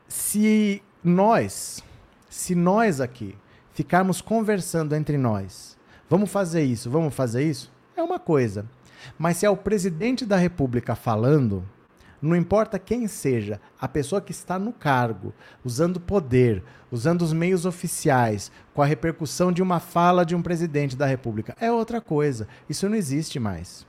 se 0.07 0.81
nós 1.03 1.83
se 2.29 2.55
nós 2.55 2.99
aqui 2.99 3.35
ficarmos 3.73 4.21
conversando 4.21 4.95
entre 4.95 5.17
nós, 5.17 5.76
vamos 6.09 6.31
fazer 6.31 6.63
isso, 6.63 6.89
vamos 6.89 7.13
fazer 7.13 7.43
isso, 7.43 7.71
é 7.95 8.01
uma 8.01 8.19
coisa. 8.19 8.65
Mas 9.17 9.37
se 9.37 9.45
é 9.45 9.49
o 9.49 9.57
presidente 9.57 10.25
da 10.25 10.37
República 10.37 10.95
falando, 10.95 11.63
não 12.21 12.35
importa 12.35 12.79
quem 12.79 13.07
seja, 13.07 13.61
a 13.79 13.87
pessoa 13.87 14.21
que 14.21 14.31
está 14.31 14.57
no 14.57 14.73
cargo, 14.73 15.33
usando 15.63 15.99
poder, 15.99 16.63
usando 16.91 17.21
os 17.21 17.31
meios 17.31 17.65
oficiais, 17.65 18.51
com 18.73 18.81
a 18.81 18.85
repercussão 18.85 19.51
de 19.51 19.61
uma 19.61 19.79
fala 19.79 20.25
de 20.25 20.35
um 20.35 20.41
presidente 20.41 20.95
da 20.95 21.05
República, 21.05 21.55
é 21.59 21.71
outra 21.71 22.01
coisa. 22.01 22.47
Isso 22.67 22.89
não 22.89 22.95
existe 22.95 23.39
mais. 23.39 23.85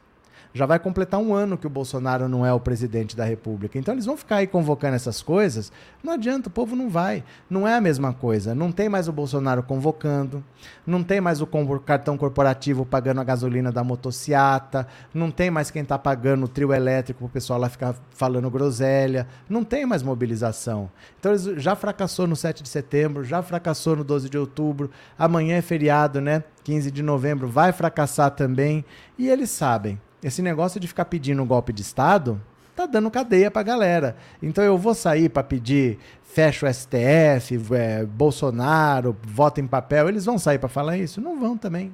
Já 0.55 0.67
vai 0.67 0.79
completar 0.79 1.21
um 1.21 1.35
ano 1.35 1.59
que 1.59 1.67
o 1.67 1.71
Bolsonaro 1.71 2.29
não 2.29 2.45
é 2.45 2.53
o 2.53 2.61
presidente 2.61 3.17
da 3.17 3.25
República. 3.25 3.79
Então 3.79 3.95
eles 3.95 4.07
vão 4.07 4.17
ficar 4.17 4.37
aí 4.37 4.47
convocando 4.47 4.97
essas 4.97 5.23
coisas. 5.23 5.71
Não 6.03 6.15
adianta, 6.15 6.49
o 6.49 6.53
povo 6.53 6.75
não 6.75 6.89
vai. 6.89 7.23
Não 7.49 7.67
é 7.69 7.75
a 7.75 7.81
mesma 7.81 8.13
coisa. 8.13 8.55
Não 8.55 8.73
tem 8.73 8.89
mais 8.89 9.09
o 9.09 9.13
Bolsonaro 9.13 9.63
convocando, 9.63 10.43
não 10.87 11.03
tem 11.03 11.21
mais 11.21 11.41
o 11.41 11.47
cartão 11.85 12.17
corporativo 12.17 12.87
pagando 12.87 13.21
a 13.21 13.25
gasolina 13.25 13.71
da 13.71 13.85
motociata, 13.85 14.87
não 15.13 15.31
tem 15.31 15.51
mais 15.51 15.71
quem 15.71 15.83
está 15.83 15.99
pagando 15.99 16.45
o 16.45 16.49
trio 16.49 16.73
elétrico 16.73 17.21
para 17.21 17.27
o 17.27 17.31
pessoal 17.31 17.59
lá 17.59 17.69
ficar 17.69 17.95
falando 18.11 18.51
groselha. 18.51 19.27
Não 19.49 19.65
tem 19.65 19.85
mais 19.85 20.03
mobilização. 20.03 20.91
Então 21.19 21.33
eles 21.33 21.45
já 21.63 21.77
fracassou 21.77 22.27
no 22.27 22.37
7 22.37 22.63
de 22.63 22.69
setembro, 22.69 23.25
já 23.25 23.43
fracassou 23.43 23.97
no 23.97 24.05
12 24.05 24.29
de 24.29 24.39
outubro. 24.39 24.91
Amanhã 25.19 25.57
é 25.57 25.63
feriado, 25.63 26.21
né? 26.21 26.43
15 26.65 26.91
de 26.91 27.03
novembro 27.03 27.49
vai 27.49 27.73
fracassar 27.73 28.31
também. 28.31 28.85
E 29.19 29.29
eles 29.29 29.51
sabem. 29.51 30.01
Esse 30.23 30.43
negócio 30.43 30.81
de 30.81 30.89
ficar 30.89 31.05
pedindo 31.05 31.45
golpe 31.45 31.73
de 31.73 31.83
Estado 31.83 32.41
tá 32.75 32.87
dando 32.87 33.11
cadeia 33.11 33.51
pra 33.51 33.63
galera. 33.63 34.17
Então 34.43 34.63
eu 34.63 34.79
vou 34.79 34.95
sair 34.95 35.29
para 35.29 35.43
pedir 35.43 35.99
fecha 36.23 36.67
o 36.67 36.73
STF, 36.73 37.61
é, 37.75 38.05
Bolsonaro, 38.05 39.17
vota 39.23 39.61
em 39.61 39.67
papel. 39.67 40.09
Eles 40.09 40.25
vão 40.25 40.39
sair 40.39 40.59
para 40.59 40.69
falar 40.69 40.97
isso? 40.97 41.21
Não 41.21 41.41
vão 41.41 41.57
também. 41.57 41.93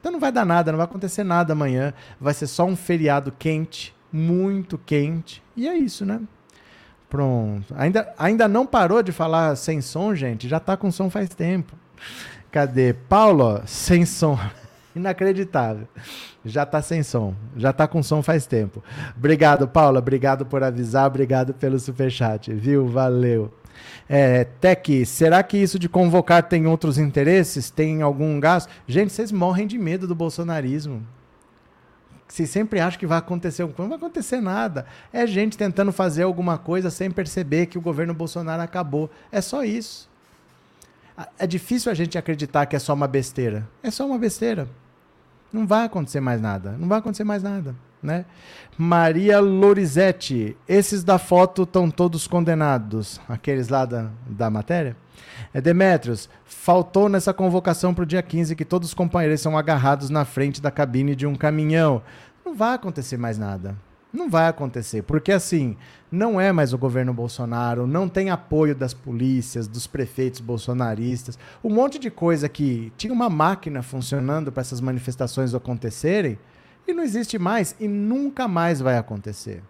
Então 0.00 0.10
não 0.10 0.18
vai 0.18 0.32
dar 0.32 0.46
nada, 0.46 0.72
não 0.72 0.78
vai 0.78 0.86
acontecer 0.86 1.22
nada 1.22 1.52
amanhã. 1.52 1.92
Vai 2.18 2.32
ser 2.32 2.46
só 2.46 2.64
um 2.64 2.74
feriado 2.74 3.30
quente, 3.38 3.94
muito 4.10 4.78
quente. 4.78 5.42
E 5.54 5.68
é 5.68 5.76
isso, 5.76 6.06
né? 6.06 6.20
Pronto. 7.10 7.74
Ainda, 7.76 8.14
ainda 8.16 8.48
não 8.48 8.64
parou 8.64 9.02
de 9.02 9.12
falar 9.12 9.56
sem 9.56 9.82
som, 9.82 10.14
gente? 10.14 10.48
Já 10.48 10.58
tá 10.58 10.76
com 10.76 10.90
som 10.90 11.10
faz 11.10 11.28
tempo. 11.28 11.76
Cadê? 12.50 12.94
Paulo, 12.94 13.60
sem 13.66 14.06
som. 14.06 14.38
Inacreditável. 14.96 15.86
Já 16.44 16.64
tá 16.64 16.80
sem 16.80 17.02
som. 17.02 17.34
Já 17.56 17.72
tá 17.72 17.86
com 17.86 18.02
som 18.02 18.22
faz 18.22 18.46
tempo. 18.46 18.82
Obrigado, 19.16 19.68
Paula. 19.68 19.98
Obrigado 19.98 20.46
por 20.46 20.62
avisar. 20.62 21.06
Obrigado 21.06 21.52
pelo 21.52 21.78
superchat, 21.78 22.52
viu? 22.52 22.86
Valeu. 22.86 23.52
É, 24.08 24.44
Tec, 24.44 25.04
será 25.06 25.42
que 25.42 25.56
isso 25.56 25.78
de 25.78 25.88
convocar 25.88 26.42
tem 26.42 26.66
outros 26.66 26.98
interesses? 26.98 27.70
Tem 27.70 28.02
algum 28.02 28.40
gasto? 28.40 28.70
Gente, 28.86 29.12
vocês 29.12 29.30
morrem 29.30 29.66
de 29.66 29.78
medo 29.78 30.06
do 30.06 30.14
bolsonarismo. 30.14 31.06
Vocês 32.26 32.48
sempre 32.48 32.80
acham 32.80 32.98
que 32.98 33.06
vai 33.06 33.18
acontecer 33.18 33.62
alguma 33.62 33.76
coisa. 33.76 33.90
Não 33.90 33.98
vai 33.98 34.06
acontecer 34.06 34.40
nada. 34.40 34.86
É 35.12 35.26
gente 35.26 35.58
tentando 35.58 35.92
fazer 35.92 36.22
alguma 36.22 36.56
coisa 36.56 36.88
sem 36.88 37.10
perceber 37.10 37.66
que 37.66 37.76
o 37.76 37.80
governo 37.80 38.14
Bolsonaro 38.14 38.62
acabou. 38.62 39.10
É 39.32 39.40
só 39.40 39.64
isso. 39.64 40.08
É 41.38 41.46
difícil 41.46 41.90
a 41.90 41.94
gente 41.94 42.16
acreditar 42.16 42.66
que 42.66 42.76
é 42.76 42.78
só 42.78 42.94
uma 42.94 43.08
besteira. 43.08 43.68
É 43.82 43.90
só 43.90 44.06
uma 44.06 44.18
besteira. 44.18 44.68
Não 45.52 45.66
vai 45.66 45.84
acontecer 45.84 46.20
mais 46.20 46.40
nada. 46.40 46.76
Não 46.78 46.88
vai 46.88 46.98
acontecer 46.98 47.24
mais 47.24 47.42
nada. 47.42 47.74
Né? 48.02 48.24
Maria 48.78 49.40
Lorizete, 49.40 50.56
esses 50.66 51.04
da 51.04 51.18
foto 51.18 51.64
estão 51.64 51.90
todos 51.90 52.26
condenados. 52.26 53.20
Aqueles 53.28 53.68
lá 53.68 53.84
da, 53.84 54.08
da 54.26 54.48
matéria. 54.48 54.96
É 55.52 55.60
Demetrios, 55.60 56.28
faltou 56.44 57.08
nessa 57.08 57.34
convocação 57.34 57.92
para 57.92 58.02
o 58.02 58.06
dia 58.06 58.22
15 58.22 58.54
que 58.54 58.64
todos 58.64 58.88
os 58.88 58.94
companheiros 58.94 59.40
são 59.40 59.58
agarrados 59.58 60.08
na 60.08 60.24
frente 60.24 60.62
da 60.62 60.70
cabine 60.70 61.14
de 61.14 61.26
um 61.26 61.34
caminhão. 61.34 62.02
Não 62.44 62.54
vai 62.54 62.74
acontecer 62.74 63.16
mais 63.16 63.36
nada. 63.36 63.76
Não 64.12 64.28
vai 64.28 64.48
acontecer, 64.48 65.02
porque 65.02 65.30
assim, 65.30 65.76
não 66.10 66.40
é 66.40 66.50
mais 66.50 66.72
o 66.72 66.78
governo 66.78 67.14
Bolsonaro, 67.14 67.86
não 67.86 68.08
tem 68.08 68.28
apoio 68.28 68.74
das 68.74 68.92
polícias, 68.92 69.68
dos 69.68 69.86
prefeitos 69.86 70.40
bolsonaristas, 70.40 71.38
um 71.62 71.70
monte 71.70 71.98
de 71.98 72.10
coisa 72.10 72.48
que 72.48 72.92
tinha 72.96 73.12
uma 73.12 73.30
máquina 73.30 73.82
funcionando 73.82 74.50
para 74.50 74.62
essas 74.62 74.80
manifestações 74.80 75.54
acontecerem 75.54 76.38
e 76.88 76.92
não 76.92 77.04
existe 77.04 77.38
mais 77.38 77.76
e 77.78 77.86
nunca 77.86 78.48
mais 78.48 78.80
vai 78.80 78.98
acontecer. 78.98 79.62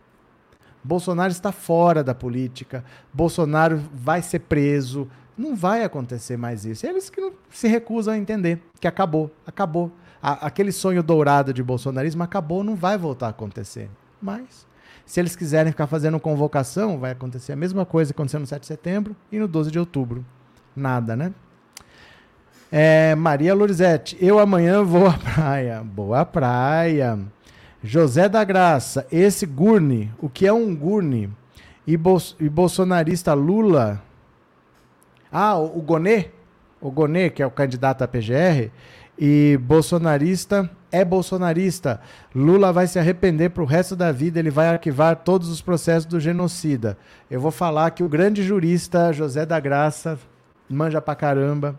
Bolsonaro 0.83 1.31
está 1.31 1.53
fora 1.53 2.03
da 2.03 2.15
política, 2.15 2.83
Bolsonaro 3.13 3.83
vai 3.93 4.23
ser 4.23 4.39
preso, 4.41 5.07
não 5.37 5.55
vai 5.55 5.85
acontecer 5.85 6.39
mais 6.39 6.65
isso. 6.65 6.87
Eles 6.87 7.11
que 7.11 7.33
se 7.51 7.69
recusam 7.69 8.15
a 8.15 8.19
entender 8.19 8.63
que 8.81 8.89
acabou, 8.89 9.31
acabou. 9.47 9.93
A, 10.23 10.47
aquele 10.47 10.73
sonho 10.73 11.03
dourado 11.03 11.53
de 11.53 11.63
bolsonarismo 11.63 12.23
acabou, 12.23 12.65
não 12.65 12.75
vai 12.75 12.97
voltar 12.97 13.27
a 13.27 13.31
acontecer. 13.31 13.91
Mas, 14.21 14.67
se 15.07 15.21
eles 15.21 15.35
quiserem 15.35 15.73
ficar 15.73 15.87
fazendo 15.87 16.21
convocação, 16.21 16.99
vai 16.99 17.13
acontecer 17.13 17.53
a 17.53 17.57
mesma 17.57 17.85
coisa 17.87 18.13
que 18.13 18.17
aconteceu 18.17 18.41
no 18.41 18.47
7 18.47 18.61
de 18.61 18.67
setembro 18.67 19.17
e 19.33 19.39
no 19.39 19.49
12 19.49 19.71
de 19.71 19.79
outubro. 19.79 20.25
Nada, 20.75 21.17
né? 21.17 21.33
É, 22.71 23.17
Maria 23.17 23.53
Lorizete, 23.53 24.17
eu 24.21 24.39
amanhã 24.39 24.85
vou 24.85 25.07
à 25.07 25.15
praia. 25.19 25.83
Boa 25.83 26.25
praia. 26.25 27.19
José 27.83 28.29
da 28.29 28.45
Graça, 28.45 29.07
esse 29.11 29.47
gurne, 29.47 30.13
o 30.21 30.29
que 30.29 30.47
é 30.47 30.53
um 30.53 30.77
gurne? 30.77 31.31
E, 31.87 31.95
e 31.95 32.49
bolsonarista 32.49 33.33
Lula. 33.33 34.03
Ah, 35.33 35.57
o, 35.57 35.79
o 35.79 35.83
Gonê, 35.83 36.27
o 36.81 36.91
Gonê, 36.91 37.31
que 37.31 37.43
é 37.43 37.47
o 37.47 37.51
candidato 37.51 38.03
à 38.03 38.09
PGR, 38.09 38.71
e 39.21 39.59
bolsonarista 39.59 40.71
é 40.91 41.05
bolsonarista. 41.05 42.01
Lula 42.35 42.73
vai 42.73 42.87
se 42.87 42.99
arrepender 42.99 43.51
para 43.51 43.63
o 43.63 43.67
resto 43.67 43.95
da 43.95 44.11
vida, 44.11 44.39
ele 44.39 44.51
vai 44.51 44.69
arquivar 44.69 45.15
todos 45.15 45.51
os 45.51 45.61
processos 45.61 46.07
do 46.07 46.19
genocida. 46.19 46.97
Eu 47.31 47.39
vou 47.39 47.51
falar 47.51 47.91
que 47.91 48.03
o 48.03 48.09
grande 48.09 48.43
jurista 48.43 49.13
José 49.13 49.45
da 49.45 49.61
Graça 49.61 50.19
manja 50.67 51.03
pra 51.03 51.15
caramba. 51.15 51.79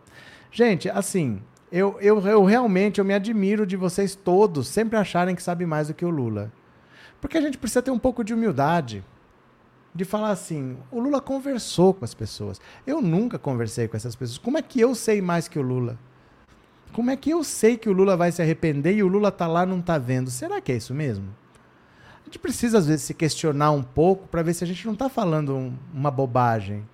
Gente, 0.52 0.88
assim, 0.88 1.42
eu, 1.72 1.98
eu, 2.00 2.20
eu 2.28 2.46
realmente 2.46 3.00
eu 3.00 3.06
me 3.06 3.16
admiro 3.16 3.66
de 3.66 3.76
vocês 3.76 4.14
todos 4.14 4.68
sempre 4.68 4.96
acharem 4.96 5.36
que 5.36 5.42
sabem 5.42 5.66
mais 5.66 5.88
do 5.88 5.96
que 5.96 6.06
o 6.06 6.12
Lula. 6.12 6.54
Porque 7.20 7.40
a 7.40 7.42
gente 7.42 7.58
precisa 7.58 7.82
ter 7.82 7.92
um 7.92 8.00
pouco 8.00 8.24
de 8.24 8.36
humildade. 8.36 9.04
De 9.94 10.06
falar 10.06 10.30
assim, 10.30 10.78
o 10.92 11.00
Lula 11.00 11.20
conversou 11.20 11.94
com 11.94 12.06
as 12.06 12.14
pessoas. 12.14 12.62
Eu 12.86 13.02
nunca 13.02 13.40
conversei 13.40 13.88
com 13.88 13.98
essas 13.98 14.16
pessoas. 14.16 14.38
Como 14.38 14.60
é 14.60 14.62
que 14.62 14.80
eu 14.80 14.94
sei 14.94 15.22
mais 15.22 15.48
que 15.48 15.58
o 15.58 15.64
Lula? 15.64 15.98
Como 16.94 17.10
é 17.10 17.16
que 17.16 17.30
eu 17.30 17.44
sei 17.44 17.78
que 17.78 17.90
o 17.90 17.94
Lula 17.94 18.18
vai 18.18 18.32
se 18.32 18.42
arrepender 18.42 18.96
e 18.96 19.04
o 19.04 19.08
Lula 19.08 19.32
tá 19.32 19.48
lá 19.48 19.66
não 19.66 19.82
tá 19.82 19.98
vendo? 19.98 20.30
Será 20.30 20.60
que 20.60 20.72
é 20.72 20.76
isso 20.76 20.94
mesmo? 20.94 21.34
A 22.22 22.26
gente 22.26 22.38
precisa 22.38 22.78
às 22.78 22.88
vezes 22.88 23.04
se 23.04 23.14
questionar 23.14 23.72
um 23.72 23.84
pouco 23.84 24.28
para 24.28 24.44
ver 24.44 24.54
se 24.54 24.64
a 24.64 24.68
gente 24.68 24.86
não 24.86 24.94
está 24.94 25.08
falando 25.08 25.56
um, 25.56 25.74
uma 25.94 26.12
bobagem. 26.12 26.88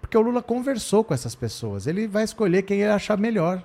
Porque 0.00 0.16
o 0.16 0.20
Lula 0.20 0.42
conversou 0.42 1.04
com 1.04 1.12
essas 1.12 1.34
pessoas, 1.34 1.86
ele 1.86 2.06
vai 2.06 2.24
escolher 2.24 2.62
quem 2.62 2.80
ele 2.80 2.90
achar 2.90 3.18
melhor. 3.18 3.62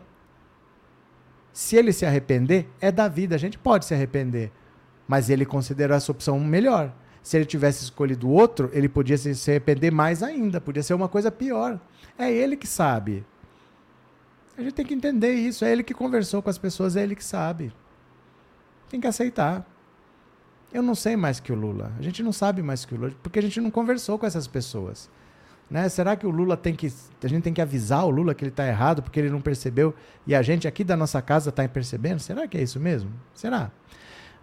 Se 1.53 1.75
ele 1.75 1.91
se 1.91 2.05
arrepender, 2.05 2.67
é 2.79 2.91
da 2.91 3.07
vida, 3.07 3.35
a 3.35 3.39
gente 3.39 3.57
pode 3.57 3.85
se 3.85 3.93
arrepender, 3.93 4.51
mas 5.07 5.29
ele 5.29 5.45
considerou 5.45 5.95
essa 5.95 6.11
opção 6.11 6.39
melhor. 6.39 6.93
Se 7.21 7.37
ele 7.37 7.45
tivesse 7.45 7.83
escolhido 7.83 8.29
outro, 8.29 8.69
ele 8.73 8.87
podia 8.87 9.17
se 9.17 9.51
arrepender 9.51 9.91
mais 9.91 10.23
ainda, 10.23 10.61
podia 10.61 10.83
ser 10.83 10.93
uma 10.93 11.09
coisa 11.09 11.31
pior. 11.31 11.79
É 12.17 12.31
ele 12.31 12.55
que 12.55 12.67
sabe. 12.67 13.25
A 14.59 14.61
gente 14.61 14.73
tem 14.73 14.85
que 14.85 14.93
entender 14.93 15.33
isso. 15.35 15.63
É 15.63 15.71
ele 15.71 15.83
que 15.83 15.93
conversou 15.93 16.41
com 16.41 16.49
as 16.49 16.57
pessoas, 16.57 16.97
é 16.97 17.01
ele 17.01 17.15
que 17.15 17.23
sabe. 17.23 17.71
Tem 18.89 18.99
que 18.99 19.07
aceitar. 19.07 19.65
Eu 20.73 20.83
não 20.83 20.93
sei 20.93 21.15
mais 21.15 21.39
que 21.39 21.53
o 21.53 21.55
Lula. 21.55 21.93
A 21.97 22.01
gente 22.01 22.21
não 22.21 22.33
sabe 22.33 22.61
mais 22.61 22.83
que 22.83 22.93
o 22.93 22.97
Lula, 22.97 23.13
porque 23.23 23.39
a 23.39 23.41
gente 23.41 23.61
não 23.61 23.71
conversou 23.71 24.19
com 24.19 24.25
essas 24.25 24.47
pessoas. 24.47 25.09
Né? 25.71 25.87
Será 25.87 26.17
que 26.17 26.27
o 26.27 26.29
Lula 26.29 26.57
tem 26.57 26.75
que. 26.75 26.91
A 27.23 27.27
gente 27.27 27.41
tem 27.41 27.53
que 27.53 27.61
avisar 27.61 28.05
o 28.05 28.09
Lula 28.09 28.35
que 28.35 28.43
ele 28.43 28.49
está 28.49 28.67
errado 28.67 29.01
porque 29.01 29.17
ele 29.17 29.29
não 29.29 29.39
percebeu 29.39 29.95
e 30.27 30.35
a 30.35 30.41
gente 30.41 30.67
aqui 30.67 30.83
da 30.83 30.97
nossa 30.97 31.21
casa 31.21 31.51
está 31.51 31.65
percebendo? 31.65 32.19
Será 32.19 32.45
que 32.45 32.57
é 32.57 32.61
isso 32.61 32.81
mesmo? 32.81 33.09
Será? 33.33 33.71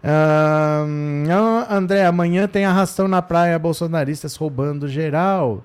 Uh, 0.03 1.69
André, 1.69 2.05
amanhã 2.07 2.47
tem 2.47 2.65
arrastão 2.65 3.07
na 3.07 3.21
praia, 3.21 3.59
bolsonaristas 3.59 4.35
roubando 4.35 4.87
geral. 4.87 5.63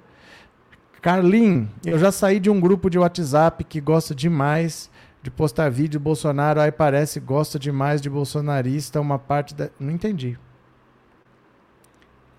Carlin, 1.02 1.68
eu 1.84 1.98
já 1.98 2.12
saí 2.12 2.38
de 2.38 2.48
um 2.48 2.60
grupo 2.60 2.88
de 2.88 2.96
WhatsApp 2.96 3.64
que 3.64 3.80
gosta 3.80 4.14
demais 4.14 4.88
de 5.20 5.32
postar 5.32 5.68
vídeo 5.68 5.98
Bolsonaro, 5.98 6.60
aí 6.60 6.70
parece 6.70 7.18
gosta 7.18 7.58
demais 7.58 8.00
de 8.00 8.08
bolsonarista, 8.08 9.00
uma 9.00 9.18
parte 9.18 9.52
da. 9.52 9.68
Não 9.80 9.90
entendi. 9.90 10.38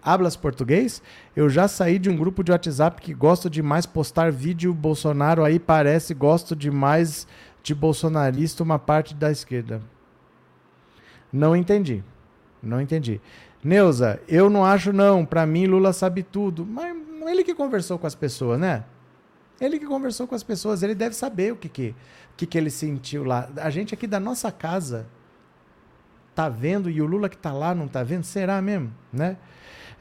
Hablas 0.01 0.37
português? 0.37 1.01
Eu 1.35 1.49
já 1.49 1.67
saí 1.67 1.99
de 1.99 2.09
um 2.09 2.15
grupo 2.15 2.41
de 2.41 2.53
WhatsApp 2.53 3.01
que 3.01 3.13
gosta 3.13 3.49
demais 3.49 3.85
postar 3.85 4.31
vídeo 4.31 4.73
Bolsonaro, 4.73 5.43
aí 5.43 5.59
parece 5.59 6.13
gosto 6.13 6.55
demais 6.55 7.27
de 7.61 7.75
bolsonarista, 7.75 8.63
uma 8.63 8.79
parte 8.79 9.13
da 9.13 9.29
esquerda. 9.29 9.81
Não 11.33 11.53
entendi. 11.53 12.01
Não 12.61 12.79
entendi. 12.79 13.19
Neuza, 13.61 14.21
eu 14.25 14.49
não 14.49 14.63
acho 14.63 14.93
não. 14.93 15.25
Para 15.25 15.45
mim 15.45 15.67
Lula 15.67 15.91
sabe 15.91 16.23
tudo. 16.23 16.65
Mas 16.65 16.95
ele 17.29 17.43
que 17.43 17.53
conversou 17.53 17.97
com 17.97 18.07
as 18.07 18.15
pessoas, 18.15 18.59
né? 18.59 18.83
Ele 19.59 19.79
que 19.79 19.85
conversou 19.85 20.27
com 20.27 20.35
as 20.35 20.43
pessoas, 20.43 20.83
ele 20.83 20.95
deve 20.95 21.15
saber 21.15 21.53
o 21.53 21.55
que 21.55 21.69
que, 21.69 21.95
que, 22.35 22.45
que 22.45 22.57
ele 22.57 22.69
sentiu 22.69 23.23
lá. 23.23 23.49
A 23.57 23.69
gente 23.69 23.93
aqui 23.93 24.07
da 24.07 24.19
nossa 24.19 24.51
casa 24.51 25.05
tá 26.33 26.49
vendo 26.49 26.89
e 26.89 27.01
o 27.01 27.05
Lula 27.05 27.29
que 27.29 27.37
tá 27.37 27.53
lá 27.53 27.75
não 27.75 27.87
tá 27.87 28.03
vendo? 28.03 28.23
Será 28.23 28.61
mesmo, 28.61 28.93
né? 29.11 29.37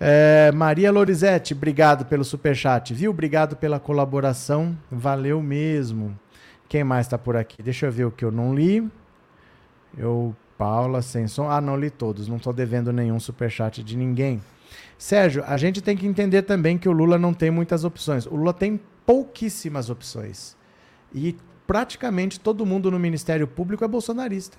É, 0.01 0.51
Maria 0.53 0.91
Lorizete, 0.91 1.53
obrigado 1.55 2.07
pelo 2.07 2.25
superchat, 2.25 2.93
viu? 2.93 3.11
Obrigado 3.11 3.57
pela 3.57 3.79
colaboração, 3.79 4.77
valeu 4.91 5.41
mesmo. 5.41 6.18
Quem 6.68 6.83
mais 6.83 7.07
está 7.07 7.18
por 7.18 7.37
aqui? 7.37 7.62
Deixa 7.62 7.87
eu 7.87 7.93
ver 7.93 8.07
o 8.07 8.11
que 8.11 8.25
eu 8.25 8.33
não 8.33 8.55
li. 8.55 8.91
Eu 9.97 10.35
Paula, 10.62 11.03
sem 11.03 11.27
som. 11.27 11.51
Ah, 11.51 11.61
não 11.61 11.77
li 11.77 11.91
todos, 11.91 12.29
não 12.29 12.37
estou 12.37 12.53
devendo 12.53 12.93
nenhum 12.93 13.18
superchat 13.18 13.83
de 13.83 13.97
ninguém. 13.97 14.41
Sérgio, 14.99 15.45
a 15.47 15.57
gente 15.57 15.81
tem 15.81 15.97
que 15.97 16.07
entender 16.07 16.43
também 16.43 16.79
que 16.79 16.89
o 16.89 16.93
Lula 16.93 17.18
não 17.18 17.35
tem 17.35 17.51
muitas 17.51 17.85
opções. 17.85 18.27
O 18.27 18.37
Lula 18.37 18.53
tem 18.53 18.81
pouquíssimas 19.05 19.91
opções. 19.91 20.57
E 21.14 21.37
praticamente 21.66 22.39
todo 22.41 22.66
mundo 22.66 22.91
no 22.91 22.99
Ministério 22.99 23.47
Público 23.47 23.85
é 23.85 23.89
bolsonarista. 23.89 24.57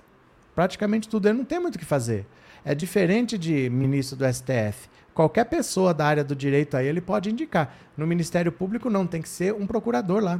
Praticamente 0.55 1.09
tudo. 1.09 1.27
Ele 1.27 1.37
não 1.37 1.45
tem 1.45 1.59
muito 1.59 1.75
o 1.75 1.79
que 1.79 1.85
fazer. 1.85 2.25
É 2.65 2.73
diferente 2.73 3.37
de 3.37 3.69
ministro 3.69 4.17
do 4.17 4.25
STF. 4.31 4.89
Qualquer 5.13 5.45
pessoa 5.45 5.93
da 5.93 6.05
área 6.05 6.23
do 6.23 6.35
direito 6.35 6.75
aí 6.75 6.87
ele 6.87 7.01
pode 7.01 7.29
indicar. 7.29 7.75
No 7.95 8.07
Ministério 8.07 8.51
Público 8.51 8.89
não, 8.89 9.05
tem 9.05 9.21
que 9.21 9.29
ser 9.29 9.53
um 9.53 9.67
procurador 9.67 10.23
lá. 10.23 10.39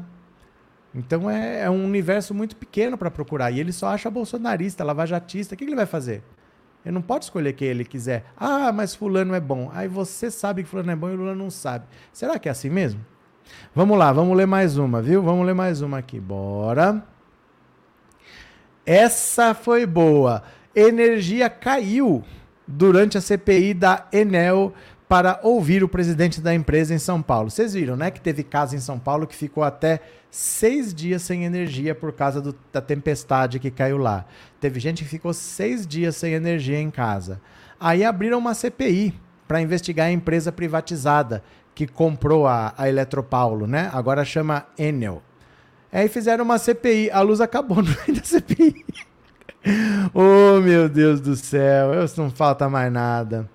Então 0.95 1.29
é, 1.29 1.61
é 1.61 1.69
um 1.69 1.83
universo 1.83 2.33
muito 2.33 2.55
pequeno 2.55 2.97
para 2.97 3.11
procurar. 3.11 3.51
E 3.51 3.59
ele 3.59 3.71
só 3.71 3.87
acha 3.87 4.09
bolsonarista, 4.09 4.83
lavajatista. 4.83 5.55
O 5.55 5.57
que, 5.57 5.65
que 5.65 5.69
ele 5.69 5.75
vai 5.75 5.85
fazer? 5.85 6.23
Ele 6.85 6.93
não 6.93 7.01
pode 7.01 7.25
escolher 7.25 7.53
quem 7.53 7.67
ele 7.67 7.85
quiser. 7.85 8.25
Ah, 8.37 8.71
mas 8.71 8.93
fulano 8.93 9.33
é 9.33 9.39
bom. 9.39 9.71
Aí 9.73 9.87
você 9.87 10.29
sabe 10.29 10.63
que 10.63 10.69
fulano 10.69 10.91
é 10.91 10.95
bom 10.95 11.09
e 11.09 11.15
Lula 11.15 11.33
não 11.33 11.49
sabe. 11.49 11.85
Será 12.11 12.37
que 12.37 12.49
é 12.49 12.51
assim 12.51 12.69
mesmo? 12.69 13.03
Vamos 13.73 13.97
lá, 13.97 14.11
vamos 14.11 14.35
ler 14.35 14.45
mais 14.45 14.77
uma, 14.77 15.01
viu? 15.01 15.21
Vamos 15.21 15.45
ler 15.45 15.55
mais 15.55 15.81
uma 15.81 15.99
aqui. 15.99 16.19
Bora. 16.19 17.03
Essa 18.85 19.53
foi 19.53 19.85
boa. 19.85 20.43
Energia 20.75 21.49
caiu 21.49 22.23
durante 22.67 23.17
a 23.17 23.21
CPI 23.21 23.73
da 23.73 24.07
Enel 24.11 24.73
para 25.13 25.39
ouvir 25.43 25.83
o 25.83 25.87
presidente 25.87 26.41
da 26.41 26.55
empresa 26.55 26.91
em 26.91 26.97
São 26.97 27.21
Paulo. 27.21 27.51
Vocês 27.51 27.75
viram, 27.75 27.95
né? 27.95 28.09
Que 28.09 28.19
teve 28.19 28.41
casa 28.41 28.75
em 28.75 28.79
São 28.79 28.97
Paulo 28.97 29.27
que 29.27 29.35
ficou 29.35 29.63
até 29.63 29.99
seis 30.31 30.91
dias 30.91 31.21
sem 31.21 31.45
energia 31.45 31.93
por 31.93 32.11
causa 32.13 32.41
do, 32.41 32.55
da 32.71 32.81
tempestade 32.81 33.59
que 33.59 33.69
caiu 33.69 33.99
lá. 33.99 34.25
Teve 34.59 34.79
gente 34.79 35.03
que 35.03 35.09
ficou 35.11 35.31
seis 35.31 35.85
dias 35.85 36.15
sem 36.15 36.33
energia 36.33 36.79
em 36.79 36.89
casa. 36.89 37.39
Aí 37.79 38.03
abriram 38.03 38.39
uma 38.39 38.55
CPI 38.55 39.13
para 39.47 39.61
investigar 39.61 40.07
a 40.07 40.11
empresa 40.11 40.51
privatizada 40.51 41.43
que 41.75 41.85
comprou 41.85 42.47
a, 42.47 42.73
a 42.75 42.89
Eletropaulo, 42.89 43.67
né? 43.67 43.91
Agora 43.93 44.25
chama 44.25 44.65
Enel. 44.79 45.21
Aí 45.91 46.07
fizeram 46.07 46.43
uma 46.43 46.57
CPI. 46.57 47.11
A 47.11 47.21
luz 47.21 47.39
acabou 47.39 47.77
no 47.85 47.95
meio 48.07 48.19
da 48.19 48.23
CPI. 48.23 48.83
oh, 50.11 50.59
meu 50.59 50.89
Deus 50.89 51.21
do 51.21 51.35
céu. 51.35 51.93
Eu 51.93 52.09
não 52.17 52.31
falta 52.31 52.67
mais 52.67 52.91
nada. 52.91 53.47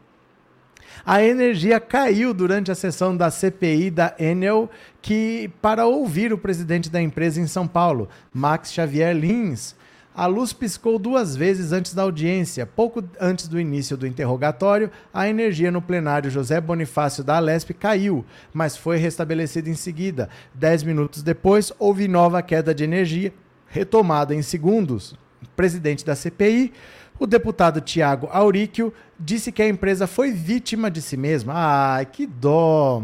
A 1.10 1.22
energia 1.22 1.80
caiu 1.80 2.34
durante 2.34 2.70
a 2.70 2.74
sessão 2.74 3.16
da 3.16 3.30
CPI 3.30 3.90
da 3.90 4.14
Enel, 4.18 4.68
que 5.00 5.50
para 5.62 5.86
ouvir 5.86 6.34
o 6.34 6.36
presidente 6.36 6.90
da 6.90 7.00
empresa 7.00 7.40
em 7.40 7.46
São 7.46 7.66
Paulo, 7.66 8.10
Max 8.30 8.70
Xavier 8.70 9.16
Lins, 9.16 9.74
a 10.14 10.26
luz 10.26 10.52
piscou 10.52 10.98
duas 10.98 11.34
vezes 11.34 11.72
antes 11.72 11.94
da 11.94 12.02
audiência. 12.02 12.66
Pouco 12.66 13.02
antes 13.18 13.48
do 13.48 13.58
início 13.58 13.96
do 13.96 14.06
interrogatório, 14.06 14.90
a 15.10 15.26
energia 15.26 15.70
no 15.70 15.80
plenário 15.80 16.30
José 16.30 16.60
Bonifácio 16.60 17.24
da 17.24 17.38
Alesp 17.38 17.70
caiu, 17.70 18.22
mas 18.52 18.76
foi 18.76 18.98
restabelecida 18.98 19.70
em 19.70 19.74
seguida. 19.74 20.28
Dez 20.52 20.82
minutos 20.82 21.22
depois, 21.22 21.72
houve 21.78 22.06
nova 22.06 22.42
queda 22.42 22.74
de 22.74 22.84
energia, 22.84 23.32
retomada 23.66 24.34
em 24.34 24.42
segundos. 24.42 25.12
O 25.42 25.48
presidente 25.56 26.04
da 26.04 26.14
CPI, 26.14 26.70
o 27.18 27.26
deputado 27.26 27.80
Tiago 27.80 28.28
Auríquio, 28.30 28.92
disse 29.18 29.50
que 29.50 29.62
a 29.62 29.68
empresa 29.68 30.06
foi 30.06 30.30
vítima 30.32 30.90
de 30.90 31.02
si 31.02 31.16
mesma. 31.16 31.52
Ai, 31.54 32.06
que 32.06 32.26
dó! 32.26 33.02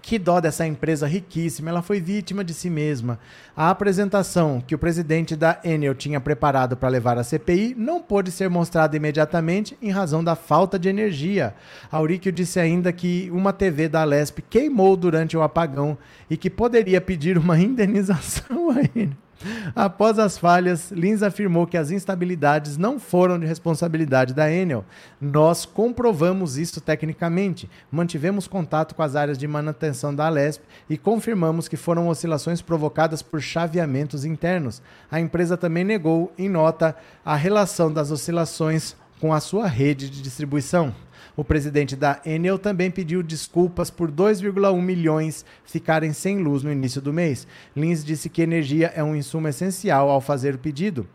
Que 0.00 0.20
dó 0.20 0.40
dessa 0.40 0.64
empresa 0.64 1.04
riquíssima, 1.04 1.68
ela 1.68 1.82
foi 1.82 2.00
vítima 2.00 2.44
de 2.44 2.54
si 2.54 2.70
mesma. 2.70 3.18
A 3.56 3.70
apresentação 3.70 4.62
que 4.64 4.72
o 4.72 4.78
presidente 4.78 5.34
da 5.34 5.58
Enel 5.64 5.96
tinha 5.96 6.20
preparado 6.20 6.76
para 6.76 6.88
levar 6.88 7.18
à 7.18 7.24
CPI 7.24 7.74
não 7.76 8.00
pôde 8.00 8.30
ser 8.30 8.48
mostrada 8.48 8.96
imediatamente 8.96 9.76
em 9.82 9.90
razão 9.90 10.22
da 10.22 10.36
falta 10.36 10.78
de 10.78 10.88
energia. 10.88 11.56
Auríquio 11.90 12.30
disse 12.30 12.60
ainda 12.60 12.92
que 12.92 13.28
uma 13.32 13.52
TV 13.52 13.88
da 13.88 14.04
Lesp 14.04 14.38
queimou 14.48 14.96
durante 14.96 15.36
o 15.36 15.42
apagão 15.42 15.98
e 16.30 16.36
que 16.36 16.48
poderia 16.48 17.00
pedir 17.00 17.36
uma 17.36 17.58
indenização 17.58 18.70
a 18.70 18.82
Enel. 18.96 19.25
Após 19.74 20.18
as 20.18 20.38
falhas, 20.38 20.90
Lins 20.90 21.22
afirmou 21.22 21.66
que 21.66 21.76
as 21.76 21.90
instabilidades 21.90 22.76
não 22.76 22.98
foram 22.98 23.38
de 23.38 23.46
responsabilidade 23.46 24.32
da 24.32 24.50
Enel. 24.50 24.84
Nós 25.20 25.64
comprovamos 25.64 26.56
isso 26.56 26.80
tecnicamente, 26.80 27.68
mantivemos 27.90 28.48
contato 28.48 28.94
com 28.94 29.02
as 29.02 29.14
áreas 29.14 29.38
de 29.38 29.46
manutenção 29.46 30.14
da 30.14 30.26
Alesp 30.26 30.62
e 30.88 30.96
confirmamos 30.96 31.68
que 31.68 31.76
foram 31.76 32.08
oscilações 32.08 32.62
provocadas 32.62 33.22
por 33.22 33.40
chaveamentos 33.40 34.24
internos. 34.24 34.82
A 35.10 35.20
empresa 35.20 35.56
também 35.56 35.84
negou, 35.84 36.32
em 36.38 36.48
nota, 36.48 36.96
a 37.24 37.36
relação 37.36 37.92
das 37.92 38.10
oscilações 38.10 38.96
com 39.20 39.32
a 39.32 39.40
sua 39.40 39.66
rede 39.66 40.10
de 40.10 40.22
distribuição. 40.22 40.94
O 41.36 41.44
presidente 41.44 41.94
da 41.94 42.20
Enel 42.24 42.58
também 42.58 42.90
pediu 42.90 43.22
desculpas 43.22 43.90
por 43.90 44.10
2,1 44.10 44.80
milhões 44.80 45.44
ficarem 45.66 46.12
sem 46.14 46.38
luz 46.38 46.62
no 46.62 46.72
início 46.72 47.00
do 47.02 47.12
mês. 47.12 47.46
Lins 47.76 48.02
disse 48.02 48.30
que 48.30 48.40
energia 48.40 48.90
é 48.96 49.04
um 49.04 49.14
insumo 49.14 49.46
essencial 49.46 50.08
ao 50.08 50.20
fazer 50.20 50.54
o 50.54 50.58
pedido. 50.58 51.06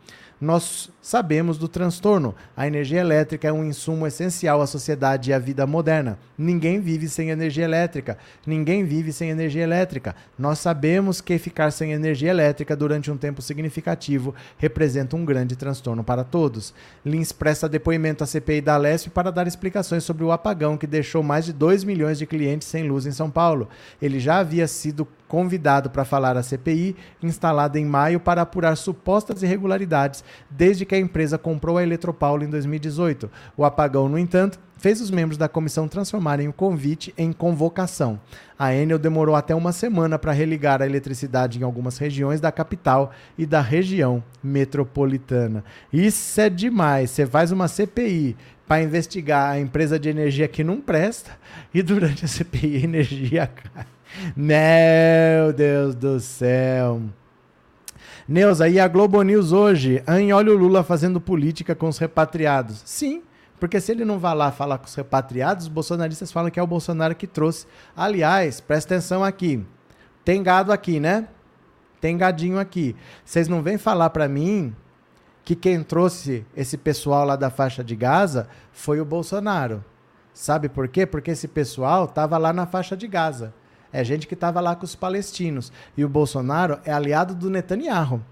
Nós 0.42 0.90
sabemos 1.00 1.56
do 1.56 1.68
transtorno. 1.68 2.34
A 2.56 2.66
energia 2.66 2.98
elétrica 2.98 3.46
é 3.46 3.52
um 3.52 3.62
insumo 3.62 4.08
essencial 4.08 4.60
à 4.60 4.66
sociedade 4.66 5.30
e 5.30 5.32
à 5.32 5.38
vida 5.38 5.64
moderna. 5.68 6.18
Ninguém 6.36 6.80
vive 6.80 7.08
sem 7.08 7.30
energia 7.30 7.62
elétrica. 7.62 8.18
Ninguém 8.44 8.84
vive 8.84 9.12
sem 9.12 9.30
energia 9.30 9.62
elétrica. 9.62 10.16
Nós 10.36 10.58
sabemos 10.58 11.20
que 11.20 11.38
ficar 11.38 11.70
sem 11.70 11.92
energia 11.92 12.30
elétrica 12.30 12.74
durante 12.74 13.08
um 13.08 13.16
tempo 13.16 13.40
significativo 13.40 14.34
representa 14.58 15.14
um 15.14 15.24
grande 15.24 15.54
transtorno 15.54 16.02
para 16.02 16.24
todos. 16.24 16.74
Lins 17.06 17.30
presta 17.30 17.68
depoimento 17.68 18.24
à 18.24 18.26
CPI 18.26 18.62
da 18.62 18.76
Lesp 18.76 19.10
para 19.10 19.30
dar 19.30 19.46
explicações 19.46 20.02
sobre 20.02 20.24
o 20.24 20.32
apagão 20.32 20.76
que 20.76 20.88
deixou 20.88 21.22
mais 21.22 21.44
de 21.44 21.52
2 21.52 21.84
milhões 21.84 22.18
de 22.18 22.26
clientes 22.26 22.66
sem 22.66 22.88
luz 22.88 23.06
em 23.06 23.12
São 23.12 23.30
Paulo. 23.30 23.68
Ele 24.02 24.18
já 24.18 24.38
havia 24.38 24.66
sido 24.66 25.06
convidado 25.32 25.88
para 25.88 26.04
falar 26.04 26.36
à 26.36 26.42
CPI, 26.42 26.94
instalada 27.22 27.80
em 27.80 27.86
maio 27.86 28.20
para 28.20 28.42
apurar 28.42 28.76
supostas 28.76 29.42
irregularidades 29.42 30.22
desde 30.50 30.84
que 30.84 30.94
a 30.94 30.98
empresa 30.98 31.38
comprou 31.38 31.78
a 31.78 31.82
Eletropaulo 31.82 32.44
em 32.44 32.50
2018. 32.50 33.30
O 33.56 33.64
apagão, 33.64 34.10
no 34.10 34.18
entanto, 34.18 34.60
fez 34.76 35.00
os 35.00 35.10
membros 35.10 35.38
da 35.38 35.48
comissão 35.48 35.88
transformarem 35.88 36.48
o 36.48 36.52
convite 36.52 37.14
em 37.16 37.32
convocação. 37.32 38.20
A 38.58 38.74
Enel 38.74 38.98
demorou 38.98 39.34
até 39.34 39.54
uma 39.54 39.72
semana 39.72 40.18
para 40.18 40.32
religar 40.32 40.82
a 40.82 40.86
eletricidade 40.86 41.58
em 41.58 41.62
algumas 41.62 41.96
regiões 41.96 42.38
da 42.38 42.52
capital 42.52 43.10
e 43.38 43.46
da 43.46 43.62
região 43.62 44.22
metropolitana. 44.44 45.64
Isso 45.90 46.38
é 46.42 46.50
demais. 46.50 47.08
Você 47.08 47.26
faz 47.26 47.50
uma 47.50 47.68
CPI 47.68 48.36
para 48.68 48.82
investigar 48.82 49.52
a 49.52 49.58
empresa 49.58 49.98
de 49.98 50.10
energia 50.10 50.46
que 50.46 50.62
não 50.62 50.78
presta 50.78 51.30
e 51.72 51.80
durante 51.80 52.22
a 52.26 52.28
CPI 52.28 52.76
a 52.76 52.84
energia 52.84 53.46
cai. 53.72 53.91
Meu 54.36 55.52
Deus 55.54 55.94
do 55.94 56.20
céu. 56.20 57.00
Neuza, 58.28 58.68
e 58.68 58.78
a 58.78 58.86
Globo 58.86 59.20
News 59.22 59.52
hoje? 59.52 60.02
Hein, 60.08 60.32
olha 60.32 60.52
o 60.52 60.56
Lula 60.56 60.82
fazendo 60.82 61.20
política 61.20 61.74
com 61.74 61.88
os 61.88 61.98
repatriados. 61.98 62.82
Sim, 62.84 63.22
porque 63.58 63.80
se 63.80 63.92
ele 63.92 64.04
não 64.04 64.18
vai 64.18 64.34
lá 64.34 64.50
falar 64.50 64.78
com 64.78 64.86
os 64.86 64.94
repatriados, 64.94 65.66
os 65.66 65.68
bolsonaristas 65.68 66.32
falam 66.32 66.50
que 66.50 66.58
é 66.58 66.62
o 66.62 66.66
Bolsonaro 66.66 67.14
que 67.14 67.26
trouxe. 67.26 67.66
Aliás, 67.96 68.60
presta 68.60 68.94
atenção 68.94 69.22
aqui. 69.22 69.64
Tem 70.24 70.42
gado 70.42 70.72
aqui, 70.72 71.00
né? 71.00 71.28
Tem 72.00 72.16
gadinho 72.16 72.58
aqui. 72.58 72.96
Vocês 73.24 73.48
não 73.48 73.62
vêm 73.62 73.78
falar 73.78 74.10
para 74.10 74.28
mim 74.28 74.74
que 75.44 75.54
quem 75.54 75.82
trouxe 75.82 76.44
esse 76.56 76.76
pessoal 76.76 77.24
lá 77.24 77.36
da 77.36 77.50
faixa 77.50 77.82
de 77.82 77.94
Gaza 77.94 78.48
foi 78.72 79.00
o 79.00 79.04
Bolsonaro. 79.04 79.84
Sabe 80.32 80.68
por 80.68 80.88
quê? 80.88 81.04
Porque 81.06 81.32
esse 81.32 81.48
pessoal 81.48 82.06
estava 82.06 82.38
lá 82.38 82.52
na 82.52 82.66
faixa 82.66 82.96
de 82.96 83.06
Gaza. 83.06 83.52
É 83.92 84.02
gente 84.02 84.26
que 84.26 84.34
estava 84.34 84.60
lá 84.60 84.74
com 84.74 84.84
os 84.84 84.94
palestinos. 84.94 85.72
E 85.96 86.04
o 86.04 86.08
Bolsonaro 86.08 86.78
é 86.84 86.92
aliado 86.92 87.34
do 87.34 87.50
Netanyahu. 87.50 88.22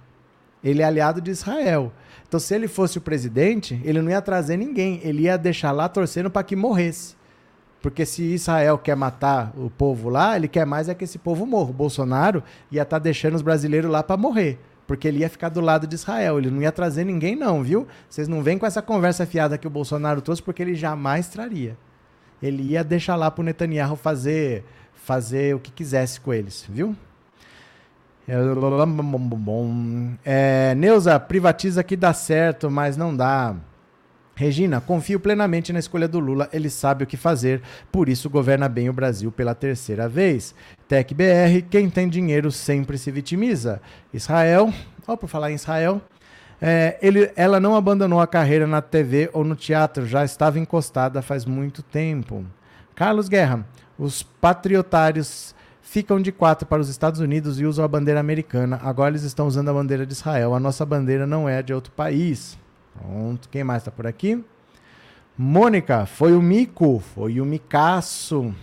Ele 0.65 0.83
é 0.83 0.85
aliado 0.85 1.21
de 1.21 1.31
Israel. 1.31 1.93
Então, 2.27 2.39
se 2.39 2.55
ele 2.55 2.69
fosse 2.69 2.99
o 2.99 3.01
presidente, 3.01 3.81
ele 3.85 4.01
não 4.01 4.11
ia 4.11 4.23
trazer 4.23 4.57
ninguém. 4.57 5.01
Ele 5.03 5.23
ia 5.23 5.37
deixar 5.37 5.73
lá 5.73 5.89
torcendo 5.89 6.31
para 6.31 6.43
que 6.43 6.57
morresse. 6.57 7.17
Porque 7.83 8.05
se 8.05 8.23
Israel 8.23 8.79
quer 8.79 8.95
matar 8.95 9.53
o 9.57 9.71
povo 9.71 10.11
lá, 10.11 10.37
ele 10.37 10.49
quer 10.49 10.67
mais 10.67 10.89
é 10.89 10.95
que 10.95 11.05
esse 11.05 11.19
povo 11.19 11.47
morra. 11.47 11.71
O 11.71 11.75
Bolsonaro 11.75 12.43
ia 12.71 12.83
estar 12.83 12.99
tá 12.99 13.03
deixando 13.03 13.35
os 13.35 13.43
brasileiros 13.43 13.91
lá 13.91 14.03
para 14.03 14.17
morrer. 14.17 14.59
Porque 14.87 15.09
ele 15.09 15.21
ia 15.21 15.31
ficar 15.31 15.49
do 15.49 15.61
lado 15.61 15.87
de 15.87 15.95
Israel. 15.95 16.39
Ele 16.39 16.51
não 16.51 16.61
ia 16.61 16.73
trazer 16.73 17.05
ninguém, 17.05 17.35
não, 17.37 17.63
viu? 17.63 17.87
Vocês 18.09 18.29
não 18.29 18.43
vêm 18.43 18.59
com 18.59 18.67
essa 18.67 18.83
conversa 18.83 19.25
fiada 19.25 19.57
que 19.57 19.67
o 19.67 19.71
Bolsonaro 19.71 20.21
trouxe, 20.21 20.43
porque 20.43 20.63
ele 20.63 20.75
jamais 20.75 21.29
traria. 21.29 21.77
Ele 22.43 22.63
ia 22.63 22.83
deixar 22.83 23.17
lá 23.17 23.31
para 23.31 23.43
o 23.43 23.45
Netanyahu 23.45 23.97
fazer 23.97 24.65
fazer 25.11 25.57
o 25.57 25.59
que 25.59 25.73
quisesse 25.73 26.21
com 26.21 26.33
eles, 26.33 26.65
viu? 26.69 26.95
É, 30.25 30.73
Neuza, 30.77 31.19
privatiza 31.19 31.83
que 31.83 31.97
dá 31.97 32.13
certo, 32.15 32.71
mas 32.71 32.97
não 32.97 33.17
dá. 33.17 33.57
Regina, 34.37 34.81
confio 34.81 35.19
plenamente 35.19 35.73
na 35.73 35.81
escolha 35.81 36.07
do 36.07 36.21
Lula, 36.21 36.49
ele 36.53 36.71
sabe 36.71 37.03
o 37.03 37.07
que 37.09 37.17
fazer, 37.17 37.61
por 37.91 38.09
isso 38.09 38.31
governa 38.31 38.69
bem 38.69 38.89
o 38.89 38.93
Brasil 38.93 39.33
pela 39.33 39.53
terceira 39.53 40.09
vez. 40.09 40.55
TecBR, 40.87 41.63
quem 41.69 41.91
tem 41.91 42.09
dinheiro 42.09 42.53
sempre 42.53 42.97
se 42.97 43.11
vitimiza. 43.11 43.83
Israel, 44.15 44.73
ó, 45.09 45.17
por 45.17 45.29
falar 45.29 45.51
em 45.51 45.57
Israel, 45.57 46.01
É, 46.63 46.99
ele, 47.01 47.33
ela 47.37 47.59
não 47.59 47.75
abandonou 47.75 48.21
a 48.21 48.27
carreira 48.27 48.67
na 48.67 48.83
TV 48.83 49.31
ou 49.33 49.43
no 49.43 49.57
teatro, 49.57 50.07
já 50.07 50.23
estava 50.25 50.59
encostada 50.59 51.23
faz 51.23 51.47
muito 51.47 51.83
tempo. 51.83 52.45
Carlos 52.95 53.31
Guerra, 53.31 53.65
os 54.01 54.23
patriotários 54.23 55.55
ficam 55.83 56.23
de 56.23 56.33
quatro 56.33 56.67
para 56.67 56.81
os 56.81 56.89
Estados 56.89 57.21
Unidos 57.21 57.61
e 57.61 57.67
usam 57.67 57.85
a 57.85 57.89
bandeira 57.89 58.19
americana. 58.19 58.81
Agora 58.83 59.11
eles 59.11 59.25
estão 59.25 59.47
usando 59.47 59.69
a 59.69 59.75
bandeira 59.75 60.07
de 60.07 60.15
Israel. 60.15 60.55
A 60.55 60.61
nossa 60.61 60.87
bandeira 60.87 61.27
não 61.27 61.47
é 61.47 61.63
de 61.63 61.75
outro 61.75 61.93
país. 61.93 62.59
Pronto. 62.99 63.49
Quem 63.51 63.63
mais 63.63 63.83
está 63.83 63.91
por 63.91 64.07
aqui? 64.07 64.43
Mônica, 65.37 66.07
foi 66.07 66.33
o 66.33 66.41
Mico, 66.41 66.99
foi 67.15 67.41
o 67.43 67.45
Micaço. 67.45 68.55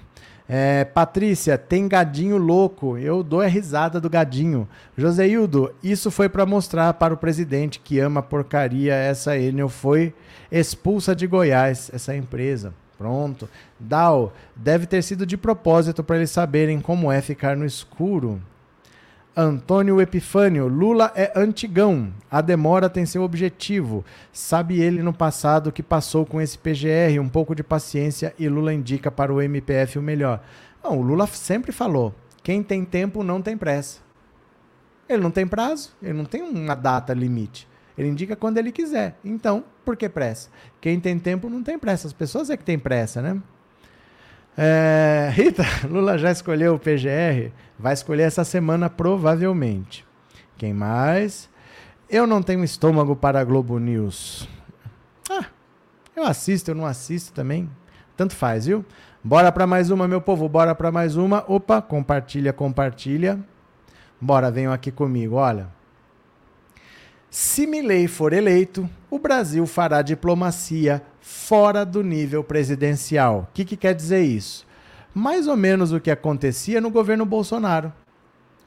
É, 0.50 0.86
Patrícia, 0.86 1.56
tem 1.56 1.88
gadinho 1.88 2.38
louco. 2.38 2.98
Eu 2.98 3.22
dou 3.22 3.42
a 3.42 3.48
risada 3.48 4.02
do 4.02 4.10
gadinho. 4.10 4.68
Joseildo, 4.98 5.72
isso 5.84 6.10
foi 6.10 6.28
para 6.28 6.48
mostrar 6.48 6.96
para 6.96 7.14
o 7.14 7.18
presidente 7.18 7.80
que 7.80 8.00
ama 8.00 8.24
porcaria. 8.24 8.96
Essa 8.96 9.38
Enel 9.38 9.70
foi 9.70 10.16
expulsa 10.52 11.16
de 11.16 11.28
Goiás, 11.28 11.92
essa 11.94 12.16
empresa. 12.16 12.74
Pronto. 12.98 13.48
Dal, 13.80 14.34
deve 14.56 14.86
ter 14.86 15.02
sido 15.04 15.26
de 15.26 15.38
propósito 15.38 16.04
para 16.04 16.18
eles 16.18 16.32
saberem 16.32 16.82
como 16.82 17.12
é 17.12 17.22
ficar 17.22 17.56
no 17.56 17.66
escuro. 17.66 18.42
Antônio 19.40 20.02
Epifânio, 20.02 20.68
Lula 20.68 21.12
é 21.16 21.32
antigão. 21.36 22.12
A 22.30 22.42
demora 22.42 22.90
tem 22.90 23.06
seu 23.06 23.22
objetivo. 23.22 24.04
Sabe 24.34 24.82
ele 24.82 25.04
no 25.04 25.14
passado 25.14 25.72
que 25.72 25.84
passou 25.84 26.26
com 26.26 26.42
esse 26.42 26.58
PGR, 26.58 27.20
um 27.22 27.30
pouco 27.30 27.54
de 27.54 27.64
paciência 27.64 28.34
e 28.40 28.50
Lula 28.50 28.74
indica 28.74 29.12
para 29.12 29.32
o 29.32 29.40
MPF 29.40 30.00
o 30.00 30.02
melhor. 30.02 30.42
Não, 30.84 30.98
o 30.98 31.04
Lula 31.04 31.28
sempre 31.28 31.72
falou: 31.72 32.16
quem 32.42 32.64
tem 32.64 32.84
tempo 32.84 33.24
não 33.24 33.40
tem 33.40 33.56
pressa. 33.56 34.00
Ele 35.08 35.22
não 35.22 35.30
tem 35.30 35.46
prazo, 35.46 35.92
ele 36.02 36.14
não 36.14 36.26
tem 36.26 36.42
uma 36.42 36.74
data 36.74 37.14
limite. 37.14 37.67
Ele 37.98 38.08
indica 38.08 38.36
quando 38.36 38.58
ele 38.58 38.72
quiser. 38.72 39.18
Então, 39.26 39.64
por 39.84 39.98
que 39.98 40.08
pressa? 40.08 40.50
Quem 40.80 41.00
tem 41.00 41.18
tempo 41.18 41.50
não 41.50 41.64
tem 41.64 41.80
pressa. 41.80 42.08
As 42.08 42.14
pessoas 42.14 42.50
é 42.50 42.58
que 42.58 42.64
têm 42.64 42.78
pressa, 42.78 43.22
né? 43.22 43.42
É, 44.56 45.30
Rita, 45.34 45.64
Lula 45.90 46.18
já 46.18 46.32
escolheu 46.32 46.76
o 46.76 46.80
PGR? 46.80 47.52
Vai 47.78 47.94
escolher 47.94 48.24
essa 48.24 48.44
semana, 48.44 48.90
provavelmente. 48.90 50.06
Quem 50.58 50.74
mais? 50.74 51.50
Eu 52.10 52.26
não 52.26 52.42
tenho 52.42 52.64
estômago 52.64 53.16
para 53.16 53.40
a 53.40 53.44
Globo 53.44 53.78
News. 53.80 54.48
Ah, 55.30 55.46
eu 56.16 56.24
assisto, 56.24 56.72
eu 56.72 56.76
não 56.76 56.86
assisto 56.86 57.34
também. 57.34 57.70
Tanto 58.16 58.36
faz, 58.36 58.66
viu? 58.66 58.84
Bora 59.24 59.52
para 59.52 59.68
mais 59.68 59.92
uma, 59.92 60.08
meu 60.08 60.22
povo, 60.22 60.48
bora 60.48 60.74
para 60.74 60.92
mais 60.92 61.16
uma. 61.18 61.44
Opa, 61.48 61.82
compartilha, 61.82 62.54
compartilha. 62.54 63.40
Bora, 64.20 64.50
venham 64.50 64.74
aqui 64.74 64.92
comigo, 64.92 65.36
olha. 65.36 65.77
Se 67.40 67.68
Milley 67.68 68.08
for 68.08 68.34
eleito, 68.34 68.90
o 69.12 69.20
Brasil 69.20 69.68
fará 69.68 70.02
diplomacia 70.02 71.04
fora 71.22 71.86
do 71.86 72.02
nível 72.02 72.44
presidencial. 72.44 73.48
O 73.48 73.54
que, 73.54 73.64
que 73.64 73.78
quer 73.78 73.94
dizer 73.94 74.24
isso? 74.24 74.66
Mais 75.14 75.48
ou 75.48 75.56
menos 75.56 75.92
o 75.92 76.00
que 76.00 76.10
acontecia 76.10 76.82
no 76.82 76.90
governo 76.90 77.28
Bolsonaro. 77.28 77.94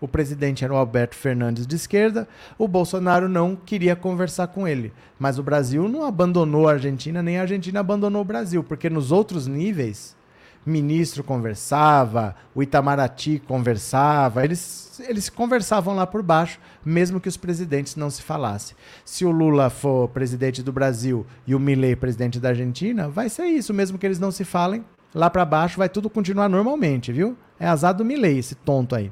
O 0.00 0.06
presidente 0.06 0.64
era 0.64 0.72
o 0.72 0.76
Alberto 0.76 1.16
Fernandes 1.16 1.66
de 1.66 1.74
esquerda, 1.74 2.28
o 2.56 2.68
Bolsonaro 2.68 3.28
não 3.28 3.56
queria 3.56 3.96
conversar 3.96 4.46
com 4.46 4.68
ele. 4.68 4.92
Mas 5.18 5.36
o 5.36 5.42
Brasil 5.42 5.88
não 5.88 6.04
abandonou 6.04 6.68
a 6.68 6.74
Argentina, 6.74 7.24
nem 7.24 7.38
a 7.38 7.42
Argentina 7.42 7.80
abandonou 7.80 8.22
o 8.22 8.24
Brasil, 8.24 8.62
porque 8.62 8.88
nos 8.88 9.10
outros 9.10 9.48
níveis 9.48 10.16
ministro 10.64 11.24
conversava, 11.24 12.36
o 12.54 12.62
Itamaraty 12.62 13.42
conversava, 13.46 14.44
eles, 14.44 15.00
eles 15.08 15.28
conversavam 15.28 15.94
lá 15.94 16.06
por 16.06 16.22
baixo, 16.22 16.58
mesmo 16.84 17.20
que 17.20 17.28
os 17.28 17.36
presidentes 17.36 17.96
não 17.96 18.10
se 18.10 18.22
falassem. 18.22 18.76
Se 19.04 19.24
o 19.24 19.30
Lula 19.30 19.70
for 19.70 20.08
presidente 20.08 20.62
do 20.62 20.72
Brasil 20.72 21.26
e 21.46 21.54
o 21.54 21.60
Milei 21.60 21.96
presidente 21.96 22.38
da 22.38 22.50
Argentina, 22.50 23.08
vai 23.08 23.28
ser 23.28 23.46
isso, 23.46 23.72
mesmo 23.72 23.98
que 23.98 24.06
eles 24.06 24.18
não 24.18 24.30
se 24.30 24.44
falem, 24.44 24.84
lá 25.14 25.30
para 25.30 25.44
baixo 25.44 25.78
vai 25.78 25.88
tudo 25.88 26.10
continuar 26.10 26.48
normalmente, 26.48 27.12
viu? 27.12 27.36
É 27.58 27.66
azar 27.66 27.94
do 27.94 28.04
Milei, 28.04 28.38
esse 28.38 28.54
tonto 28.54 28.94
aí. 28.94 29.10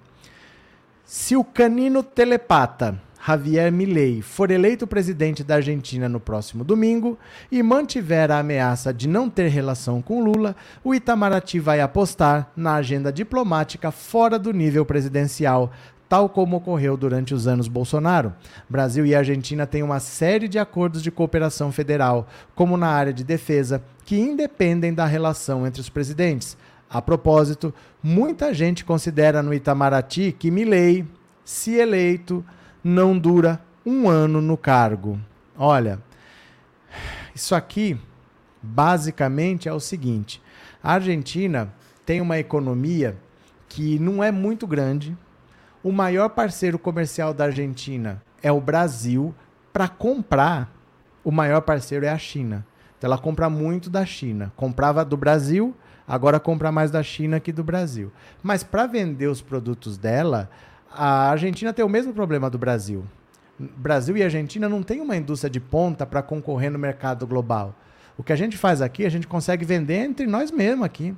Se 1.05 1.37
o 1.37 1.43
canino 1.43 2.03
telepata 2.03 3.01
Javier 3.29 3.71
Milei 3.71 4.23
for 4.23 4.51
eleito 4.51 4.87
presidente 4.87 5.45
da 5.45 5.57
Argentina 5.57 6.09
no 6.09 6.19
próximo 6.19 6.65
domingo 6.65 7.19
e 7.53 7.63
mantiver 7.63 8.31
a 8.31 8.39
ameaça 8.39 8.91
de 8.91 9.07
não 9.07 9.29
ter 9.29 9.49
relação 9.49 10.01
com 10.01 10.25
Lula, 10.25 10.57
o 10.83 10.95
Itamaraty 10.95 11.61
vai 11.61 11.83
apostar 11.83 12.51
na 12.57 12.77
agenda 12.77 13.13
diplomática 13.13 13.91
fora 13.91 14.39
do 14.39 14.51
nível 14.51 14.87
presidencial, 14.87 15.71
tal 16.09 16.31
como 16.31 16.57
ocorreu 16.57 16.97
durante 16.97 17.35
os 17.35 17.47
anos 17.47 17.69
Bolsonaro. 17.69 18.33
Brasil 18.67 19.05
e 19.05 19.15
Argentina 19.15 19.67
têm 19.67 19.83
uma 19.83 20.01
série 20.01 20.49
de 20.49 20.59
acordos 20.59 21.03
de 21.03 21.11
cooperação 21.11 21.71
federal, 21.71 22.27
como 22.55 22.79
na 22.79 22.89
área 22.89 23.13
de 23.13 23.25
defesa, 23.25 23.83
que 24.07 24.19
independem 24.19 24.95
da 24.95 25.05
relação 25.05 25.67
entre 25.67 25.83
os 25.83 25.91
presidentes. 25.91 26.57
A 26.89 27.03
propósito, 27.03 27.75
muita 28.03 28.55
gente 28.55 28.87
considera 28.87 29.43
no 29.43 29.53
Itamaraty 29.53 30.33
que 30.33 30.51
Milei, 30.51 31.05
se 31.45 31.75
eleito, 31.75 32.43
não 32.89 33.19
dura 33.19 33.61
um 33.85 34.09
ano 34.09 34.41
no 34.41 34.57
cargo. 34.57 35.21
Olha, 35.57 36.01
isso 37.35 37.55
aqui 37.55 38.01
basicamente 38.63 39.69
é 39.69 39.73
o 39.73 39.81
seguinte: 39.81 40.43
a 40.83 40.95
Argentina 40.95 41.73
tem 42.07 42.21
uma 42.21 42.39
economia 42.39 43.17
que 43.69 43.99
não 43.99 44.25
é 44.25 44.33
muito 44.33 44.67
grande. 44.67 45.17
O 45.83 45.93
maior 45.93 46.31
parceiro 46.31 46.79
comercial 46.79 47.33
da 47.33 47.45
Argentina 47.45 48.23
é 48.43 48.51
o 48.51 48.61
Brasil. 48.61 49.35
Para 49.73 49.87
comprar, 49.87 50.73
o 51.23 51.31
maior 51.31 51.61
parceiro 51.61 52.05
é 52.05 52.09
a 52.09 52.19
China. 52.19 52.67
Então 52.97 53.07
ela 53.07 53.19
compra 53.19 53.49
muito 53.49 53.89
da 53.89 54.05
China. 54.05 54.53
Comprava 54.57 55.05
do 55.05 55.17
Brasil, 55.17 55.77
agora 56.07 56.41
compra 56.41 56.73
mais 56.73 56.91
da 56.91 57.03
China 57.03 57.39
que 57.39 57.53
do 57.53 57.63
Brasil. 57.63 58.11
Mas 58.43 58.65
para 58.65 58.87
vender 58.87 59.29
os 59.29 59.41
produtos 59.41 59.97
dela, 59.97 60.51
a 60.91 61.31
Argentina 61.31 61.73
tem 61.73 61.85
o 61.85 61.89
mesmo 61.89 62.13
problema 62.13 62.49
do 62.49 62.59
Brasil. 62.59 63.05
Brasil 63.59 64.17
e 64.17 64.23
Argentina 64.23 64.69
não 64.69 64.83
tem 64.83 65.01
uma 65.01 65.17
indústria 65.17 65.51
de 65.51 65.61
ponta 65.61 66.07
para 66.07 66.23
concorrer 66.23 66.71
no 66.71 66.79
mercado 66.79 67.27
global. 67.27 67.75
O 68.17 68.23
que 68.23 68.33
a 68.33 68.37
gente 68.37 68.57
faz 68.57 68.81
aqui, 68.81 69.05
a 69.05 69.09
gente 69.11 69.27
consegue 69.27 69.65
vender 69.65 69.97
entre 69.97 70.27
nós 70.27 70.51
mesmos 70.51 70.85
aqui. 70.85 71.15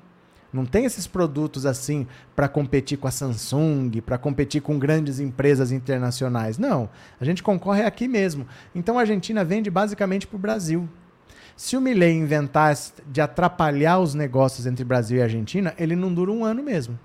Não 0.52 0.66
tem 0.66 0.84
esses 0.84 1.06
produtos 1.06 1.64
assim 1.64 2.06
para 2.34 2.48
competir 2.48 2.98
com 2.98 3.06
a 3.06 3.10
Samsung, 3.10 4.00
para 4.04 4.18
competir 4.18 4.60
com 4.60 4.78
grandes 4.78 5.20
empresas 5.20 5.70
internacionais. 5.70 6.58
Não. 6.58 6.88
A 7.20 7.24
gente 7.24 7.42
concorre 7.42 7.82
aqui 7.82 8.08
mesmo. 8.08 8.46
Então 8.74 8.98
a 8.98 9.02
Argentina 9.02 9.44
vende 9.44 9.70
basicamente 9.70 10.26
para 10.26 10.36
o 10.36 10.40
Brasil. 10.40 10.88
Se 11.56 11.76
o 11.76 11.80
Milley 11.80 12.16
inventar 12.16 12.74
de 13.06 13.20
atrapalhar 13.20 13.98
os 13.98 14.14
negócios 14.14 14.66
entre 14.66 14.84
Brasil 14.84 15.18
e 15.18 15.22
Argentina, 15.22 15.74
ele 15.78 15.94
não 15.94 16.12
dura 16.12 16.32
um 16.32 16.44
ano 16.44 16.62
mesmo 16.62 16.98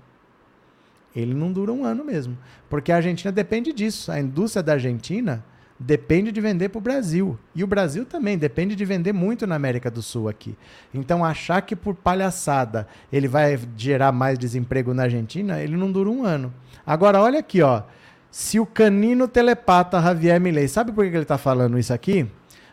ele 1.16 1.32
não 1.32 1.50
dura 1.50 1.72
um 1.72 1.84
ano 1.84 2.04
mesmo. 2.04 2.36
Porque 2.68 2.92
a 2.92 2.96
Argentina 2.96 3.32
depende 3.32 3.72
disso. 3.72 4.12
A 4.12 4.20
indústria 4.20 4.62
da 4.62 4.74
Argentina 4.74 5.42
depende 5.80 6.30
de 6.30 6.40
vender 6.40 6.68
para 6.68 6.78
o 6.78 6.82
Brasil. 6.82 7.38
E 7.54 7.64
o 7.64 7.66
Brasil 7.66 8.04
também 8.04 8.36
depende 8.36 8.76
de 8.76 8.84
vender 8.84 9.12
muito 9.12 9.46
na 9.46 9.54
América 9.54 9.90
do 9.90 10.02
Sul 10.02 10.28
aqui. 10.28 10.54
Então, 10.92 11.24
achar 11.24 11.62
que 11.62 11.74
por 11.74 11.94
palhaçada 11.94 12.86
ele 13.10 13.26
vai 13.26 13.58
gerar 13.76 14.12
mais 14.12 14.38
desemprego 14.38 14.92
na 14.92 15.04
Argentina, 15.04 15.60
ele 15.62 15.76
não 15.76 15.90
dura 15.90 16.10
um 16.10 16.24
ano. 16.24 16.52
Agora, 16.86 17.20
olha 17.20 17.38
aqui, 17.38 17.62
ó. 17.62 17.82
Se 18.30 18.60
o 18.60 18.66
canino 18.66 19.26
telepata 19.26 20.00
Javier 20.00 20.38
Milei, 20.38 20.68
sabe 20.68 20.92
por 20.92 21.04
que 21.04 21.10
ele 21.10 21.22
está 21.22 21.38
falando 21.38 21.78
isso 21.78 21.94
aqui? 21.94 22.26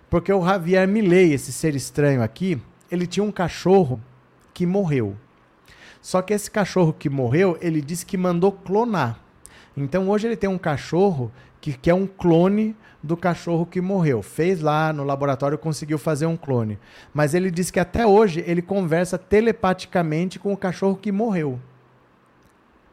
Porque 0.09 0.31
o 0.31 0.45
Javier 0.45 0.85
Milei, 0.87 1.33
esse 1.33 1.53
ser 1.53 1.75
estranho 1.75 2.21
aqui, 2.21 2.61
ele 2.91 3.07
tinha 3.07 3.23
um 3.23 3.31
cachorro 3.31 4.01
que 4.53 4.65
morreu. 4.65 5.15
Só 6.03 6.21
que 6.21 6.33
esse 6.33 6.51
cachorro 6.51 6.91
que 6.91 7.09
morreu, 7.09 7.57
ele 7.61 7.81
disse 7.81 8.05
que 8.05 8.17
mandou 8.17 8.51
clonar. 8.51 9.17
Então 9.75 10.09
hoje 10.09 10.27
ele 10.27 10.35
tem 10.35 10.49
um 10.49 10.57
cachorro 10.57 11.31
que, 11.61 11.71
que 11.71 11.89
é 11.89 11.93
um 11.95 12.05
clone 12.05 12.75
do 13.01 13.15
cachorro 13.15 13.65
que 13.65 13.79
morreu. 13.79 14.21
Fez 14.21 14.59
lá 14.59 14.91
no 14.91 15.05
laboratório, 15.05 15.57
conseguiu 15.57 15.97
fazer 15.97 16.25
um 16.25 16.35
clone. 16.35 16.77
Mas 17.13 17.33
ele 17.33 17.49
disse 17.49 17.71
que 17.71 17.79
até 17.79 18.05
hoje 18.05 18.43
ele 18.45 18.61
conversa 18.61 19.17
telepaticamente 19.17 20.37
com 20.37 20.51
o 20.51 20.57
cachorro 20.57 20.97
que 20.97 21.09
morreu. 21.09 21.57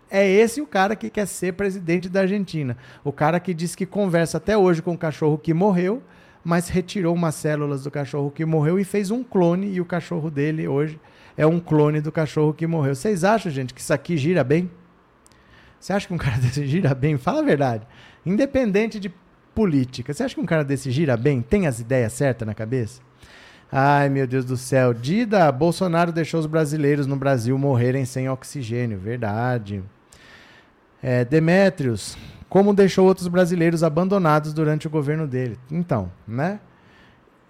É 0.08 0.24
esse 0.28 0.61
o 0.61 0.66
cara 0.66 0.94
que 0.94 1.11
quer 1.11 1.26
ser 1.26 1.54
presidente 1.54 2.08
da 2.08 2.20
Argentina. 2.20 2.76
O 3.02 3.11
cara 3.11 3.40
que 3.40 3.52
diz 3.52 3.74
que 3.74 3.86
conversa 3.86 4.38
até 4.38 4.56
hoje 4.56 4.80
com 4.80 4.94
o 4.94 4.98
cachorro 4.98 5.36
que 5.36 5.52
morreu, 5.52 6.00
mas 6.44 6.68
retirou 6.68 7.12
umas 7.12 7.34
células 7.34 7.82
do 7.82 7.90
cachorro 7.90 8.30
que 8.30 8.44
morreu 8.44 8.78
e 8.78 8.84
fez 8.84 9.11
um 9.11 9.24
clone 9.24 9.72
e 9.72 9.80
o 9.80 9.84
cachorro 9.84 10.30
dele 10.30 10.68
hoje 10.68 10.98
é 11.37 11.47
um 11.47 11.61
clone 11.61 12.01
do 12.01 12.12
cachorro 12.12 12.53
que 12.53 12.66
morreu. 12.66 12.95
Vocês 12.95 13.24
acham, 13.24 13.51
gente, 13.51 13.74
que 13.74 13.81
isso 13.81 13.93
aqui 13.93 14.16
gira 14.16 14.45
bem? 14.45 14.70
Você 15.78 15.93
acha 15.93 16.07
que 16.07 16.14
um 16.14 16.18
cara 16.18 16.37
desse 16.43 16.66
gira 16.66 16.95
bem? 16.95 17.16
Fala 17.16 17.41
a 17.41 17.45
verdade. 17.45 17.87
Independente 18.24 19.01
de 19.01 19.12
política, 19.55 20.12
você 20.12 20.22
acha 20.22 20.35
que 20.35 20.41
um 20.41 20.47
cara 20.47 20.64
desse 20.64 20.91
gira 20.91 21.16
bem? 21.16 21.43
Tem 21.43 21.66
as 21.66 21.81
ideias 21.81 22.12
certas 22.12 22.47
na 22.47 22.55
cabeça? 22.55 23.01
Ai, 23.72 24.09
meu 24.09 24.26
Deus 24.26 24.45
do 24.45 24.57
céu. 24.57 24.93
Dida, 24.93 25.51
Bolsonaro 25.53 26.11
deixou 26.11 26.41
os 26.41 26.47
brasileiros 26.47 27.07
no 27.07 27.16
Brasil 27.16 27.57
morrerem 27.57 28.05
sem 28.05 28.28
oxigênio. 28.28 28.99
Verdade. 28.99 29.83
É, 31.03 31.24
Demétrios, 31.24 32.18
como 32.49 32.74
deixou 32.74 33.07
outros 33.07 33.28
brasileiros 33.28 33.85
abandonados 33.85 34.53
durante 34.53 34.89
o 34.89 34.91
governo 34.91 35.26
dele. 35.26 35.57
Então, 35.70 36.11
né? 36.26 36.59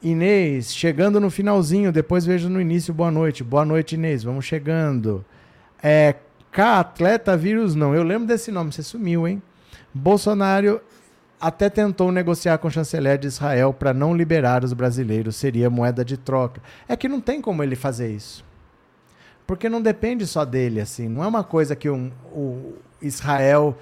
Inês, 0.03 0.75
chegando 0.75 1.21
no 1.21 1.31
finalzinho, 1.31 1.93
depois 1.93 2.25
vejo 2.25 2.49
no 2.49 2.59
início, 2.59 2.95
boa 2.95 3.11
noite. 3.11 3.45
Boa 3.45 3.67
noite, 3.67 3.97
Inês, 3.97 4.23
vamos 4.23 4.47
chegando. 4.47 5.23
É, 5.83 6.15
K, 6.51 6.81
atleta 6.81 7.37
vírus 7.37 7.75
não. 7.75 7.95
Eu 7.95 8.03
lembro 8.03 8.27
desse 8.27 8.51
nome, 8.51 8.73
você 8.73 8.83
sumiu, 8.83 9.29
hein? 9.29 9.43
Bolsonaro 9.93 10.81
até 11.39 11.69
tentou 11.69 12.11
negociar 12.11 12.57
com 12.59 12.69
o 12.69 12.71
chanceler 12.71 13.19
de 13.19 13.27
Israel 13.27 13.75
para 13.75 13.93
não 13.93 14.17
liberar 14.17 14.65
os 14.65 14.73
brasileiros, 14.73 15.37
seria 15.37 15.69
moeda 15.69 16.03
de 16.03 16.17
troca. 16.17 16.63
É 16.89 16.97
que 16.97 17.09
não 17.09 17.21
tem 17.21 17.43
como 17.43 17.63
ele 17.63 17.77
fazer 17.77 18.11
isso. 18.11 18.43
Porque 19.47 19.69
não 19.69 19.83
depende 19.83 20.27
só 20.27 20.47
dele, 20.47 20.81
assim. 20.81 21.09
Não 21.09 21.23
é 21.23 21.27
uma 21.27 21.45
coisa 21.45 21.77
que 21.77 21.91
um, 21.91 22.11
o 22.33 22.75
Israel 23.03 23.77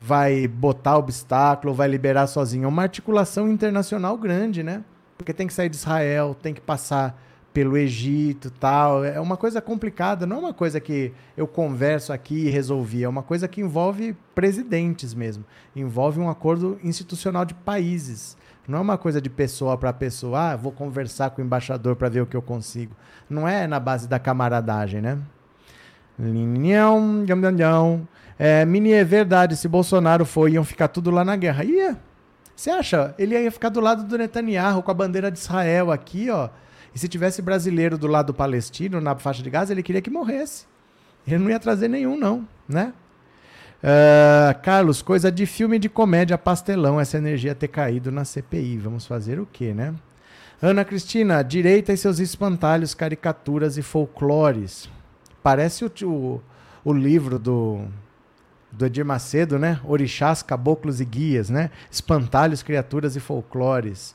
vai 0.00 0.48
botar 0.48 0.96
obstáculo, 0.96 1.72
vai 1.72 1.86
liberar 1.86 2.26
sozinho. 2.26 2.64
É 2.64 2.68
uma 2.68 2.82
articulação 2.82 3.48
internacional 3.48 4.16
grande, 4.18 4.64
né? 4.64 4.82
Porque 5.22 5.32
tem 5.32 5.46
que 5.46 5.52
sair 5.52 5.68
de 5.68 5.76
Israel, 5.76 6.36
tem 6.40 6.52
que 6.52 6.60
passar 6.60 7.18
pelo 7.52 7.76
Egito 7.76 8.50
tal. 8.50 9.04
É 9.04 9.20
uma 9.20 9.36
coisa 9.36 9.60
complicada, 9.60 10.26
não 10.26 10.36
é 10.36 10.40
uma 10.40 10.54
coisa 10.54 10.80
que 10.80 11.12
eu 11.36 11.46
converso 11.46 12.12
aqui 12.12 12.46
e 12.46 12.50
resolvi, 12.50 13.04
é 13.04 13.08
uma 13.08 13.22
coisa 13.22 13.46
que 13.46 13.60
envolve 13.60 14.16
presidentes 14.34 15.14
mesmo, 15.14 15.44
envolve 15.76 16.18
um 16.18 16.28
acordo 16.28 16.78
institucional 16.82 17.44
de 17.44 17.54
países. 17.54 18.36
Não 18.66 18.78
é 18.78 18.80
uma 18.80 18.96
coisa 18.96 19.20
de 19.20 19.28
pessoa 19.28 19.76
para 19.76 19.92
pessoa, 19.92 20.52
ah, 20.52 20.56
vou 20.56 20.70
conversar 20.70 21.30
com 21.30 21.42
o 21.42 21.44
embaixador 21.44 21.96
para 21.96 22.08
ver 22.08 22.20
o 22.20 22.26
que 22.26 22.36
eu 22.36 22.42
consigo. 22.42 22.94
Não 23.28 23.46
é 23.46 23.66
na 23.66 23.80
base 23.80 24.08
da 24.08 24.20
camaradagem, 24.20 25.00
né? 25.00 25.18
É, 28.38 28.64
Mini, 28.64 28.92
é 28.92 29.04
verdade, 29.04 29.56
se 29.56 29.66
Bolsonaro 29.66 30.24
for, 30.24 30.48
iam 30.48 30.64
ficar 30.64 30.88
tudo 30.88 31.10
lá 31.10 31.24
na 31.24 31.34
guerra. 31.34 31.64
Ia, 31.64 31.98
você 32.54 32.70
acha? 32.70 33.14
Ele 33.18 33.38
ia 33.38 33.50
ficar 33.50 33.68
do 33.68 33.80
lado 33.80 34.04
do 34.04 34.18
Netanyahu 34.18 34.82
com 34.82 34.90
a 34.90 34.94
bandeira 34.94 35.30
de 35.30 35.38
Israel 35.38 35.90
aqui, 35.90 36.30
ó. 36.30 36.48
E 36.94 36.98
se 36.98 37.08
tivesse 37.08 37.40
brasileiro 37.40 37.96
do 37.96 38.06
lado 38.06 38.34
palestino, 38.34 39.00
na 39.00 39.16
faixa 39.16 39.42
de 39.42 39.50
Gaza, 39.50 39.72
ele 39.72 39.82
queria 39.82 40.02
que 40.02 40.10
morresse. 40.10 40.66
Ele 41.26 41.38
não 41.38 41.50
ia 41.50 41.58
trazer 41.58 41.88
nenhum, 41.88 42.16
não, 42.16 42.46
né? 42.68 42.92
Uh, 43.82 44.62
Carlos, 44.62 45.02
coisa 45.02 45.32
de 45.32 45.44
filme 45.44 45.78
de 45.78 45.88
comédia 45.88 46.38
pastelão, 46.38 47.00
essa 47.00 47.18
energia 47.18 47.54
ter 47.54 47.68
caído 47.68 48.12
na 48.12 48.24
CPI. 48.24 48.78
Vamos 48.78 49.06
fazer 49.06 49.40
o 49.40 49.46
quê, 49.46 49.72
né? 49.72 49.94
Ana 50.60 50.84
Cristina, 50.84 51.42
direita 51.42 51.92
e 51.92 51.96
seus 51.96 52.20
espantalhos, 52.20 52.94
caricaturas 52.94 53.76
e 53.76 53.82
folclores. 53.82 54.88
Parece 55.42 55.84
o, 55.84 55.90
o, 56.04 56.40
o 56.84 56.92
livro 56.92 57.38
do 57.38 57.80
do 58.72 58.86
Edir 58.86 59.04
Macedo, 59.04 59.58
né? 59.58 59.78
Orixás, 59.84 60.42
caboclos 60.42 61.00
e 61.00 61.04
guias, 61.04 61.50
né? 61.50 61.70
Espantalhos, 61.90 62.62
criaturas 62.62 63.14
e 63.14 63.20
folclores. 63.20 64.14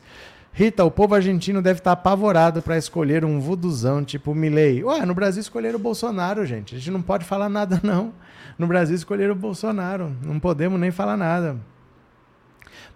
Rita, 0.51 0.83
o 0.83 0.89
povo 0.89 1.13
argentino 1.13 1.61
deve 1.61 1.79
estar 1.79 1.91
apavorado 1.91 2.63
para 2.63 2.79
escolher 2.79 3.23
um 3.23 3.39
vuduzão 3.39 4.03
tipo 4.03 4.33
Milley. 4.33 4.83
Ué, 4.83 5.05
no 5.05 5.13
Brasil 5.13 5.39
escolheram 5.39 5.77
o 5.77 5.81
Bolsonaro, 5.81 6.45
gente. 6.47 6.73
A 6.73 6.79
gente 6.79 6.89
não 6.89 7.01
pode 7.01 7.25
falar 7.25 7.47
nada, 7.47 7.79
não. 7.85 8.11
No 8.57 8.65
Brasil 8.65 8.95
escolheram 8.95 9.33
o 9.33 9.37
Bolsonaro. 9.37 10.11
Não 10.23 10.39
podemos 10.39 10.79
nem 10.79 10.89
falar 10.89 11.15
nada. 11.15 11.57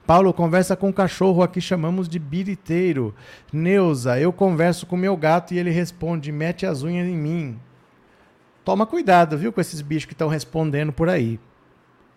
Paulo, 0.08 0.34
conversa 0.34 0.76
com 0.76 0.90
o 0.90 0.94
cachorro, 0.94 1.44
aqui 1.44 1.62
chamamos 1.62 2.10
de 2.10 2.18
biriteiro. 2.18 3.14
Neuza, 3.54 4.20
eu 4.20 4.34
converso 4.34 4.88
com 4.88 4.98
meu 4.98 5.16
gato 5.16 5.54
e 5.54 5.60
ele 5.60 5.70
responde, 5.70 6.32
mete 6.32 6.66
as 6.66 6.82
unhas 6.82 7.08
em 7.08 7.16
mim. 7.16 7.60
Toma 8.66 8.88
cuidado, 8.88 9.38
viu, 9.38 9.54
com 9.54 9.62
esses 9.62 9.82
bichos 9.82 10.06
que 10.06 10.14
estão 10.14 10.28
respondendo 10.28 10.92
por 10.92 11.10
aí. 11.10 11.40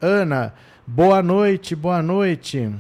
Ana, 0.04 0.52
boa 0.86 1.22
noite, 1.22 1.74
boa 1.74 2.02
noite. 2.02 2.70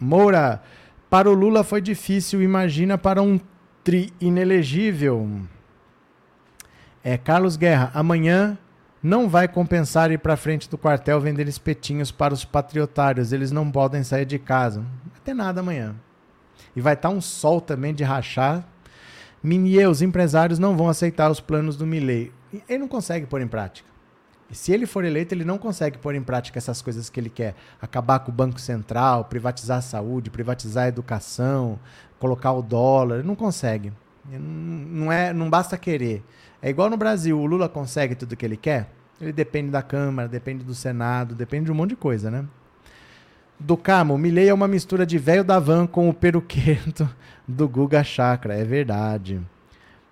Moura, 0.00 0.60
para 1.08 1.30
o 1.30 1.32
Lula 1.32 1.62
foi 1.62 1.80
difícil, 1.80 2.42
imagina 2.42 2.98
para 2.98 3.22
um 3.22 3.38
tri 3.84 4.12
inelegível. 4.20 5.30
É, 7.04 7.16
Carlos 7.16 7.56
Guerra, 7.56 7.92
amanhã 7.94 8.58
não 9.00 9.28
vai 9.28 9.46
compensar 9.46 10.10
ir 10.10 10.18
para 10.18 10.36
frente 10.36 10.68
do 10.68 10.76
quartel 10.76 11.20
vender 11.20 11.46
espetinhos 11.46 12.10
para 12.10 12.34
os 12.34 12.44
patriotários, 12.44 13.32
eles 13.32 13.52
não 13.52 13.70
podem 13.70 14.02
sair 14.02 14.24
de 14.24 14.40
casa. 14.40 14.80
Não 14.80 15.22
ter 15.22 15.34
nada 15.34 15.60
amanhã. 15.60 15.94
E 16.74 16.80
vai 16.80 16.94
estar 16.94 17.10
tá 17.10 17.14
um 17.14 17.20
sol 17.20 17.60
também 17.60 17.94
de 17.94 18.02
rachar. 18.02 18.66
Minier, 19.40 19.88
os 19.88 20.02
empresários 20.02 20.58
não 20.58 20.76
vão 20.76 20.88
aceitar 20.88 21.30
os 21.30 21.38
planos 21.38 21.76
do 21.76 21.86
Milley. 21.86 22.32
Ele 22.68 22.78
não 22.80 22.88
consegue 22.88 23.24
pôr 23.24 23.40
em 23.40 23.46
prática. 23.46 23.89
E 24.50 24.54
se 24.54 24.72
ele 24.72 24.84
for 24.84 25.04
eleito, 25.04 25.32
ele 25.32 25.44
não 25.44 25.58
consegue 25.58 25.98
pôr 25.98 26.14
em 26.14 26.22
prática 26.22 26.58
essas 26.58 26.82
coisas 26.82 27.08
que 27.08 27.20
ele 27.20 27.30
quer. 27.30 27.54
Acabar 27.80 28.18
com 28.18 28.32
o 28.32 28.34
Banco 28.34 28.60
Central, 28.60 29.24
privatizar 29.26 29.78
a 29.78 29.82
saúde, 29.82 30.30
privatizar 30.30 30.84
a 30.84 30.88
educação, 30.88 31.78
colocar 32.18 32.52
o 32.52 32.62
dólar. 32.62 33.18
Ele 33.18 33.28
não 33.28 33.36
consegue. 33.36 33.92
Não, 34.28 35.10
é, 35.10 35.32
não 35.32 35.48
basta 35.48 35.78
querer. 35.78 36.22
É 36.60 36.68
igual 36.68 36.90
no 36.90 36.96
Brasil, 36.96 37.38
o 37.38 37.46
Lula 37.46 37.68
consegue 37.68 38.14
tudo 38.14 38.36
que 38.36 38.44
ele 38.44 38.56
quer. 38.56 38.90
Ele 39.20 39.32
depende 39.32 39.70
da 39.70 39.82
Câmara, 39.82 40.28
depende 40.28 40.64
do 40.64 40.74
Senado, 40.74 41.34
depende 41.34 41.66
de 41.66 41.72
um 41.72 41.74
monte 41.74 41.90
de 41.90 41.96
coisa, 41.96 42.30
né? 42.30 42.44
Do 43.58 43.76
Camo, 43.76 44.16
Milley 44.16 44.48
é 44.48 44.54
uma 44.54 44.66
mistura 44.66 45.04
de 45.04 45.18
velho 45.18 45.44
da 45.44 45.58
van 45.58 45.86
com 45.86 46.08
o 46.08 46.14
peruquento 46.14 47.08
do 47.46 47.68
Guga 47.68 48.02
Chakra. 48.02 48.54
É 48.54 48.64
verdade. 48.64 49.40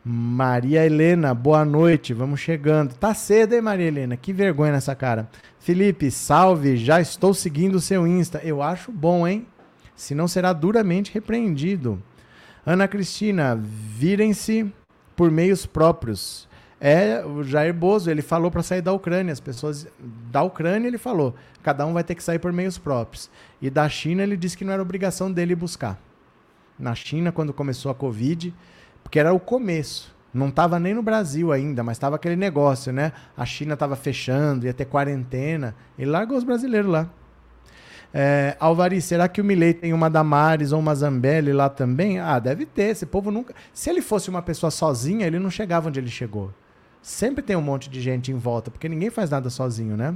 Maria 0.05 0.87
Helena, 0.87 1.35
boa 1.35 1.65
noite, 1.65 2.15
vamos 2.15 2.41
chegando. 2.41 2.95
Tá 2.95 3.13
cedo, 3.13 3.55
hein, 3.55 3.61
Maria 3.61 3.87
Helena? 3.87 4.17
Que 4.17 4.33
vergonha 4.33 4.73
nessa 4.73 4.95
cara. 4.95 5.29
Felipe, 5.59 6.11
salve, 6.11 6.77
já 6.77 7.01
estou 7.01 7.35
seguindo 7.35 7.75
o 7.75 7.81
seu 7.81 8.07
Insta. 8.07 8.41
Eu 8.43 8.63
acho 8.63 8.93
bom, 8.93 9.27
hein? 9.27 9.47
Senão 9.95 10.29
será 10.29 10.53
duramente 10.53 11.13
repreendido. 11.13 12.01
Ana 12.65 12.87
Cristina, 12.87 13.57
virem-se 13.61 14.73
por 15.17 15.31
meios 15.31 15.67
próprios. 15.67 16.49
É, 16.81 17.25
o 17.27 17.43
Jair 17.43 17.75
Bozo, 17.75 18.09
ele 18.09 18.23
falou 18.23 18.51
para 18.51 18.63
sair 18.63 18.81
da 18.81 18.93
Ucrânia. 18.93 19.33
As 19.33 19.41
pessoas 19.41 19.89
da 20.31 20.43
Ucrânia, 20.43 20.87
ele 20.87 20.99
falou, 20.99 21.35
cada 21.63 21.85
um 21.85 21.93
vai 21.93 22.05
ter 22.05 22.15
que 22.15 22.23
sair 22.23 22.39
por 22.39 22.53
meios 22.53 22.79
próprios. 22.79 23.29
E 23.61 23.69
da 23.69 23.89
China, 23.89 24.23
ele 24.23 24.37
disse 24.37 24.57
que 24.57 24.65
não 24.65 24.73
era 24.73 24.81
obrigação 24.81 25.31
dele 25.31 25.57
buscar. 25.57 25.99
Na 26.79 26.95
China, 26.95 27.33
quando 27.33 27.53
começou 27.53 27.91
a 27.91 27.95
Covid, 27.95 28.55
porque 29.09 29.19
era 29.19 29.33
o 29.33 29.41
começo. 29.41 30.15
Não 30.35 30.49
estava 30.49 30.79
nem 30.79 30.93
no 30.93 31.03
Brasil 31.03 31.51
ainda, 31.51 31.83
mas 31.83 31.97
estava 31.97 32.17
aquele 32.17 32.37
negócio, 32.37 32.93
né? 32.93 33.13
A 33.35 33.47
China 33.47 33.73
estava 33.73 33.97
fechando, 33.97 34.67
ia 34.67 34.75
ter 34.75 34.85
quarentena. 34.85 35.75
Ele 35.99 36.11
largou 36.11 36.37
os 36.37 36.45
brasileiros 36.45 36.91
lá. 36.91 37.09
É, 38.13 38.55
Alvari, 38.61 39.01
será 39.01 39.27
que 39.27 39.41
o 39.41 39.45
Milley 39.45 39.73
tem 39.73 39.95
uma 39.95 40.11
Damares 40.11 40.73
ou 40.73 40.79
uma 40.79 40.95
Zambelli 40.95 41.55
lá 41.55 41.71
também? 41.71 42.21
Ah, 42.21 42.39
deve 42.39 42.67
ter. 42.67 42.91
Esse 42.91 43.07
povo 43.07 43.31
nunca. 43.31 43.55
Se 43.73 43.89
ele 43.89 44.03
fosse 44.03 44.29
uma 44.29 44.43
pessoa 44.43 44.71
sozinha, 44.71 45.27
ele 45.27 45.39
não 45.39 45.49
chegava 45.49 45.89
onde 45.89 45.99
ele 45.99 46.11
chegou. 46.11 46.53
Sempre 47.01 47.43
tem 47.43 47.57
um 47.57 47.63
monte 47.63 47.89
de 47.89 48.03
gente 48.03 48.31
em 48.31 48.37
volta, 48.37 48.71
porque 48.71 48.91
ninguém 48.91 49.09
faz 49.09 49.31
nada 49.31 49.49
sozinho, 49.49 49.97
né? 49.97 50.15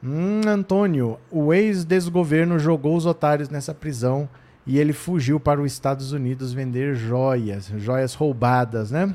Hum, 0.00 0.42
Antônio, 0.46 1.18
o 1.28 1.52
ex-desgoverno 1.52 2.56
jogou 2.56 2.96
os 2.96 3.04
otários 3.04 3.48
nessa 3.48 3.74
prisão 3.74 4.28
e 4.70 4.78
ele 4.78 4.92
fugiu 4.92 5.40
para 5.40 5.60
os 5.60 5.72
Estados 5.72 6.12
Unidos 6.12 6.52
vender 6.52 6.94
joias, 6.94 7.72
joias 7.78 8.14
roubadas, 8.14 8.92
né? 8.92 9.12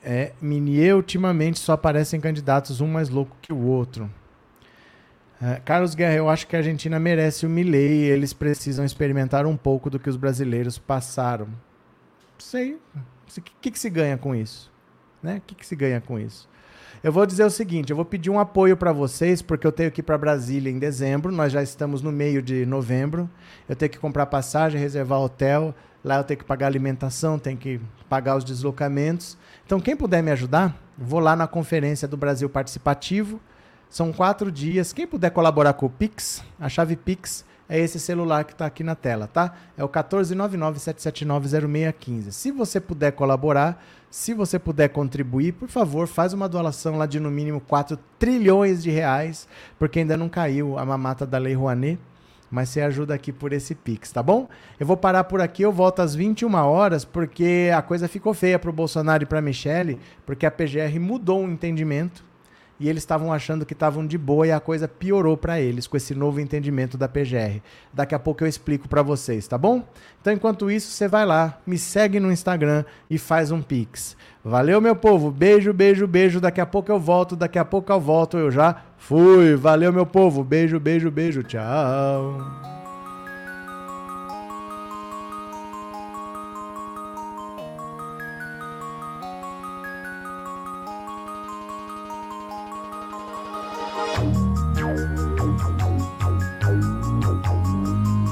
É, 0.00 0.34
Minier 0.40 0.94
ultimamente 0.94 1.58
só 1.58 1.72
aparecem 1.72 2.20
candidatos 2.20 2.80
um 2.80 2.86
mais 2.86 3.08
louco 3.08 3.36
que 3.42 3.52
o 3.52 3.58
outro. 3.58 4.08
É, 5.42 5.60
Carlos 5.64 5.96
Guerra, 5.96 6.14
eu 6.14 6.28
acho 6.28 6.46
que 6.46 6.54
a 6.54 6.60
Argentina 6.60 7.00
merece 7.00 7.44
o 7.44 7.50
Milley 7.50 8.04
eles 8.04 8.32
precisam 8.32 8.84
experimentar 8.84 9.46
um 9.46 9.56
pouco 9.56 9.90
do 9.90 9.98
que 9.98 10.08
os 10.08 10.16
brasileiros 10.16 10.78
passaram. 10.78 11.48
Sei. 12.38 12.78
O 13.36 13.40
que, 13.60 13.72
que 13.72 13.78
se 13.80 13.90
ganha 13.90 14.16
com 14.16 14.32
isso? 14.32 14.70
Né? 15.20 15.38
O 15.38 15.40
que, 15.40 15.56
que 15.56 15.66
se 15.66 15.74
ganha 15.74 16.00
com 16.00 16.20
isso? 16.20 16.48
Eu 17.06 17.12
vou 17.12 17.24
dizer 17.24 17.44
o 17.44 17.50
seguinte, 17.50 17.90
eu 17.90 17.94
vou 17.94 18.04
pedir 18.04 18.30
um 18.30 18.40
apoio 18.40 18.76
para 18.76 18.90
vocês, 18.90 19.40
porque 19.40 19.64
eu 19.64 19.70
tenho 19.70 19.92
que 19.92 20.00
ir 20.00 20.02
para 20.02 20.18
Brasília 20.18 20.72
em 20.72 20.76
dezembro, 20.76 21.30
nós 21.30 21.52
já 21.52 21.62
estamos 21.62 22.02
no 22.02 22.10
meio 22.10 22.42
de 22.42 22.66
novembro. 22.66 23.30
Eu 23.68 23.76
tenho 23.76 23.92
que 23.92 23.96
comprar 23.96 24.26
passagem, 24.26 24.80
reservar 24.80 25.20
hotel, 25.20 25.72
lá 26.02 26.16
eu 26.16 26.24
tenho 26.24 26.38
que 26.38 26.44
pagar 26.44 26.66
alimentação, 26.66 27.38
tenho 27.38 27.56
que 27.56 27.80
pagar 28.08 28.34
os 28.34 28.42
deslocamentos. 28.42 29.38
Então, 29.64 29.78
quem 29.78 29.94
puder 29.94 30.20
me 30.20 30.32
ajudar, 30.32 30.76
vou 30.98 31.20
lá 31.20 31.36
na 31.36 31.46
conferência 31.46 32.08
do 32.08 32.16
Brasil 32.16 32.50
Participativo. 32.50 33.38
São 33.88 34.12
quatro 34.12 34.50
dias. 34.50 34.92
Quem 34.92 35.06
puder 35.06 35.30
colaborar 35.30 35.74
com 35.74 35.86
o 35.86 35.90
Pix, 35.90 36.42
a 36.58 36.68
chave 36.68 36.96
Pix 36.96 37.44
é 37.68 37.78
esse 37.78 38.00
celular 38.00 38.44
que 38.44 38.52
está 38.52 38.66
aqui 38.66 38.82
na 38.82 38.96
tela, 38.96 39.28
tá? 39.28 39.54
É 39.76 39.84
o 39.84 39.88
14997790615. 39.88 42.32
Se 42.32 42.50
você 42.50 42.80
puder 42.80 43.12
colaborar, 43.12 43.80
se 44.16 44.32
você 44.32 44.58
puder 44.58 44.88
contribuir, 44.88 45.52
por 45.52 45.68
favor, 45.68 46.06
faz 46.06 46.32
uma 46.32 46.48
doação 46.48 46.96
lá 46.96 47.04
de 47.04 47.20
no 47.20 47.30
mínimo 47.30 47.60
4 47.60 47.98
trilhões 48.18 48.82
de 48.82 48.90
reais, 48.90 49.46
porque 49.78 49.98
ainda 49.98 50.16
não 50.16 50.26
caiu 50.26 50.78
a 50.78 50.86
mamata 50.86 51.26
da 51.26 51.36
Lei 51.36 51.52
Rouanet, 51.52 51.98
mas 52.50 52.70
você 52.70 52.80
ajuda 52.80 53.12
aqui 53.12 53.30
por 53.30 53.52
esse 53.52 53.74
Pix, 53.74 54.10
tá 54.10 54.22
bom? 54.22 54.48
Eu 54.80 54.86
vou 54.86 54.96
parar 54.96 55.24
por 55.24 55.42
aqui, 55.42 55.60
eu 55.60 55.70
volto 55.70 56.00
às 56.00 56.14
21 56.14 56.54
horas, 56.54 57.04
porque 57.04 57.70
a 57.76 57.82
coisa 57.82 58.08
ficou 58.08 58.32
feia 58.32 58.58
para 58.58 58.70
o 58.70 58.72
Bolsonaro 58.72 59.22
e 59.22 59.26
para 59.26 59.40
a 59.40 59.42
Michelle, 59.42 60.00
porque 60.24 60.46
a 60.46 60.50
PGR 60.50 60.98
mudou 60.98 61.44
o 61.44 61.50
entendimento 61.50 62.24
e 62.78 62.88
eles 62.88 63.02
estavam 63.02 63.32
achando 63.32 63.64
que 63.64 63.72
estavam 63.72 64.06
de 64.06 64.18
boa 64.18 64.46
e 64.46 64.52
a 64.52 64.60
coisa 64.60 64.86
piorou 64.86 65.36
para 65.36 65.60
eles 65.60 65.86
com 65.86 65.96
esse 65.96 66.14
novo 66.14 66.40
entendimento 66.40 66.98
da 66.98 67.08
PGR. 67.08 67.60
Daqui 67.92 68.14
a 68.14 68.18
pouco 68.18 68.44
eu 68.44 68.48
explico 68.48 68.88
para 68.88 69.02
vocês, 69.02 69.46
tá 69.48 69.56
bom? 69.56 69.82
Então, 70.20 70.32
enquanto 70.32 70.70
isso, 70.70 70.90
você 70.90 71.08
vai 71.08 71.24
lá, 71.24 71.58
me 71.66 71.78
segue 71.78 72.20
no 72.20 72.30
Instagram 72.30 72.84
e 73.08 73.18
faz 73.18 73.50
um 73.50 73.62
pix. 73.62 74.16
Valeu, 74.44 74.80
meu 74.80 74.94
povo. 74.94 75.30
Beijo, 75.30 75.72
beijo, 75.72 76.06
beijo. 76.06 76.40
Daqui 76.40 76.60
a 76.60 76.66
pouco 76.66 76.92
eu 76.92 77.00
volto, 77.00 77.34
daqui 77.34 77.58
a 77.58 77.64
pouco 77.64 77.92
eu 77.92 78.00
volto. 78.00 78.36
Eu 78.36 78.50
já 78.50 78.82
fui. 78.96 79.56
Valeu, 79.56 79.92
meu 79.92 80.06
povo. 80.06 80.44
Beijo, 80.44 80.78
beijo, 80.78 81.10
beijo. 81.10 81.42
Tchau. 81.42 82.75